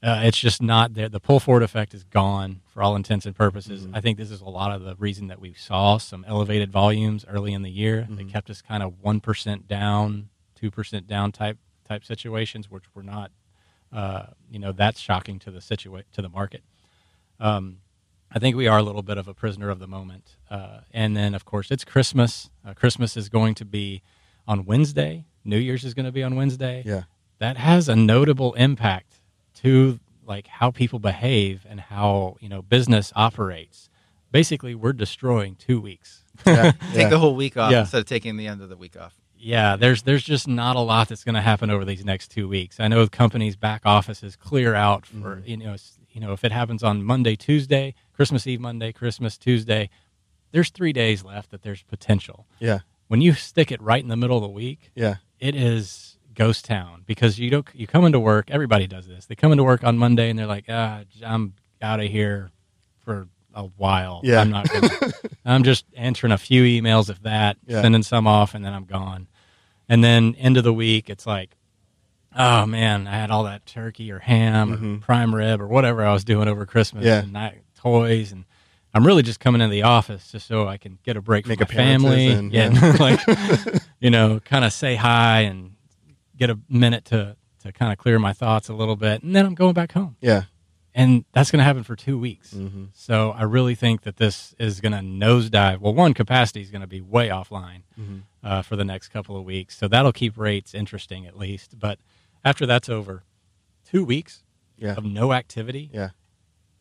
uh, 0.03 0.21
it's 0.25 0.39
just 0.39 0.63
not 0.63 0.95
there. 0.95 1.09
The 1.09 1.21
pull 1.21 1.41
forward 1.41 1.63
effect 1.65 1.93
is 1.93 2.05
gone 2.05 2.61
for 2.69 2.83
all 2.83 2.95
intents 2.95 3.27
and 3.27 3.35
purposes. 3.35 3.85
I 3.93 4.01
think 4.01 4.17
this 4.17 4.31
is 4.31 4.41
a 4.41 4.49
lot 4.49 4.71
of 4.73 4.83
the 4.83 4.95
reason 4.97 5.27
that 5.29 5.41
we 5.41 5.55
saw 5.55 5.99
some 5.99 6.25
elevated 6.29 6.71
volumes 6.71 7.25
early 7.29 7.53
in 7.53 7.63
the 7.63 7.71
year. 7.71 8.07
They 8.09 8.25
kept 8.25 8.49
us 8.49 8.63
kind 8.63 8.83
of 8.83 8.95
one 9.03 9.21
percent 9.21 9.67
down, 9.67 10.29
two 10.59 10.71
percent 10.71 11.07
down 11.07 11.33
type 11.33 11.59
type 11.89 12.05
situations, 12.05 12.71
which 12.71 12.85
were 12.95 13.03
not, 13.03 13.31
uh, 13.93 14.27
you 14.51 14.59
know, 14.59 14.73
that's 14.73 15.01
shocking 15.01 15.39
to 15.41 15.51
the 15.51 15.61
situa- 15.61 16.05
to 16.13 16.23
the 16.23 16.29
market. 16.29 16.63
Um, 17.41 17.79
I 18.31 18.39
think 18.39 18.57
we 18.57 18.67
are 18.67 18.79
a 18.79 18.83
little 18.83 19.03
bit 19.03 19.17
of 19.17 19.27
a 19.29 19.33
prisoner 19.35 19.71
of 19.71 19.79
the 19.79 19.87
moment. 19.87 20.37
Uh, 20.51 20.81
and 20.93 21.17
then, 21.17 21.35
of 21.35 21.45
course, 21.47 21.71
it's 21.71 21.85
Christmas. 21.85 22.51
Uh, 22.67 22.75
Christmas 22.75 23.17
is 23.17 23.29
going 23.31 23.55
to 23.55 23.65
be 23.65 24.03
on 24.47 24.67
Wednesday. 24.67 25.25
New 25.45 25.57
Year's 25.57 25.85
is 25.85 25.95
going 25.95 26.05
to 26.07 26.13
be 26.13 26.23
on 26.23 26.37
Wednesday 26.37 26.83
yeah, 26.85 27.05
that 27.39 27.57
has 27.57 27.89
a 27.89 27.97
notable 27.97 28.53
impact 28.55 29.21
to 29.63 29.99
like 30.27 30.47
how 30.47 30.71
people 30.71 30.99
behave 30.99 31.65
and 31.67 31.81
how 31.81 32.37
you 32.41 32.51
know 32.51 32.61
business 32.61 33.11
operates 33.17 33.89
basically 34.31 34.75
we're 34.75 34.93
destroying 34.93 35.55
two 35.55 35.81
weeks 35.81 36.23
yeah, 36.47 36.73
Take 36.93 36.97
yeah. 36.97 37.09
the 37.09 37.19
whole 37.19 37.35
week 37.35 37.57
off 37.57 37.73
Yeah. 37.73 37.81
instead 37.81 38.01
of 38.01 38.05
taking 38.07 38.37
the 38.37 38.47
end 38.47 38.61
of 38.61 38.69
the 38.69 38.77
week 38.77 38.95
off. 39.01 39.18
Yeah 39.39 39.77
there's 39.77 40.03
there's 40.03 40.23
just 40.25 40.49
not 40.49 40.77
a 40.77 40.81
lot 40.81 41.09
that's 41.09 41.25
going 41.25 41.35
to 41.35 41.41
happen 41.41 41.71
over 41.71 41.85
these 41.85 42.05
next 42.05 42.31
two 42.31 42.49
weeks. 42.49 42.81
I 42.81 42.89
know 42.89 43.07
companies 43.09 43.57
back 43.57 43.83
offices 43.85 44.37
clear 44.37 44.75
out 44.75 45.07
for 45.07 45.43
you 45.47 45.57
know 45.57 45.77
you 46.11 46.21
know 46.21 46.33
if 46.33 46.45
it 46.45 46.53
happens 46.53 46.83
on 46.83 47.05
monday 47.05 47.37
tuesday 47.37 47.95
christmas 48.13 48.47
eve 48.47 48.61
monday 48.61 48.93
christmas 48.93 49.37
tuesday 49.39 49.89
there's 50.51 50.71
three 50.71 50.93
days 50.93 51.23
left 51.25 51.51
that 51.51 51.63
there's 51.63 51.83
potential. 51.83 52.47
Yeah, 52.59 52.81
when 53.09 53.21
you 53.21 53.35
stick 53.35 53.71
it 53.71 53.81
right 53.83 54.03
in 54.03 54.09
the 54.09 54.17
middle 54.17 54.37
of 54.37 54.43
the 54.43 54.49
week 54.49 54.91
yeah, 54.95 55.17
it 55.39 55.55
is 55.55 56.17
ghost 56.35 56.65
town 56.65 57.03
because 57.07 57.39
you 57.39 57.51
don't 57.51 57.67
you 57.75 57.87
come 57.87 58.05
into 58.05 58.21
work 58.21 58.51
everybody 58.51 58.87
does 58.87 59.07
this. 59.07 59.27
They 59.27 59.35
come 59.35 59.53
into 59.53 59.65
work 59.65 59.85
on 59.85 59.99
monday 59.99 60.31
and 60.31 60.39
they're 60.39 60.47
like 60.47 60.65
ah 60.69 61.03
i'm 61.25 61.55
out 61.83 62.01
of 62.01 62.07
here 62.07 62.51
for 63.05 63.29
a 63.55 63.63
while 63.77 64.21
Yeah. 64.25 64.41
i'm 64.41 64.51
not 64.51 64.69
gonna, 64.71 64.91
i'm 65.45 65.63
just 65.65 65.85
answering 65.97 66.33
a 66.33 66.39
few 66.39 66.63
emails 66.65 67.11
if 67.11 67.23
that 67.23 67.57
Yeah. 67.67 67.83
sending 67.83 68.03
some 68.03 68.27
off 68.27 68.55
and 68.55 68.65
then 68.65 68.73
i'm 68.73 68.85
gone 68.85 69.27
and 69.89 70.03
then 70.05 70.35
end 70.37 70.57
of 70.57 70.65
the 70.65 70.73
week 70.73 71.09
it's 71.11 71.27
like 71.27 71.57
oh 72.37 72.67
man 72.67 73.07
i 73.07 73.13
had 73.17 73.31
all 73.31 73.45
that 73.45 73.65
turkey 73.67 74.13
or 74.13 74.19
ham 74.19 74.73
or 74.73 75.01
prime 75.01 75.35
rib 75.35 75.61
or 75.61 75.67
whatever 75.67 76.05
i 76.05 76.13
was 76.13 76.25
doing 76.25 76.47
over 76.49 76.67
christmas 76.67 77.05
Mm-hmm. 77.05 77.09
Yeah. 77.09 77.23
and 77.23 77.39
I, 77.39 77.59
toys 77.77 78.33
and 78.33 78.45
i'm 78.95 79.07
really 79.07 79.23
just 79.23 79.41
coming 79.41 79.61
into 79.61 79.73
the 79.73 79.83
office 79.83 80.31
just 80.31 80.47
so 80.47 80.69
i 80.69 80.77
can 80.77 80.99
get 81.05 81.17
a 81.17 81.23
break 81.23 81.45
from 81.47 81.51
Make 81.51 81.61
my 81.61 81.67
family 81.67 82.29
and- 82.29 82.53
yeah, 82.53 82.71
yeah. 82.71 82.97
like 83.01 83.21
you 84.01 84.11
know 84.11 84.41
kind 84.45 84.65
of 84.65 84.73
say 84.73 84.95
hi 84.95 85.41
and 85.41 85.73
get 86.37 86.51
a 86.51 86.59
minute 86.69 87.07
to 87.07 87.35
to 87.65 87.73
kind 87.73 87.91
of 87.93 87.99
clear 87.99 88.19
my 88.21 88.33
thoughts 88.33 88.69
a 88.69 88.73
little 88.73 88.95
bit, 88.95 89.25
and 89.25 89.35
then 89.35 89.45
I'm 89.45 89.57
going 89.57 89.73
back 89.75 89.91
home. 89.91 90.17
yeah, 90.21 90.43
And 90.99 91.25
that's 91.33 91.53
going 91.53 91.59
to 91.61 91.65
happen 91.65 91.85
for 91.85 91.95
two 91.95 92.19
weeks. 92.19 92.53
mm-hmm. 92.53 92.87
So 92.93 93.31
I 93.31 93.45
really 93.45 93.77
think 93.77 94.03
that 94.03 94.17
this 94.17 94.55
is 94.59 94.81
going 94.81 94.93
to 94.93 94.99
nosedive. 94.99 95.79
Well, 95.79 95.95
one 95.95 96.13
capacity 96.13 96.61
is 96.61 96.71
going 96.71 96.81
to 96.81 96.89
be 96.89 97.01
way 97.01 97.29
offline 97.29 97.83
Mm-hmm. 97.99 98.19
uh, 98.43 98.63
for 98.63 98.75
the 98.77 98.85
next 98.85 99.09
couple 99.09 99.37
of 99.37 99.45
weeks, 99.45 99.77
so 99.77 99.87
that'll 99.89 100.13
keep 100.13 100.37
rates 100.37 100.75
interesting 100.75 101.25
at 101.27 101.37
least. 101.39 101.79
But 101.79 101.99
after 102.45 102.67
that's 102.67 102.89
over, 102.89 103.23
two 103.89 104.05
weeks 104.05 104.43
yeah, 104.77 104.95
of 104.95 105.05
no 105.05 105.33
activity, 105.33 105.91
yeah, 105.93 106.11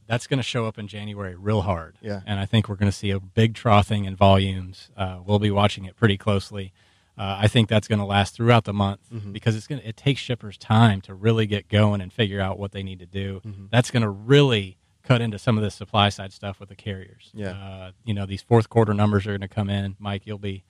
that's 0.08 0.26
going 0.28 0.38
to 0.38 0.44
show 0.44 0.66
up 0.66 0.78
in 0.80 0.88
January 0.88 1.36
real 1.36 1.62
hard. 1.62 1.98
Yeah. 2.02 2.22
And 2.26 2.40
I 2.40 2.46
think 2.46 2.70
we're 2.70 2.76
going 2.76 2.92
to 2.92 2.98
see 2.98 3.10
a 3.12 3.20
big 3.20 3.54
troughing 3.56 4.06
in 4.06 4.16
volumes. 4.16 4.90
Uh, 4.96 5.20
we'll 5.26 5.40
be 5.40 5.52
watching 5.52 5.86
it 5.86 5.96
pretty 5.96 6.18
closely. 6.18 6.72
Uh, 7.18 7.38
I 7.42 7.48
think 7.48 7.68
that's 7.68 7.88
going 7.88 8.00
to 8.00 8.06
last 8.06 8.36
throughout 8.36 8.66
the 8.66 8.74
month 8.74 9.00
Mm-hmm. 9.14 9.32
because 9.32 9.56
it's 9.56 9.66
going 9.68 9.82
it 9.84 9.98
takes 9.98 10.22
shippers 10.22 10.58
time 10.58 11.02
to 11.02 11.14
really 11.16 11.48
get 11.48 11.68
going 11.68 12.00
and 12.02 12.14
figure 12.14 12.40
out 12.40 12.60
what 12.60 12.72
they 12.74 12.84
need 12.84 13.00
to 13.00 13.06
do. 13.08 13.42
Mm-hmm. 13.46 13.66
That's 13.72 13.90
going 13.92 14.04
to 14.04 14.10
really 14.10 14.78
cut 15.04 15.22
into 15.22 15.40
some 15.40 15.58
of 15.58 15.64
the 15.64 15.72
supply 15.72 16.10
side 16.10 16.32
stuff 16.34 16.60
with 16.60 16.70
the 16.70 16.76
carriers. 16.76 17.32
Yeah. 17.34 17.52
Uh, 17.52 17.92
you 18.06 18.14
know, 18.14 18.26
these 18.26 18.42
fourth 18.42 18.70
quarter 18.70 18.94
numbers 18.94 19.26
are 19.26 19.32
going 19.32 19.42
to 19.42 19.48
come 19.48 19.70
in. 19.70 19.96
Mike, 20.00 20.24
you'll 20.28 20.38
be 20.38 20.64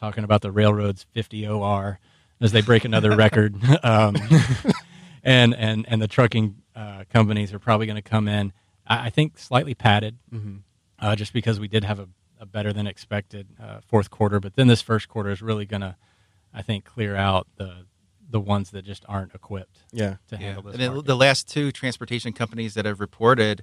talking 0.00 0.24
about 0.24 0.42
the 0.42 0.52
railroads 0.52 1.06
50 1.12 1.46
OR 1.48 1.98
as 2.40 2.52
they 2.52 2.62
break 2.62 2.84
another 2.84 3.14
record. 3.16 3.56
Um, 3.82 4.16
and, 5.22 5.54
and, 5.54 5.84
and 5.88 6.00
the 6.02 6.08
trucking 6.08 6.56
uh, 6.76 7.04
companies 7.12 7.52
are 7.52 7.58
probably 7.58 7.86
going 7.86 7.96
to 7.96 8.02
come 8.02 8.28
in, 8.28 8.52
I, 8.86 9.06
I 9.06 9.10
think, 9.10 9.38
slightly 9.38 9.74
padded 9.74 10.16
Mm-hmm. 10.32 10.56
uh, 10.98 11.16
just 11.16 11.32
because 11.32 11.58
we 11.60 11.68
did 11.68 11.84
have 11.84 11.98
a, 12.00 12.08
a 12.44 12.46
better 12.46 12.72
than 12.72 12.86
expected 12.86 13.48
uh, 13.60 13.80
fourth 13.86 14.10
quarter. 14.10 14.38
But 14.38 14.54
then 14.54 14.68
this 14.68 14.82
first 14.82 15.08
quarter 15.08 15.30
is 15.30 15.42
really 15.42 15.66
going 15.66 15.80
to, 15.80 15.96
I 16.52 16.62
think, 16.62 16.84
clear 16.84 17.16
out 17.16 17.46
the 17.56 17.86
the 18.30 18.40
ones 18.40 18.70
that 18.70 18.84
just 18.84 19.04
aren't 19.06 19.34
equipped 19.34 19.78
yeah, 19.92 20.16
to 20.28 20.36
handle 20.36 20.62
this. 20.62 20.74
And 20.74 20.82
then 20.82 20.90
market. 20.92 21.06
the 21.06 21.16
last 21.16 21.48
two 21.48 21.70
transportation 21.70 22.32
companies 22.32 22.74
that 22.74 22.84
have 22.84 22.98
reported, 22.98 23.62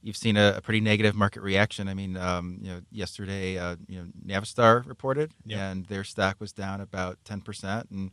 you've 0.00 0.16
seen 0.16 0.36
a, 0.36 0.54
a 0.56 0.60
pretty 0.60 0.80
negative 0.80 1.14
market 1.14 1.42
reaction. 1.42 1.88
I 1.88 1.94
mean, 1.94 2.16
um, 2.16 2.58
you 2.62 2.70
know, 2.70 2.80
yesterday, 2.90 3.58
uh, 3.58 3.76
you 3.88 3.98
know, 3.98 4.06
Navistar 4.24 4.86
reported, 4.86 5.32
Yep. 5.44 5.58
and 5.58 5.86
their 5.86 6.04
stock 6.04 6.36
was 6.40 6.52
down 6.52 6.80
about 6.80 7.18
ten 7.24 7.40
percent, 7.40 7.90
and 7.90 8.10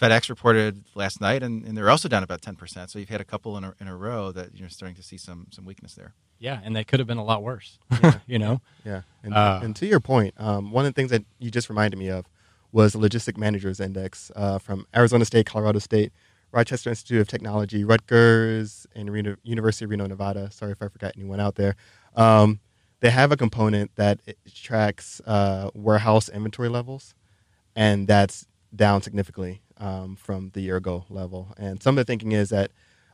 FedEx 0.00 0.30
reported 0.30 0.84
last 0.94 1.20
night, 1.20 1.42
and, 1.42 1.64
and 1.66 1.76
they're 1.76 1.90
also 1.90 2.08
down 2.08 2.22
about 2.22 2.40
ten 2.40 2.56
percent. 2.56 2.90
So 2.90 2.98
you've 2.98 3.10
had 3.10 3.20
a 3.20 3.24
couple 3.32 3.56
in 3.58 3.64
a, 3.64 3.74
in 3.80 3.88
a 3.88 3.96
row 3.96 4.32
that 4.32 4.56
you're 4.56 4.70
starting 4.70 4.96
to 4.96 5.02
see 5.02 5.18
some 5.18 5.48
some 5.50 5.64
weakness 5.64 5.94
there. 5.94 6.14
Yeah, 6.42 6.60
and 6.64 6.74
they 6.74 6.82
could 6.82 6.98
have 6.98 7.06
been 7.06 7.18
a 7.18 7.24
lot 7.24 7.42
worse. 7.42 7.78
you 8.26 8.38
know, 8.38 8.60
yeah. 8.84 9.02
And, 9.22 9.32
Uh, 9.32 9.60
and 9.62 9.76
to 9.76 9.86
your 9.86 10.00
point, 10.00 10.34
um, 10.38 10.72
one 10.72 10.84
of 10.84 10.92
the 10.92 11.00
things 11.00 11.12
that 11.12 11.24
you 11.38 11.50
just 11.52 11.68
reminded 11.68 11.98
me 11.98 12.08
of 12.08 12.26
was 12.72 12.94
the 12.94 12.98
Logistic 12.98 13.36
Managers 13.36 13.78
Index 13.78 14.32
uh, 14.34 14.58
from 14.58 14.86
Arizona 14.94 15.24
State, 15.24 15.46
Colorado 15.46 15.78
State, 15.78 16.12
Rochester 16.50 16.90
Institute 16.90 17.20
of 17.20 17.28
Technology, 17.28 17.84
Rutgers, 17.84 18.88
and 18.94 19.12
Reno, 19.12 19.36
University 19.44 19.84
of 19.84 19.92
Reno, 19.92 20.06
Nevada. 20.06 20.50
Sorry 20.50 20.72
if 20.72 20.82
I 20.82 20.88
forgot 20.88 21.12
anyone 21.16 21.38
out 21.38 21.54
there. 21.54 21.76
Um, 22.16 22.58
they 22.98 23.10
have 23.10 23.30
a 23.30 23.36
component 23.36 23.94
that 23.94 24.20
tracks 24.52 25.20
uh, 25.24 25.70
warehouse 25.74 26.28
inventory 26.28 26.68
levels, 26.68 27.14
and 27.76 28.08
that's 28.08 28.46
down 28.74 29.00
significantly 29.02 29.62
um, 29.78 30.16
from 30.16 30.50
the 30.54 30.60
year 30.60 30.76
ago 30.76 31.04
level. 31.08 31.54
And 31.56 31.80
some 31.80 31.96
of 31.96 32.04
the 32.04 32.10
thinking 32.10 32.32
is 32.32 32.48
that 32.48 32.72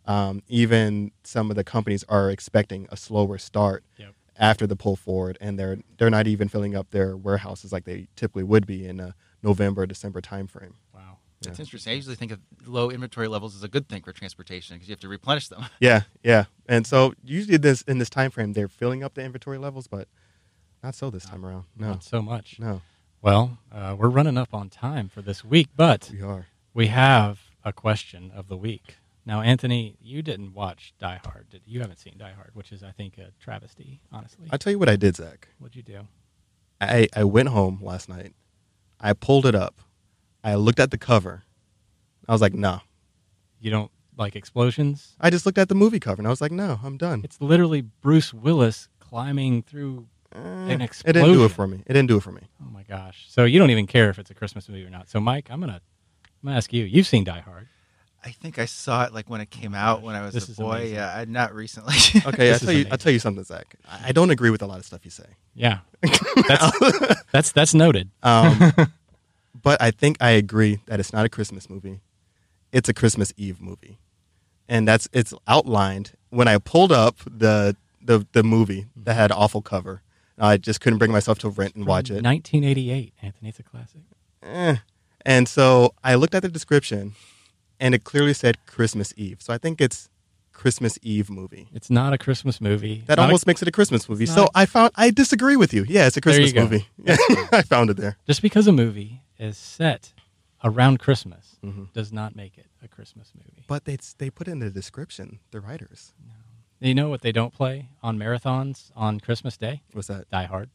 um, 0.09 0.43
even 0.49 1.13
some 1.23 1.51
of 1.51 1.57
the 1.57 1.63
companies 1.65 2.05
are 2.09 2.31
expecting 2.31 2.89
a 2.91 2.97
slower 2.97 3.39
start 3.39 3.85
Yep. 3.99 4.15
after 4.37 4.67
the 4.67 4.75
pull 4.77 4.97
forward, 4.97 5.39
and 5.41 5.59
they're 5.59 5.79
they're 5.99 6.11
not 6.11 6.27
even 6.27 6.49
filling 6.49 6.75
up 6.75 6.91
their 6.91 7.17
warehouses 7.17 7.71
like 7.73 7.85
they 7.85 8.09
typically 8.17 8.43
would 8.45 8.67
be 8.67 8.87
in 8.87 8.99
a 9.01 9.15
November 9.43 9.87
December 9.87 10.21
timeframe. 10.21 10.73
wow. 10.95 11.19
That's 11.43 11.61
interesting. 11.61 11.93
I 11.93 11.95
usually 11.95 12.17
think 12.17 12.33
of 12.33 12.41
low 12.67 12.91
inventory 12.91 13.29
levels 13.29 13.55
as 13.55 13.63
a 13.63 13.69
good 13.69 13.89
thing 13.89 14.03
for 14.03 14.13
transportation 14.13 14.75
because 14.75 14.89
you 14.89 14.93
have 14.93 14.99
to 15.01 15.09
replenish 15.09 15.47
them. 15.47 15.65
Yeah, 15.81 16.01
yeah. 16.25 16.47
And 16.67 16.85
so 16.85 17.15
usually 17.23 17.59
this 17.59 17.83
in 17.83 17.99
this 17.99 18.11
time 18.11 18.33
frame 18.33 18.55
they're 18.55 18.67
filling 18.67 19.05
up 19.05 19.15
the 19.15 19.23
inventory 19.23 19.57
levels, 19.59 19.87
but 19.87 20.09
not 20.83 20.97
so 20.97 21.11
this 21.11 21.25
time 21.25 21.47
around. 21.47 21.65
No, 21.77 21.91
Not 21.91 22.03
so 22.03 22.23
much. 22.23 22.59
no, 22.59 22.81
Well, 23.23 23.59
uh, 23.71 23.95
we're 23.97 24.09
running 24.09 24.37
up 24.37 24.53
on 24.53 24.69
time 24.69 25.09
for 25.09 25.23
this 25.23 25.45
week, 25.45 25.69
but 25.77 26.11
we 26.13 26.23
are. 26.23 26.47
we 26.75 26.87
have 26.89 27.39
a 27.65 27.73
question 27.73 28.33
of 28.35 28.49
the 28.49 28.57
week. 28.57 28.97
Now, 29.29 29.43
Anthony, 29.43 29.95
you 30.01 30.23
didn't 30.23 30.55
watch 30.55 30.95
Die 30.99 31.21
Hard. 31.23 31.51
Did 31.51 31.61
you? 31.67 31.83
haven't 31.83 31.99
seen 31.99 32.15
Die 32.17 32.33
Hard, 32.33 32.53
which 32.55 32.73
is, 32.73 32.83
I 32.83 32.93
think, 32.93 33.19
a 33.19 33.31
travesty. 33.39 34.01
Honestly, 34.11 34.49
I'll 34.51 34.59
tell 34.59 34.73
you 34.73 34.79
what 34.79 34.89
I 34.89 34.97
did, 34.97 35.17
Zach. 35.17 35.49
what'd 35.59 35.77
you 35.77 35.83
do? 35.83 36.09
I, 36.81 37.09
I 37.15 37.25
went 37.25 37.51
home 37.51 37.79
last 37.83 38.09
night. 38.09 38.33
I 38.99 39.13
pulled 39.13 39.45
it 39.45 39.55
up. 39.55 39.83
I 40.43 40.55
looked 40.55 40.81
at 40.81 40.91
the 40.91 40.97
cover. 40.97 41.43
I 42.27 42.33
was 42.33 42.41
like, 42.41 42.55
no. 42.55 42.81
You 43.61 43.71
don't 43.71 43.91
like 44.17 44.35
explosions? 44.35 45.15
I 45.21 45.29
just 45.29 45.45
looked 45.45 45.59
at 45.59 45.69
the 45.69 45.75
movie 45.75 46.01
cover 46.01 46.21
and 46.23 46.27
I 46.27 46.31
was 46.31 46.41
like, 46.41 46.53
no, 46.53 46.81
I'm 46.83 46.97
done. 46.97 47.21
It's 47.23 47.39
literally 47.39 47.83
Bruce 47.83 48.33
Willis 48.33 48.89
climbing 48.99 49.63
through. 49.63 50.07
Eh, 50.35 50.39
an 50.39 50.81
it 50.81 50.93
didn't 51.05 51.33
do 51.35 51.45
it 51.45 51.51
for 51.51 51.67
me. 51.67 51.83
It 51.87 51.93
didn't 51.93 52.09
do 52.09 52.17
it 52.17 52.23
for 52.23 52.33
me. 52.33 52.43
Oh 52.63 52.71
my 52.71 52.83
gosh! 52.83 53.27
So 53.29 53.45
you 53.45 53.59
don't 53.59 53.71
even 53.71 53.87
care 53.87 54.09
if 54.11 54.19
it's 54.19 54.31
a 54.31 54.35
Christmas 54.35 54.69
movie 54.69 54.85
or 54.85 54.91
not. 54.91 55.09
So, 55.09 55.21
Mike, 55.21 55.49
I'm 55.51 55.59
gonna, 55.61 55.81
I'm 56.25 56.47
gonna 56.47 56.57
ask 56.57 56.71
you. 56.73 56.85
You've 56.85 57.07
seen 57.07 57.25
Die 57.25 57.41
Hard. 57.41 57.67
I 58.25 58.31
think 58.33 58.59
I 58.59 58.65
saw 58.65 59.05
it 59.05 59.15
like 59.15 59.31
when 59.31 59.41
it 59.41 59.49
came 59.51 59.75
out 59.75 60.03
when 60.03 60.15
I 60.17 60.23
was 60.25 60.35
This 60.35 60.49
a 60.49 60.61
boy. 60.61 60.77
amazing. 60.77 60.95
Yeah, 60.97 61.15
I- 61.17 61.25
not 61.25 61.55
recently. 61.55 61.95
Okay, 62.27 62.53
I'll 62.53 62.59
tell 62.59 62.71
you. 62.73 62.79
amazing. 62.81 62.93
I'll 62.93 62.99
tell 62.99 63.13
you 63.13 63.19
something, 63.21 63.45
Zach. 63.45 63.77
I 63.89 64.09
I 64.09 64.13
don't 64.13 64.31
agree 64.31 64.51
with 64.51 64.63
a 64.63 64.67
lot 64.67 64.79
of 64.79 64.85
stuff 64.85 65.05
you 65.05 65.11
say. 65.11 65.27
Yeah, 65.55 65.79
that's 66.03 67.23
that's 67.33 67.53
that's 67.53 67.75
noted. 67.75 68.11
Um, 68.23 68.73
but 69.63 69.81
I 69.81 69.91
think 69.91 70.17
I 70.21 70.31
agree 70.31 70.81
that 70.87 71.01
it's 71.01 71.13
not 71.13 71.25
a 71.25 71.29
Christmas 71.29 71.71
movie. 71.71 72.01
It's 72.73 72.89
a 72.89 72.95
Christmas 72.95 73.33
Eve 73.37 73.61
movie, 73.61 73.99
and 74.69 74.87
that's 74.87 75.09
it's 75.13 75.33
outlined 75.47 76.13
when 76.31 76.49
I 76.49 76.59
pulled 76.59 76.93
up 76.93 77.17
the 77.25 77.77
the 78.03 78.27
the 78.33 78.43
movie 78.43 78.87
that 78.97 79.15
had 79.15 79.33
awful 79.33 79.63
cover. 79.63 80.03
I 80.41 80.57
just 80.57 80.81
couldn't 80.81 80.99
bring 80.99 81.11
myself 81.13 81.39
to 81.41 81.49
rent 81.49 81.75
and 81.75 81.85
watch 81.87 82.11
it. 82.11 82.23
1988, 82.23 83.13
Anthony. 83.23 83.49
It's 83.49 83.59
a 83.59 83.63
classic. 83.65 84.03
Eh. 84.43 84.77
And 85.27 85.49
so 85.49 85.95
I 86.05 86.15
looked 86.15 86.33
at 86.35 86.43
the 86.43 86.49
description, 86.49 87.15
and 87.81 87.95
it 87.95 88.05
clearly 88.05 88.35
said 88.35 88.59
Christmas 88.67 89.13
Eve. 89.17 89.39
So 89.41 89.53
I 89.53 89.59
think 89.59 89.81
it's 89.81 90.09
Christmas 90.53 90.99
Eve 91.03 91.31
movie. 91.31 91.69
It's 91.73 91.89
not 91.91 92.13
a 92.13 92.19
Christmas 92.19 92.61
movie. 92.61 93.05
That 93.07 93.17
Not 93.19 93.23
a- 93.25 93.27
almost 93.27 93.47
makes 93.47 93.63
it 93.63 93.69
a 93.69 93.71
Christmas 93.73 94.09
movie. 94.09 94.27
So 94.27 94.43
not- 94.43 94.51
I 94.55 94.67
found 94.67 94.91
I 94.97 95.11
disagree 95.11 95.57
with 95.57 95.73
you. 95.73 95.85
Yeah, 95.89 96.07
it's 96.07 96.17
a 96.17 96.21
Christmas 96.21 96.53
movie. 96.55 96.89
Yeah, 97.03 97.17
I 97.53 97.63
found 97.63 97.91
it 97.91 97.97
there. 97.97 98.17
just 98.27 98.43
because 98.43 98.67
a 98.67 98.73
movie 98.73 99.23
is 99.39 99.57
set 99.57 100.13
around 100.65 100.99
Christmas 100.99 101.57
Mhm. 101.65 101.93
does 101.93 102.13
not 102.13 102.35
make 102.35 102.59
it 102.59 102.67
a 102.83 102.89
Christmas 102.89 103.31
movie. 103.37 103.63
But 103.69 103.85
they 103.85 103.99
they 104.19 104.31
put 104.31 104.49
in 104.49 104.59
the 104.59 104.71
description. 104.71 105.39
The 105.53 105.61
writers. 105.61 106.13
You 106.81 106.95
know 106.95 107.09
what 107.09 107.23
they 107.23 107.33
don't 107.33 107.53
play 107.53 107.89
on 108.03 108.19
marathons 108.19 108.91
on 108.97 109.19
Christmas 109.21 109.57
Day? 109.57 109.83
What's 109.93 110.09
that? 110.09 110.29
Die 110.31 110.45
Hard. 110.45 110.71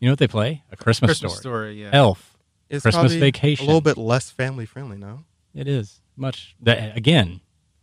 You 0.00 0.06
know 0.08 0.12
what 0.12 0.18
they 0.20 0.28
play? 0.28 0.62
A 0.72 0.76
Christmas, 0.76 1.10
Christmas 1.10 1.32
story. 1.38 1.74
story. 1.76 1.82
Yeah. 1.82 1.90
Elf. 1.92 2.36
It's 2.68 2.82
Christmas 2.82 3.02
probably 3.12 3.18
Vacation. 3.20 3.64
A 3.64 3.68
little 3.68 3.80
bit 3.80 3.96
less 3.96 4.30
family 4.30 4.66
friendly, 4.66 4.96
no? 4.98 5.24
It 5.54 5.68
is 5.68 6.00
much. 6.16 6.54
That, 6.60 6.96
again, 6.96 7.40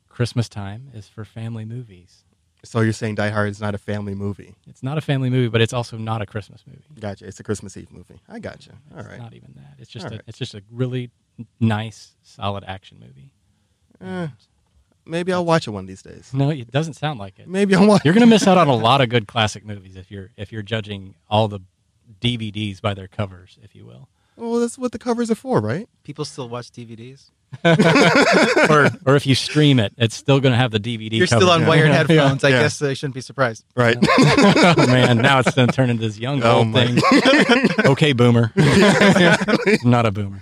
Christmas 0.07 0.49
time 0.49 0.89
is 0.93 1.07
for 1.07 1.23
family 1.25 1.65
movies. 1.65 2.23
So 2.65 2.81
you're 2.81 2.91
saying 2.93 3.15
Die 3.15 3.29
Hard 3.29 3.49
is 3.49 3.61
not 3.61 3.73
a 3.73 3.77
family 3.77 4.13
movie? 4.15 4.55
It's 4.67 4.83
not 4.83 4.97
a 4.97 5.01
family 5.01 5.29
movie, 5.29 5.47
but 5.47 5.61
it's 5.61 5.71
also 5.71 5.97
not 5.97 6.21
a 6.21 6.25
Christmas 6.25 6.63
movie. 6.67 6.81
Gotcha. 6.99 7.25
It's 7.25 7.39
a 7.39 7.43
Christmas 7.43 7.77
Eve 7.77 7.89
movie. 7.91 8.19
I 8.27 8.39
gotcha. 8.39 8.71
All 8.93 8.99
It's 8.99 9.07
right. 9.07 9.17
not 9.19 9.33
even 9.33 9.53
that. 9.55 9.75
It's 9.77 9.89
just 9.89 10.05
All 10.07 10.11
a, 10.11 10.15
right. 10.15 10.21
it's 10.27 10.37
just 10.37 10.53
a 10.55 10.61
really 10.69 11.09
nice, 11.61 12.15
solid 12.21 12.65
action 12.67 12.97
movie. 12.99 13.31
Eh, 14.01 14.27
maybe 15.05 15.31
I'll 15.31 15.45
watch 15.45 15.67
it 15.67 15.71
one 15.71 15.85
of 15.85 15.87
these 15.87 16.01
days. 16.01 16.31
No, 16.33 16.49
it 16.49 16.69
doesn't 16.69 16.95
sound 16.95 17.17
like 17.17 17.39
it. 17.39 17.47
Maybe 17.47 17.75
I'll 17.75 17.87
watch. 17.87 18.03
You're 18.03 18.13
going 18.13 18.25
to 18.25 18.29
miss 18.29 18.45
out 18.45 18.57
on 18.57 18.67
a 18.67 18.75
lot 18.89 18.99
of 18.99 19.07
good 19.07 19.25
classic 19.27 19.65
movies 19.65 19.95
if 19.95 20.11
you're 20.11 20.29
if 20.35 20.51
you're 20.51 20.61
judging 20.61 21.15
all 21.29 21.47
the 21.47 21.61
DVDs 22.19 22.81
by 22.81 22.93
their 22.93 23.07
covers, 23.07 23.57
if 23.63 23.73
you 23.75 23.85
will, 23.85 24.09
Well, 24.35 24.59
that's 24.59 24.77
what 24.77 24.91
the 24.91 24.99
covers 24.99 25.29
are 25.31 25.35
for, 25.35 25.61
right? 25.61 25.87
People 26.03 26.25
still 26.25 26.49
watch 26.49 26.71
DVDs. 26.71 27.29
or 27.65 28.89
or 29.05 29.15
if 29.15 29.25
you 29.25 29.35
stream 29.35 29.79
it, 29.79 29.93
it's 29.97 30.15
still 30.15 30.39
going 30.39 30.51
to 30.51 30.57
have 30.57 30.71
the 30.71 30.79
DVD. 30.79 31.13
You're 31.17 31.27
cover. 31.27 31.41
still 31.41 31.51
on 31.51 31.61
Yeah. 31.61 31.67
wired 31.67 31.87
Yeah. 31.89 31.95
headphones. 31.97 32.43
I 32.43 32.49
Yeah. 32.49 32.61
guess 32.61 32.81
I 32.81 32.93
shouldn't 32.93 33.15
be 33.15 33.21
surprised. 33.21 33.65
Right. 33.75 33.97
oh 34.19 34.87
man, 34.87 35.17
now 35.17 35.39
it's 35.39 35.53
going 35.53 35.67
to 35.67 35.73
turn 35.73 35.89
into 35.89 36.01
this 36.03 36.17
young 36.19 36.41
Oh, 36.43 36.59
old 36.59 36.67
my- 36.69 36.85
thing. 36.85 37.69
okay, 37.85 38.13
boomer. 38.13 38.51
Not 39.83 40.05
a 40.05 40.11
boomer. 40.11 40.41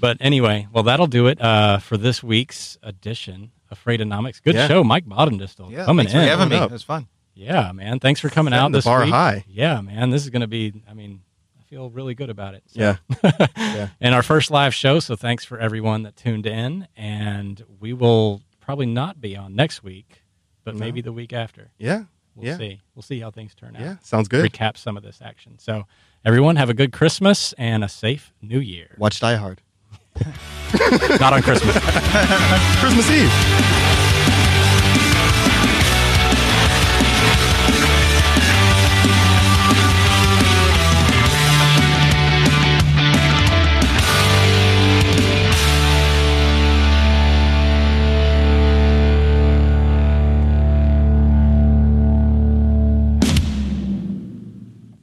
but 0.00 0.16
anyway, 0.20 0.66
well, 0.72 0.84
that'll 0.84 1.06
do 1.06 1.26
it 1.26 1.40
uh, 1.40 1.78
for 1.78 1.96
this 1.96 2.22
week's 2.22 2.78
edition 2.82 3.50
of 3.70 3.82
Freightonomics. 3.82 4.42
Good 4.42 4.54
Yeah. 4.54 4.68
show, 4.68 4.84
Mike 4.84 5.06
Baudendistel 5.06 5.70
Yeah. 5.70 5.84
coming 5.84 6.06
thanks 6.06 6.14
in. 6.14 6.22
for 6.22 6.28
having 6.28 6.48
me. 6.48 6.56
Up. 6.56 6.70
It 6.70 6.72
was 6.72 6.82
fun. 6.82 7.06
Yeah, 7.34 7.72
man. 7.72 7.98
Thanks 8.00 8.20
for 8.20 8.30
coming 8.30 8.52
Setting 8.52 8.64
out 8.64 8.72
the 8.72 8.78
this 8.78 8.84
bar 8.86 9.02
week. 9.04 9.10
high. 9.12 9.44
Yeah, 9.48 9.80
man. 9.82 10.08
This 10.10 10.24
is 10.24 10.30
going 10.30 10.40
to 10.40 10.46
be. 10.46 10.72
I 10.88 10.94
mean, 10.94 11.20
I 11.20 11.25
feel 11.76 11.90
really 11.90 12.14
good 12.14 12.30
about 12.30 12.54
it. 12.54 12.62
So- 12.68 12.80
Yeah. 12.80 12.96
Yeah. 13.56 13.88
and 14.00 14.14
our 14.14 14.22
first 14.22 14.50
live 14.50 14.74
show. 14.74 14.98
So 14.98 15.14
thanks 15.14 15.44
for 15.44 15.58
everyone 15.58 16.04
that 16.04 16.16
tuned 16.16 16.46
in, 16.46 16.88
and 16.96 17.62
we 17.80 17.92
will 17.92 18.40
probably 18.60 18.86
not 18.86 19.20
be 19.20 19.36
on 19.36 19.54
next 19.54 19.82
week, 19.84 20.22
but 20.64 20.74
No. 20.74 20.80
maybe 20.80 21.02
the 21.02 21.12
week 21.12 21.34
after. 21.34 21.70
Yeah. 21.78 22.04
We'll 22.34 22.46
yeah. 22.46 22.56
see. 22.56 22.80
We'll 22.94 23.02
see 23.02 23.20
how 23.20 23.30
things 23.30 23.54
turn 23.54 23.76
out. 23.76 23.82
Yeah. 23.82 23.96
Sounds 24.02 24.28
good. 24.28 24.50
Recap 24.50 24.78
some 24.78 24.96
of 24.96 25.02
this 25.02 25.20
action. 25.22 25.58
So 25.58 25.84
everyone 26.24 26.56
have 26.56 26.70
a 26.70 26.74
good 26.74 26.92
Christmas 26.92 27.52
and 27.58 27.84
a 27.84 27.88
safe 27.88 28.32
New 28.40 28.60
Year. 28.60 28.94
Watch 28.98 29.20
Die 29.20 29.36
Hard. 29.36 29.60
not 31.20 31.34
on 31.34 31.42
Christmas. 31.42 31.76
Christmas 32.80 33.10
Eve. 33.10 34.05